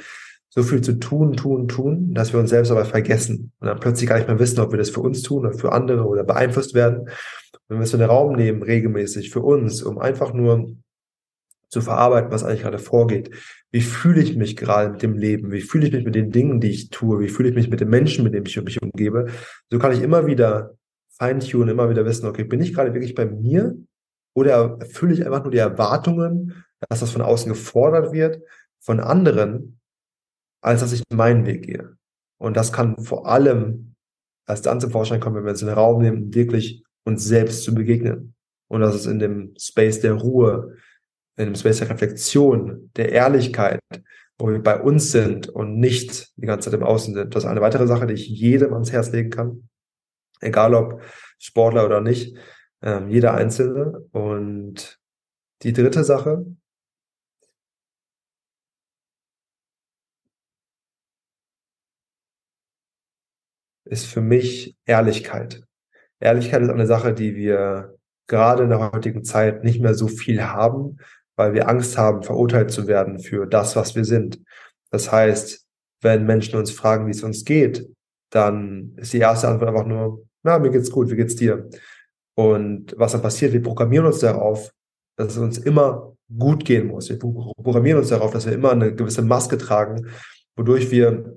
so 0.48 0.62
viel 0.62 0.80
zu 0.80 1.00
tun, 1.00 1.32
tun, 1.32 1.66
tun, 1.66 2.14
dass 2.14 2.32
wir 2.32 2.38
uns 2.38 2.50
selbst 2.50 2.70
aber 2.70 2.84
vergessen 2.84 3.50
und 3.58 3.66
dann 3.66 3.80
plötzlich 3.80 4.08
gar 4.08 4.18
nicht 4.18 4.28
mehr 4.28 4.38
wissen, 4.38 4.60
ob 4.60 4.70
wir 4.70 4.78
das 4.78 4.90
für 4.90 5.00
uns 5.00 5.22
tun 5.22 5.44
oder 5.44 5.58
für 5.58 5.72
andere 5.72 6.04
oder 6.04 6.22
beeinflusst 6.22 6.74
werden. 6.74 7.08
Wenn 7.66 7.80
wir 7.80 7.86
so 7.86 7.96
einen 7.96 8.08
Raum 8.08 8.36
nehmen, 8.36 8.62
regelmäßig 8.62 9.30
für 9.30 9.40
uns, 9.40 9.82
um 9.82 9.98
einfach 9.98 10.32
nur 10.32 10.70
zu 11.68 11.80
verarbeiten, 11.80 12.30
was 12.30 12.44
eigentlich 12.44 12.62
gerade 12.62 12.78
vorgeht. 12.78 13.30
Wie 13.72 13.80
fühle 13.80 14.22
ich 14.22 14.36
mich 14.36 14.56
gerade 14.56 14.92
mit 14.92 15.02
dem 15.02 15.14
Leben? 15.14 15.50
Wie 15.50 15.62
fühle 15.62 15.88
ich 15.88 15.92
mich 15.92 16.04
mit 16.04 16.14
den 16.14 16.30
Dingen, 16.30 16.60
die 16.60 16.70
ich 16.70 16.90
tue? 16.90 17.18
Wie 17.18 17.28
fühle 17.28 17.48
ich 17.48 17.56
mich 17.56 17.70
mit 17.70 17.80
den 17.80 17.90
Menschen, 17.90 18.22
mit 18.22 18.34
denen 18.34 18.46
ich 18.46 18.62
mich 18.62 18.80
umgebe? 18.80 19.26
So 19.68 19.80
kann 19.80 19.92
ich 19.92 20.00
immer 20.00 20.28
wieder 20.28 20.76
feintunen, 21.18 21.70
immer 21.70 21.90
wieder 21.90 22.04
wissen, 22.04 22.26
okay, 22.26 22.44
bin 22.44 22.60
ich 22.60 22.72
gerade 22.72 22.94
wirklich 22.94 23.16
bei 23.16 23.26
mir 23.26 23.76
oder 24.40 24.78
erfülle 24.80 25.14
ich 25.14 25.24
einfach 25.24 25.42
nur 25.42 25.52
die 25.52 25.58
Erwartungen, 25.58 26.64
dass 26.88 27.00
das 27.00 27.10
von 27.10 27.22
außen 27.22 27.48
gefordert 27.48 28.12
wird, 28.12 28.42
von 28.80 29.00
anderen, 29.00 29.80
als 30.62 30.80
dass 30.80 30.92
ich 30.92 31.02
meinen 31.12 31.46
Weg 31.46 31.66
gehe? 31.66 31.96
Und 32.38 32.56
das 32.56 32.72
kann 32.72 32.96
vor 32.98 33.26
allem 33.26 33.94
als 34.46 34.62
dann 34.62 34.80
zum 34.80 34.90
Vorschein 34.90 35.20
kommen, 35.20 35.36
wenn 35.36 35.44
wir 35.44 35.50
uns 35.50 35.60
den 35.60 35.68
Raum 35.68 36.02
nehmen, 36.02 36.34
wirklich 36.34 36.82
uns 37.04 37.24
selbst 37.24 37.62
zu 37.62 37.74
begegnen. 37.74 38.34
Und 38.68 38.80
das 38.80 38.94
ist 38.94 39.06
in 39.06 39.18
dem 39.18 39.54
Space 39.58 40.00
der 40.00 40.14
Ruhe, 40.14 40.76
in 41.36 41.46
dem 41.46 41.54
Space 41.54 41.78
der 41.78 41.90
Reflexion, 41.90 42.90
der 42.96 43.12
Ehrlichkeit, 43.12 43.80
wo 44.38 44.48
wir 44.48 44.62
bei 44.62 44.80
uns 44.80 45.12
sind 45.12 45.48
und 45.48 45.78
nicht 45.78 46.32
die 46.36 46.46
ganze 46.46 46.70
Zeit 46.70 46.80
im 46.80 46.86
Außen 46.86 47.14
sind. 47.14 47.34
Das 47.34 47.44
ist 47.44 47.48
eine 47.48 47.60
weitere 47.60 47.86
Sache, 47.86 48.06
die 48.06 48.14
ich 48.14 48.28
jedem 48.28 48.72
ans 48.72 48.90
Herz 48.92 49.12
legen 49.12 49.30
kann. 49.30 49.68
Egal 50.40 50.74
ob 50.74 51.00
Sportler 51.38 51.86
oder 51.86 52.00
nicht 52.00 52.36
ähm, 52.82 53.08
jeder 53.08 53.34
Einzelne. 53.34 54.06
Und 54.12 54.98
die 55.62 55.72
dritte 55.72 56.04
Sache, 56.04 56.46
ist 63.90 64.06
für 64.06 64.20
mich 64.20 64.76
Ehrlichkeit. 64.86 65.64
Ehrlichkeit 66.20 66.62
ist 66.62 66.70
eine 66.70 66.86
Sache, 66.86 67.12
die 67.12 67.34
wir 67.34 67.96
gerade 68.28 68.62
in 68.62 68.68
der 68.70 68.92
heutigen 68.92 69.24
Zeit 69.24 69.64
nicht 69.64 69.80
mehr 69.80 69.94
so 69.94 70.06
viel 70.06 70.42
haben, 70.42 70.98
weil 71.36 71.52
wir 71.54 71.68
Angst 71.68 71.98
haben, 71.98 72.22
verurteilt 72.22 72.70
zu 72.70 72.86
werden 72.86 73.18
für 73.18 73.46
das, 73.46 73.74
was 73.74 73.96
wir 73.96 74.04
sind. 74.04 74.40
Das 74.90 75.10
heißt, 75.10 75.66
wenn 76.02 76.24
Menschen 76.24 76.58
uns 76.58 76.70
fragen, 76.70 77.06
wie 77.06 77.10
es 77.10 77.24
uns 77.24 77.44
geht, 77.44 77.88
dann 78.30 78.94
ist 78.96 79.12
die 79.12 79.18
erste 79.18 79.48
Antwort 79.48 79.70
einfach 79.70 79.86
nur, 79.86 80.24
na, 80.42 80.58
mir 80.58 80.70
geht's 80.70 80.90
gut, 80.90 81.10
wie 81.10 81.16
geht's 81.16 81.36
dir? 81.36 81.68
Und 82.40 82.94
was 82.96 83.12
dann 83.12 83.20
passiert, 83.20 83.52
wir 83.52 83.62
programmieren 83.62 84.06
uns 84.06 84.20
darauf, 84.20 84.72
dass 85.16 85.32
es 85.32 85.38
uns 85.38 85.58
immer 85.58 86.16
gut 86.38 86.64
gehen 86.64 86.86
muss. 86.86 87.10
Wir 87.10 87.18
programmieren 87.18 87.98
uns 87.98 88.08
darauf, 88.08 88.30
dass 88.30 88.46
wir 88.46 88.54
immer 88.54 88.70
eine 88.70 88.94
gewisse 88.94 89.20
Maske 89.20 89.58
tragen, 89.58 90.06
wodurch 90.56 90.90
wir 90.90 91.36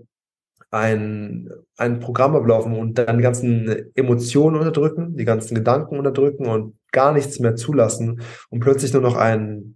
ein, 0.72 1.50
ein 1.76 2.00
Programm 2.00 2.38
ablaufen 2.38 2.78
und 2.78 2.98
dann 2.98 3.18
die 3.18 3.24
ganzen 3.24 3.94
Emotionen 3.96 4.56
unterdrücken, 4.56 5.18
die 5.18 5.26
ganzen 5.26 5.56
Gedanken 5.56 5.98
unterdrücken 5.98 6.46
und 6.46 6.78
gar 6.94 7.12
nichts 7.12 7.38
mehr 7.42 7.58
zulassen 7.58 8.22
und 8.50 8.62
plötzlich 8.62 8.94
nur 8.94 9.02
noch 9.02 9.18
ein, 9.18 9.76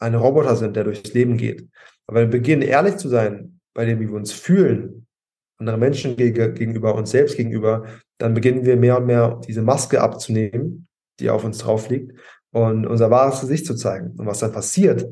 ein 0.00 0.14
Roboter 0.14 0.54
sind, 0.56 0.76
der 0.76 0.84
durchs 0.84 1.14
Leben 1.14 1.38
geht. 1.38 1.66
Aber 2.06 2.20
wenn 2.20 2.30
wir 2.30 2.40
beginnen, 2.40 2.60
ehrlich 2.60 2.98
zu 2.98 3.08
sein 3.08 3.58
bei 3.72 3.86
dem, 3.86 4.00
wie 4.00 4.08
wir 4.08 4.16
uns 4.16 4.32
fühlen, 4.32 5.06
anderen 5.58 5.80
Menschen 5.80 6.16
gegenüber, 6.16 6.94
uns 6.94 7.10
selbst 7.10 7.38
gegenüber, 7.38 7.86
dann 8.22 8.34
beginnen 8.34 8.64
wir 8.64 8.76
mehr 8.76 8.98
und 8.98 9.06
mehr 9.06 9.40
diese 9.48 9.62
Maske 9.62 10.00
abzunehmen, 10.00 10.86
die 11.18 11.28
auf 11.28 11.44
uns 11.44 11.58
drauf 11.58 11.88
liegt 11.88 12.12
und 12.52 12.86
unser 12.86 13.10
wahres 13.10 13.40
Gesicht 13.40 13.66
zu 13.66 13.74
zeigen. 13.74 14.12
Und 14.16 14.26
was 14.26 14.38
dann 14.38 14.52
passiert, 14.52 15.08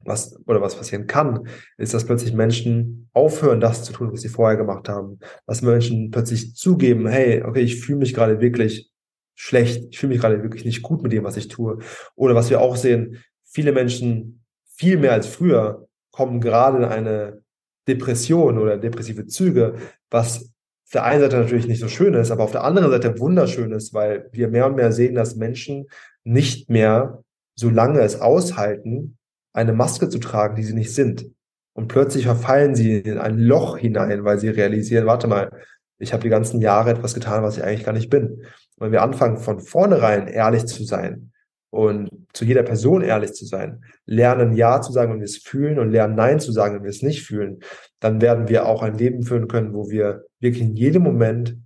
was 0.00 0.36
oder 0.46 0.60
was 0.60 0.74
passieren 0.74 1.06
kann, 1.06 1.46
ist, 1.76 1.94
dass 1.94 2.04
plötzlich 2.04 2.32
Menschen 2.32 3.08
aufhören, 3.12 3.60
das 3.60 3.84
zu 3.84 3.92
tun, 3.92 4.12
was 4.12 4.22
sie 4.22 4.28
vorher 4.28 4.56
gemacht 4.56 4.88
haben. 4.88 5.20
Dass 5.46 5.62
Menschen 5.62 6.10
plötzlich 6.10 6.56
zugeben, 6.56 7.06
hey, 7.06 7.44
okay, 7.44 7.60
ich 7.60 7.80
fühle 7.80 7.98
mich 7.98 8.14
gerade 8.14 8.40
wirklich 8.40 8.90
schlecht, 9.36 9.84
ich 9.90 9.98
fühle 10.00 10.14
mich 10.14 10.20
gerade 10.20 10.42
wirklich 10.42 10.64
nicht 10.64 10.82
gut 10.82 11.04
mit 11.04 11.12
dem, 11.12 11.22
was 11.22 11.36
ich 11.36 11.46
tue. 11.46 11.78
Oder 12.16 12.34
was 12.34 12.50
wir 12.50 12.60
auch 12.60 12.74
sehen, 12.74 13.22
viele 13.44 13.70
Menschen, 13.70 14.44
viel 14.64 14.98
mehr 14.98 15.12
als 15.12 15.28
früher, 15.28 15.86
kommen 16.10 16.40
gerade 16.40 16.78
in 16.78 16.84
eine 16.84 17.42
Depression 17.86 18.58
oder 18.58 18.76
depressive 18.76 19.26
Züge, 19.28 19.76
was 20.10 20.52
der 20.92 21.04
einen 21.04 21.20
Seite 21.20 21.38
natürlich 21.38 21.66
nicht 21.66 21.80
so 21.80 21.88
schön 21.88 22.14
ist, 22.14 22.30
aber 22.30 22.44
auf 22.44 22.52
der 22.52 22.64
anderen 22.64 22.90
Seite 22.90 23.18
wunderschön 23.18 23.72
ist, 23.72 23.94
weil 23.94 24.28
wir 24.32 24.48
mehr 24.48 24.66
und 24.66 24.76
mehr 24.76 24.92
sehen, 24.92 25.14
dass 25.14 25.36
Menschen 25.36 25.86
nicht 26.24 26.68
mehr, 26.68 27.22
solange 27.54 28.00
es 28.00 28.20
aushalten, 28.20 29.16
eine 29.52 29.72
Maske 29.72 30.08
zu 30.08 30.18
tragen, 30.18 30.56
die 30.56 30.64
sie 30.64 30.74
nicht 30.74 30.94
sind. 30.94 31.26
Und 31.74 31.88
plötzlich 31.88 32.24
verfallen 32.24 32.74
sie 32.74 32.98
in 32.98 33.18
ein 33.18 33.38
Loch 33.38 33.78
hinein, 33.78 34.24
weil 34.24 34.38
sie 34.38 34.48
realisieren, 34.48 35.06
warte 35.06 35.26
mal, 35.26 35.50
ich 35.98 36.12
habe 36.12 36.22
die 36.22 36.28
ganzen 36.28 36.60
Jahre 36.60 36.90
etwas 36.90 37.14
getan, 37.14 37.42
was 37.42 37.56
ich 37.56 37.64
eigentlich 37.64 37.84
gar 37.84 37.92
nicht 37.92 38.10
bin. 38.10 38.44
Wenn 38.76 38.92
wir 38.92 39.02
anfangen, 39.02 39.38
von 39.38 39.60
vornherein 39.60 40.26
ehrlich 40.26 40.66
zu 40.66 40.84
sein 40.84 41.32
und 41.70 42.10
zu 42.32 42.44
jeder 42.44 42.64
Person 42.64 43.02
ehrlich 43.02 43.32
zu 43.32 43.46
sein, 43.46 43.84
lernen 44.04 44.52
Ja 44.52 44.80
zu 44.82 44.92
sagen, 44.92 45.12
wenn 45.12 45.20
wir 45.20 45.24
es 45.24 45.38
fühlen 45.38 45.78
und 45.78 45.90
lernen 45.90 46.16
Nein 46.16 46.40
zu 46.40 46.52
sagen, 46.52 46.74
wenn 46.74 46.82
wir 46.82 46.90
es 46.90 47.02
nicht 47.02 47.22
fühlen, 47.22 47.60
dann 48.02 48.20
werden 48.20 48.48
wir 48.48 48.66
auch 48.66 48.82
ein 48.82 48.98
Leben 48.98 49.22
führen 49.22 49.46
können, 49.46 49.74
wo 49.74 49.88
wir 49.88 50.24
wirklich 50.40 50.62
in 50.62 50.74
jedem 50.74 51.04
Moment 51.04 51.56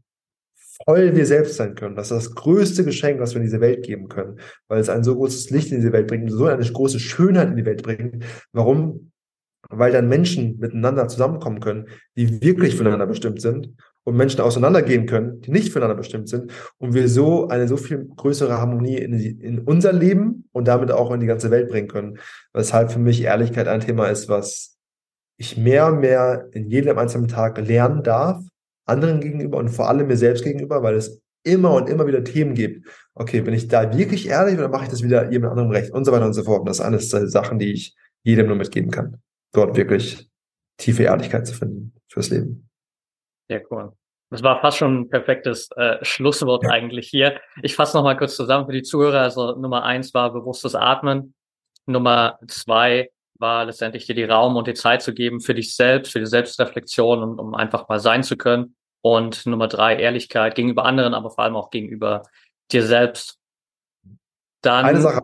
voll 0.85 1.17
wir 1.17 1.25
selbst 1.25 1.57
sein 1.57 1.75
können. 1.75 1.97
Das 1.97 2.11
ist 2.11 2.27
das 2.27 2.35
größte 2.35 2.85
Geschenk, 2.85 3.21
was 3.21 3.33
wir 3.33 3.39
in 3.39 3.47
diese 3.47 3.63
Welt 3.63 3.83
geben 3.83 4.09
können, 4.09 4.39
weil 4.69 4.79
es 4.79 4.91
ein 4.91 5.03
so 5.03 5.17
großes 5.17 5.49
Licht 5.49 5.73
in 5.73 5.79
diese 5.79 5.93
Welt 5.93 6.07
bringt, 6.07 6.31
so 6.31 6.45
eine 6.45 6.63
große 6.63 7.01
Schönheit 7.01 7.49
in 7.49 7.57
die 7.57 7.65
Welt 7.65 7.83
bringt. 7.83 8.23
Warum? 8.53 9.13
Weil 9.71 9.93
dann 9.93 10.11
Menschen 10.11 10.59
miteinander 10.59 11.09
zusammenkommen 11.09 11.61
können, 11.61 11.87
die 12.17 12.43
wirklich 12.43 12.77
füreinander 12.77 13.07
bestimmt 13.07 13.41
sind 13.41 13.73
und 14.05 14.17
Menschen 14.17 14.41
auseinandergehen 14.41 15.07
können, 15.07 15.41
die 15.41 15.51
nicht 15.51 15.73
füreinander 15.73 15.97
bestimmt 15.97 16.29
sind 16.29 16.53
und 16.77 16.93
wir 16.93 17.09
so 17.09 17.49
eine 17.49 17.67
so 17.67 17.79
viel 17.79 18.05
größere 18.15 18.59
Harmonie 18.59 18.99
in, 18.99 19.19
die, 19.19 19.31
in 19.31 19.61
unser 19.61 19.95
Leben 19.95 20.45
und 20.53 20.69
damit 20.69 20.93
auch 20.93 21.11
in 21.13 21.21
die 21.21 21.27
ganze 21.27 21.51
Welt 21.51 21.71
bringen 21.71 21.89
können. 21.89 22.19
Weshalb 22.53 22.93
für 22.93 22.99
mich 22.99 23.23
Ehrlichkeit 23.23 23.69
ein 23.69 23.81
Thema 23.81 24.09
ist, 24.09 24.29
was 24.29 24.76
ich 25.37 25.57
mehr 25.57 25.87
und 25.87 26.01
mehr 26.01 26.49
in 26.53 26.69
jedem 26.71 26.99
einzelnen 26.99 27.29
Tag 27.29 27.59
lernen 27.59 28.03
darf, 28.03 28.43
anderen 28.87 29.21
gegenüber 29.21 29.59
und 29.59 29.69
vor 29.69 29.89
allem 29.89 30.07
mir 30.07 30.17
selbst 30.17 30.45
gegenüber, 30.45 30.83
weil 30.83 30.95
es 30.95 31.21
immer 31.45 31.75
und 31.75 31.89
immer 31.89 32.07
wieder 32.07 32.25
Themen 32.25 32.55
gibt. 32.55 32.87
Okay, 33.15 33.41
bin 33.41 33.55
ich 33.55 33.69
da 33.69 33.97
wirklich 33.97 34.29
ehrlich 34.29 34.59
oder 34.59 34.69
mache 34.69 34.85
ich 34.85 34.91
das 34.91 35.03
wieder 35.03 35.31
jemand 35.31 35.53
anderem 35.53 35.71
recht 35.71 35.93
und 35.93 36.05
so 36.05 36.13
weiter 36.13 36.27
und 36.27 36.33
so 36.33 36.43
fort. 36.43 36.61
Und 36.61 36.69
das 36.69 36.81
ist 36.81 37.13
der 37.13 37.29
Sachen, 37.29 37.59
die 37.59 37.73
ich 37.73 37.95
jedem 38.23 38.49
nur 38.49 38.57
mitgeben 38.57 38.91
kann. 38.91 39.23
Dort 39.53 39.77
wirklich 39.77 40.29
tiefe 40.77 41.05
Ehrlichkeit 41.05 41.47
zu 41.47 41.55
finden 41.55 41.95
fürs 42.09 42.31
Leben. 42.31 42.69
Sehr 43.49 43.63
cool. 43.71 43.93
Das 44.31 44.43
war 44.43 44.61
fast 44.61 44.79
schon 44.79 45.03
ein 45.03 45.09
perfektes 45.09 45.71
äh, 45.77 45.99
Schlusswort 46.03 46.65
ja. 46.65 46.71
eigentlich 46.71 47.09
hier. 47.09 47.41
Ich 47.63 47.77
fasse 47.77 47.97
nochmal 47.97 48.17
kurz 48.17 48.35
zusammen 48.35 48.67
für 48.67 48.73
die 48.73 48.83
Zuhörer. 48.83 49.21
Also 49.21 49.55
Nummer 49.57 49.85
eins 49.85 50.13
war 50.15 50.33
bewusstes 50.33 50.75
Atmen. 50.75 51.35
Nummer 51.87 52.41
zwei 52.49 53.11
war 53.39 53.65
letztendlich 53.65 54.07
dir 54.07 54.15
die 54.15 54.25
Raum 54.25 54.57
und 54.57 54.67
die 54.67 54.75
Zeit 54.75 55.03
zu 55.03 55.15
geben 55.15 55.41
für 55.41 55.55
dich 55.55 55.75
selbst, 55.75 56.13
für 56.13 56.21
die 56.21 56.27
Selbstreflexion 56.27 57.23
und 57.23 57.39
um 57.39 57.55
einfach 57.55 57.89
mal 57.89 58.01
sein 58.01 58.23
zu 58.23 58.37
können. 58.37 58.77
Und 59.03 59.47
Nummer 59.47 59.69
drei, 59.69 59.97
Ehrlichkeit 59.97 60.55
gegenüber 60.55 60.85
anderen, 60.85 61.15
aber 61.15 61.31
vor 61.31 61.45
allem 61.45 61.57
auch 61.57 61.71
gegenüber 61.71 62.23
dir 62.73 62.85
selbst. 62.85 63.39
Dann, 64.63 64.85
eine 64.85 65.01
Sache, 65.01 65.21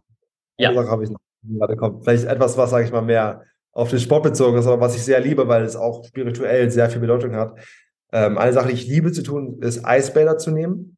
eine 0.59 0.75
Sache 0.75 0.89
habe 0.89 1.05
ich 1.05 1.11
noch. 1.11 1.19
Gerade 1.45 1.77
kommt. 1.77 2.05
Vielleicht 2.05 2.25
etwas, 2.25 2.57
was, 2.57 2.71
sage 2.71 2.85
ich 2.85 2.93
mal, 2.93 3.03
mehr 3.03 3.45
auf 3.73 3.91
den 3.91 3.99
Sport 3.99 4.23
bezogen 4.23 4.59
ist, 4.59 4.67
aber 4.67 4.81
was 4.81 4.95
ich 4.95 5.05
sehr 5.05 5.21
liebe, 5.21 5.49
weil 5.49 5.65
es 5.65 5.77
auch 5.77 6.05
spirituell 6.05 6.71
sehr 6.71 6.91
viel 6.91 7.01
Bedeutung 7.01 7.35
hat. 7.35 7.59
Ähm, 8.13 8.39
eine 8.39 8.53
Sache, 8.53 8.69
die 8.69 8.75
ich 8.75 8.87
liebe 8.87 9.13
zu 9.13 9.23
tun, 9.23 9.59
ist 9.61 9.85
Eisbäder 9.85 10.39
zu 10.39 10.51
nehmen. 10.51 10.97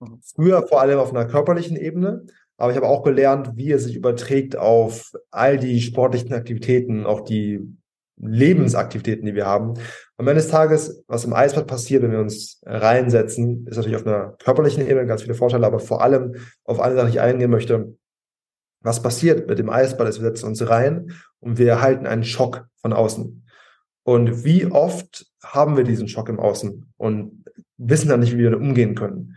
Mhm. 0.00 0.20
Früher 0.22 0.66
vor 0.66 0.80
allem 0.80 0.98
auf 0.98 1.10
einer 1.10 1.26
körperlichen 1.26 1.76
Ebene, 1.76 2.26
aber 2.62 2.70
ich 2.70 2.76
habe 2.76 2.86
auch 2.86 3.02
gelernt, 3.02 3.56
wie 3.56 3.72
es 3.72 3.82
sich 3.82 3.96
überträgt 3.96 4.56
auf 4.56 5.10
all 5.32 5.58
die 5.58 5.80
sportlichen 5.80 6.32
Aktivitäten, 6.32 7.06
auch 7.06 7.22
die 7.22 7.58
Lebensaktivitäten, 8.18 9.26
die 9.26 9.34
wir 9.34 9.46
haben. 9.46 9.74
Am 10.16 10.28
Ende 10.28 10.40
des 10.40 10.48
Tages, 10.48 11.02
was 11.08 11.24
im 11.24 11.32
Eisbad 11.32 11.66
passiert, 11.66 12.04
wenn 12.04 12.12
wir 12.12 12.20
uns 12.20 12.60
reinsetzen, 12.64 13.66
ist 13.66 13.78
natürlich 13.78 13.96
auf 13.96 14.06
einer 14.06 14.36
körperlichen 14.38 14.86
Ebene 14.86 15.06
ganz 15.06 15.22
viele 15.22 15.34
Vorteile, 15.34 15.66
aber 15.66 15.80
vor 15.80 16.02
allem 16.02 16.36
auf 16.62 16.78
eine 16.78 16.94
Sache, 16.94 17.06
die 17.06 17.14
ich 17.14 17.20
eingehen 17.20 17.50
möchte. 17.50 17.96
Was 18.80 19.02
passiert 19.02 19.48
mit 19.48 19.58
dem 19.58 19.68
Eisbad 19.68 20.06
ist, 20.06 20.20
wir 20.20 20.28
setzen 20.28 20.46
uns 20.46 20.68
rein 20.68 21.10
und 21.40 21.58
wir 21.58 21.68
erhalten 21.68 22.06
einen 22.06 22.22
Schock 22.22 22.68
von 22.76 22.92
außen. 22.92 23.44
Und 24.04 24.44
wie 24.44 24.66
oft 24.66 25.26
haben 25.42 25.76
wir 25.76 25.82
diesen 25.82 26.06
Schock 26.06 26.28
im 26.28 26.38
Außen 26.38 26.92
und 26.96 27.44
wissen 27.76 28.08
dann 28.08 28.20
nicht, 28.20 28.34
wie 28.34 28.38
wir 28.38 28.52
damit 28.52 28.68
umgehen 28.68 28.94
können. 28.94 29.36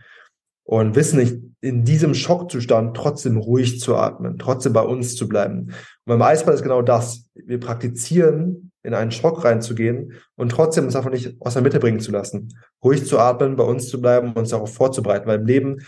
Und 0.68 0.96
wissen 0.96 1.20
nicht, 1.20 1.36
in 1.60 1.84
diesem 1.84 2.12
Schockzustand 2.14 2.96
trotzdem 2.96 3.36
ruhig 3.36 3.78
zu 3.80 3.96
atmen, 3.96 4.36
trotzdem 4.36 4.72
bei 4.72 4.82
uns 4.82 5.14
zu 5.14 5.28
bleiben. 5.28 5.68
Und 5.68 5.72
beim 6.06 6.22
Eisball 6.22 6.54
ist 6.54 6.62
genau 6.62 6.82
das. 6.82 7.30
Wir 7.34 7.60
praktizieren, 7.60 8.72
in 8.82 8.92
einen 8.92 9.12
Schock 9.12 9.44
reinzugehen 9.44 10.14
und 10.34 10.50
trotzdem 10.50 10.84
uns 10.84 10.96
einfach 10.96 11.10
nicht 11.10 11.40
aus 11.40 11.54
der 11.54 11.62
Mitte 11.62 11.78
bringen 11.78 12.00
zu 12.00 12.10
lassen. 12.10 12.56
Ruhig 12.82 13.06
zu 13.06 13.18
atmen, 13.18 13.54
bei 13.54 13.64
uns 13.64 13.88
zu 13.88 14.00
bleiben, 14.00 14.32
uns 14.32 14.50
darauf 14.50 14.74
vorzubereiten. 14.74 15.26
Weil 15.26 15.38
im 15.38 15.46
Leben, 15.46 15.86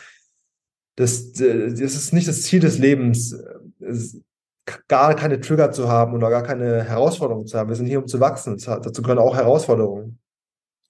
das, 0.97 1.33
das 1.33 1.81
ist 1.81 2.13
nicht 2.13 2.29
das 2.29 2.43
Ziel 2.43 2.61
des 2.61 2.79
Lebens, 2.79 3.37
gar 4.87 5.15
keine 5.15 5.41
Trigger 5.41 5.73
zu 5.73 5.89
haben 5.89 6.15
oder 6.15 6.31
gar 6.31 6.43
keine 6.45 6.85
Herausforderungen 6.85 7.47
zu 7.47 7.59
haben. 7.59 7.69
Wir 7.69 7.77
sind 7.77 7.87
hier, 7.87 8.01
um 8.01 8.07
zu 8.07 8.21
wachsen. 8.21 8.59
Dazu 8.65 9.03
gehören 9.03 9.19
auch 9.19 9.35
Herausforderungen. 9.35 10.19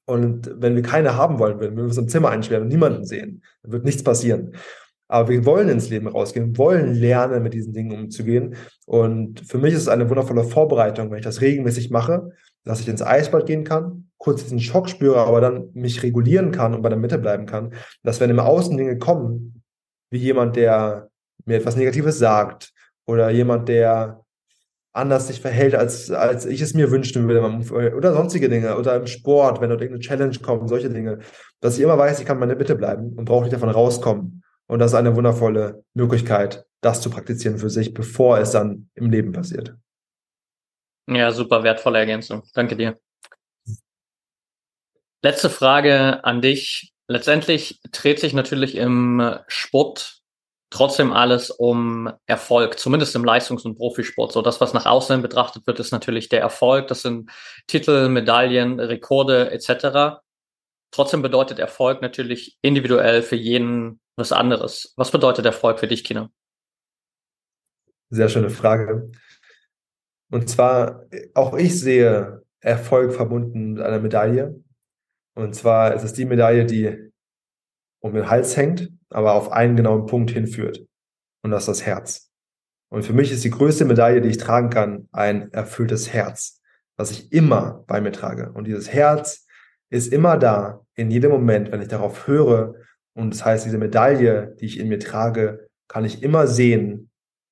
Und 0.09 0.51
wenn 0.57 0.75
wir 0.75 0.81
keine 0.81 1.17
haben 1.17 1.39
wollen, 1.39 1.61
wenn 1.61 1.77
wir 1.77 1.85
uns 1.85 1.99
im 1.99 2.09
Zimmer 2.09 2.31
einsperren 2.31 2.63
und 2.63 2.69
niemanden 2.69 3.05
sehen, 3.05 3.43
dann 3.63 3.73
wird 3.73 3.85
nichts 3.85 4.03
passieren. 4.03 4.55
Aber 5.07 5.29
wir 5.29 5.45
wollen 5.45 5.69
ins 5.69 5.91
Leben 5.91 6.09
rausgehen, 6.09 6.57
wollen 6.57 6.95
lernen, 6.95 7.43
mit 7.43 7.53
diesen 7.53 7.75
Dingen 7.75 7.93
umzugehen. 7.93 8.57
Und 8.87 9.41
für 9.41 9.59
mich 9.59 9.75
ist 9.75 9.83
es 9.83 9.89
eine 9.89 10.09
wundervolle 10.09 10.45
Vorbereitung, 10.45 11.11
wenn 11.11 11.19
ich 11.19 11.25
das 11.25 11.43
regelmäßig 11.43 11.91
mache, 11.91 12.31
dass 12.65 12.81
ich 12.81 12.89
ins 12.89 13.03
Eisbad 13.03 13.45
gehen 13.45 13.65
kann, 13.65 14.09
kurz 14.17 14.45
diesen 14.45 14.61
Schock 14.61 14.89
spüre, 14.89 15.19
aber 15.19 15.43
dann 15.43 15.69
mich 15.75 16.03
regulieren 16.03 16.53
kann 16.53 16.75
und 16.75 16.81
bei 16.81 16.89
der 16.89 16.99
Mitte 16.99 17.19
bleiben 17.19 17.45
kann. 17.45 17.75
Dass 18.03 18.19
wenn 18.19 18.31
im 18.31 18.41
Außen 18.41 18.79
Dinge 18.79 18.97
kommen, 18.97 19.63
wie 20.11 20.19
jemand, 20.19 20.57
der 20.57 21.11
mir 21.45 21.59
etwas 21.59 21.77
Negatives 21.77 22.19
sagt, 22.19 22.73
oder 23.07 23.29
jemand, 23.29 23.69
der 23.69 24.25
anders 24.99 25.29
sich 25.29 25.41
verhält, 25.41 25.75
als, 25.75 26.11
als 26.11 26.45
ich 26.45 26.61
es 26.61 26.75
mir 26.75 26.91
wünschen 26.91 27.29
würde, 27.29 27.95
oder 27.95 28.13
sonstige 28.13 28.49
Dinge, 28.49 28.77
oder 28.77 28.97
im 28.97 29.07
Sport, 29.07 29.61
wenn 29.61 29.71
dort 29.71 29.81
irgendeine 29.81 30.05
Challenge 30.07 30.39
kommt, 30.41 30.69
solche 30.69 30.91
Dinge, 30.91 31.21
dass 31.61 31.77
ich 31.79 31.83
immer 31.83 31.97
weiß, 31.97 32.21
ich 32.21 32.27
kann 32.27 32.39
meine 32.39 32.57
Bitte 32.57 32.75
bleiben 32.75 33.15
und 33.17 33.25
brauche 33.25 33.45
nicht 33.45 33.55
davon 33.55 33.71
rauskommen. 33.71 34.43
Und 34.67 34.81
das 34.81 34.91
ist 34.93 34.99
eine 34.99 35.17
wundervolle 35.17 35.85
Möglichkeit, 35.95 36.67
das 36.83 37.01
zu 37.01 37.09
praktizieren 37.09 37.59
für 37.59 37.71
sich, 37.71 37.95
bevor 37.95 38.39
es 38.39 38.51
dann 38.51 38.91
im 38.95 39.11
Leben 39.11 39.33
passiert. 39.33 39.75
Ja, 41.09 41.31
super 41.31 41.63
wertvolle 41.63 41.99
Ergänzung. 42.01 42.43
Danke 42.53 42.77
dir. 42.77 42.99
Letzte 45.23 45.49
Frage 45.49 46.23
an 46.25 46.43
dich. 46.43 46.93
Letztendlich 47.09 47.81
dreht 47.91 48.21
sich 48.21 48.35
natürlich 48.35 48.77
im 48.77 49.39
Sport 49.47 50.18
trotzdem 50.71 51.13
alles 51.13 51.51
um 51.51 52.11
Erfolg, 52.27 52.79
zumindest 52.79 53.15
im 53.17 53.25
Leistungs- 53.25 53.65
und 53.65 53.77
Profisport. 53.77 54.33
So 54.33 54.43
das, 54.43 54.61
was 54.61 54.75
nach 54.75 54.87
außen 54.87 55.23
betrachtet 55.23 55.67
wird, 55.67 55.81
ist 55.81 55.93
natürlich 55.93 56.29
der 56.29 56.41
Erfolg. 56.41 56.89
Das 56.89 57.03
sind 57.03 57.31
Titel, 57.67 58.09
Medaillen, 58.09 58.79
Rekorde 58.81 59.51
etc. 59.51 60.21
Trotzdem 60.91 61.23
bedeutet 61.23 61.59
Erfolg 61.59 62.03
natürlich 62.03 62.59
individuell 62.63 63.23
für 63.23 63.37
jeden 63.37 64.01
was 64.17 64.33
anderes. 64.33 64.93
Was 64.97 65.11
bedeutet 65.11 65.47
Erfolg 65.47 65.79
für 65.79 65.87
dich, 65.87 66.05
Kino? 66.05 66.29
Sehr 68.11 68.29
schöne 68.29 68.51
Frage. 68.51 69.11
Und 70.31 70.49
zwar, 70.49 71.07
auch 71.35 71.55
ich 71.55 71.79
sehe 71.79 72.43
Erfolg 72.61 73.15
verbunden 73.15 73.75
mit 73.75 73.83
einer 73.83 74.01
Medaille. 74.01 74.63
Und 75.35 75.55
zwar 75.55 75.95
ist 75.95 76.03
es 76.03 76.13
die 76.13 76.25
Medaille, 76.25 76.67
die 76.67 77.13
um 78.01 78.13
den 78.13 78.29
Hals 78.29 78.57
hängt 78.57 78.91
aber 79.11 79.35
auf 79.35 79.53
einen 79.53 79.77
genauen 79.77 80.07
Punkt 80.07 80.31
hinführt. 80.31 80.85
Und 81.43 81.51
das 81.51 81.63
ist 81.63 81.69
das 81.69 81.87
Herz. 81.87 82.31
Und 82.91 83.05
für 83.05 83.13
mich 83.13 83.31
ist 83.33 83.45
die 83.45 83.51
größte 83.51 83.85
Medaille, 83.85 84.21
die 84.21 84.31
ich 84.31 84.39
tragen 84.39 84.71
kann, 84.71 85.09
ein 85.13 85.53
erfülltes 85.53 86.13
Herz, 86.13 86.61
was 86.97 87.11
ich 87.11 87.33
immer 87.33 87.85
bei 87.87 88.01
mir 88.01 88.13
trage. 88.13 88.51
Und 88.53 88.67
dieses 88.67 88.93
Herz 88.93 89.47
ist 89.91 90.13
immer 90.13 90.37
da, 90.37 90.81
in 90.95 91.11
jedem 91.11 91.31
Moment, 91.31 91.71
wenn 91.71 91.83
ich 91.83 91.89
darauf 91.89 92.27
höre. 92.27 92.75
Und 93.15 93.35
das 93.35 93.45
heißt, 93.45 93.67
diese 93.67 93.79
Medaille, 93.79 94.57
die 94.61 94.67
ich 94.67 94.79
in 94.79 94.89
mir 94.89 94.99
trage, 94.99 95.69
kann 95.87 96.05
ich 96.05 96.23
immer 96.23 96.47
sehen, 96.47 97.11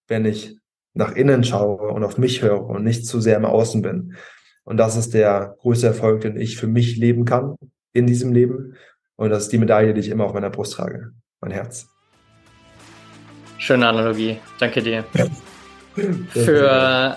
wenn 0.08 0.24
ich 0.24 0.58
nach 0.94 1.14
innen 1.14 1.44
schaue 1.44 1.88
und 1.88 2.04
auf 2.04 2.16
mich 2.16 2.42
höre 2.42 2.64
und 2.64 2.82
nicht 2.82 3.06
zu 3.06 3.20
sehr 3.20 3.36
im 3.36 3.44
Außen 3.44 3.82
bin. 3.82 4.14
Und 4.64 4.78
das 4.78 4.96
ist 4.96 5.14
der 5.14 5.56
größte 5.60 5.86
Erfolg, 5.86 6.22
den 6.22 6.36
ich 6.36 6.56
für 6.56 6.66
mich 6.66 6.96
leben 6.96 7.24
kann 7.24 7.56
in 7.92 8.06
diesem 8.06 8.32
Leben. 8.32 8.74
Und 9.16 9.30
das 9.30 9.44
ist 9.44 9.52
die 9.52 9.58
Medaille, 9.58 9.94
die 9.94 10.00
ich 10.00 10.08
immer 10.08 10.24
auf 10.24 10.34
meiner 10.34 10.50
Brust 10.50 10.72
trage 10.74 11.12
mein 11.46 11.54
Herz. 11.54 11.86
Schöne 13.58 13.88
Analogie. 13.88 14.38
Danke 14.58 14.82
dir. 14.82 15.04
Ja. 15.14 15.26
Für 16.28 17.16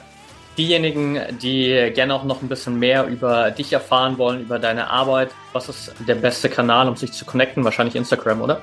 diejenigen, 0.58 1.20
die 1.42 1.92
gerne 1.94 2.14
auch 2.14 2.24
noch 2.24 2.42
ein 2.42 2.48
bisschen 2.48 2.80
mehr 2.80 3.08
über 3.08 3.52
dich 3.52 3.74
erfahren 3.74 4.18
wollen, 4.18 4.42
über 4.42 4.60
deine 4.60 4.90
Arbeit, 4.90 5.32
was 5.52 5.68
ist 5.68 5.94
der 6.08 6.16
beste 6.16 6.48
Kanal, 6.48 6.88
um 6.88 6.96
sich 6.96 7.12
zu 7.12 7.26
connecten? 7.26 7.64
Wahrscheinlich 7.64 7.96
Instagram, 7.96 8.42
oder? 8.42 8.62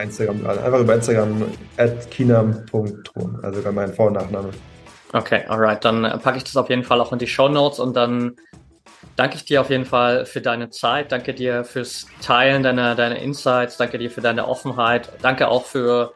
Instagram, 0.00 0.46
also 0.46 0.60
einfach 0.60 0.80
über 0.80 0.94
Instagram 0.94 1.44
at 1.78 2.10
kinam.ton, 2.10 3.38
also 3.42 3.72
mein 3.72 3.92
Vor- 3.92 4.08
und 4.08 4.12
Nachname. 4.14 4.50
Okay, 5.12 5.42
alright. 5.48 5.84
Dann 5.84 6.02
packe 6.22 6.38
ich 6.38 6.44
das 6.44 6.56
auf 6.56 6.68
jeden 6.70 6.84
Fall 6.84 7.00
auch 7.00 7.12
in 7.12 7.18
die 7.18 7.26
Show 7.26 7.48
Notes 7.48 7.78
und 7.78 7.96
dann 7.96 8.36
danke 9.16 9.36
ich 9.36 9.44
dir 9.44 9.60
auf 9.60 9.70
jeden 9.70 9.84
Fall 9.84 10.26
für 10.26 10.40
deine 10.40 10.70
Zeit. 10.70 11.10
Danke 11.12 11.34
dir 11.34 11.64
fürs 11.64 12.06
Teilen 12.22 12.62
deiner, 12.62 12.94
deiner 12.94 13.16
Insights. 13.16 13.76
Danke 13.76 13.98
dir 13.98 14.10
für 14.10 14.20
deine 14.20 14.46
Offenheit. 14.46 15.10
Danke 15.22 15.48
auch 15.48 15.64
für 15.64 16.12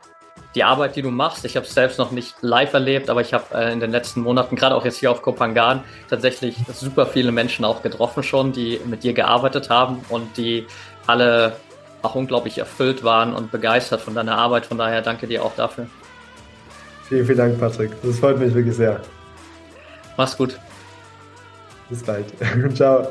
die 0.55 0.65
Arbeit, 0.65 0.97
die 0.97 1.03
du 1.03 1.11
machst. 1.11 1.45
Ich 1.45 1.57
habe 1.57 1.67
es 1.67 1.75
selbst 1.75 1.99
noch 1.99 2.11
nicht 2.11 2.35
live 2.41 2.73
erlebt, 2.73 3.09
aber 3.09 3.21
ich 3.21 3.33
habe 3.33 3.55
äh, 3.55 3.73
in 3.73 3.81
den 3.81 3.91
letzten 3.91 4.21
Monaten, 4.23 4.57
gerade 4.57 4.75
auch 4.75 4.85
jetzt 4.85 4.99
hier 4.99 5.11
auf 5.11 5.23
Kopangan, 5.23 5.85
tatsächlich 6.09 6.57
super 6.73 7.07
viele 7.07 7.33
Menschen 7.33 7.65
auch 7.65 7.83
getroffen 7.83 8.23
schon, 8.23 8.53
die 8.53 8.81
mit 8.85 9.05
dir 9.05 9.13
gearbeitet 9.13 9.71
haben 9.71 10.05
und 10.09 10.37
die 10.37 10.67
alle 11.07 11.57
auch 12.03 12.15
unglaublich 12.15 12.59
erfüllt 12.59 13.05
waren 13.05 13.35
und 13.35 13.53
begeistert 13.53 14.01
von 14.01 14.15
deiner 14.15 14.37
Arbeit. 14.37 14.67
Von 14.67 14.79
daher 14.79 15.03
danke 15.03 15.27
dir 15.27 15.45
auch 15.45 15.55
dafür. 15.55 15.87
Vielen, 17.09 17.27
vielen 17.27 17.39
Dank, 17.39 17.61
Patrick. 17.61 17.91
Das 18.03 18.19
freut 18.19 18.39
mich 18.39 18.55
wirklich 18.55 18.77
sehr. 18.77 19.01
Mach's 20.17 20.37
gut. 20.37 20.59
Bis 21.91 22.03
bald. 22.03 22.27
Ciao. 22.75 23.09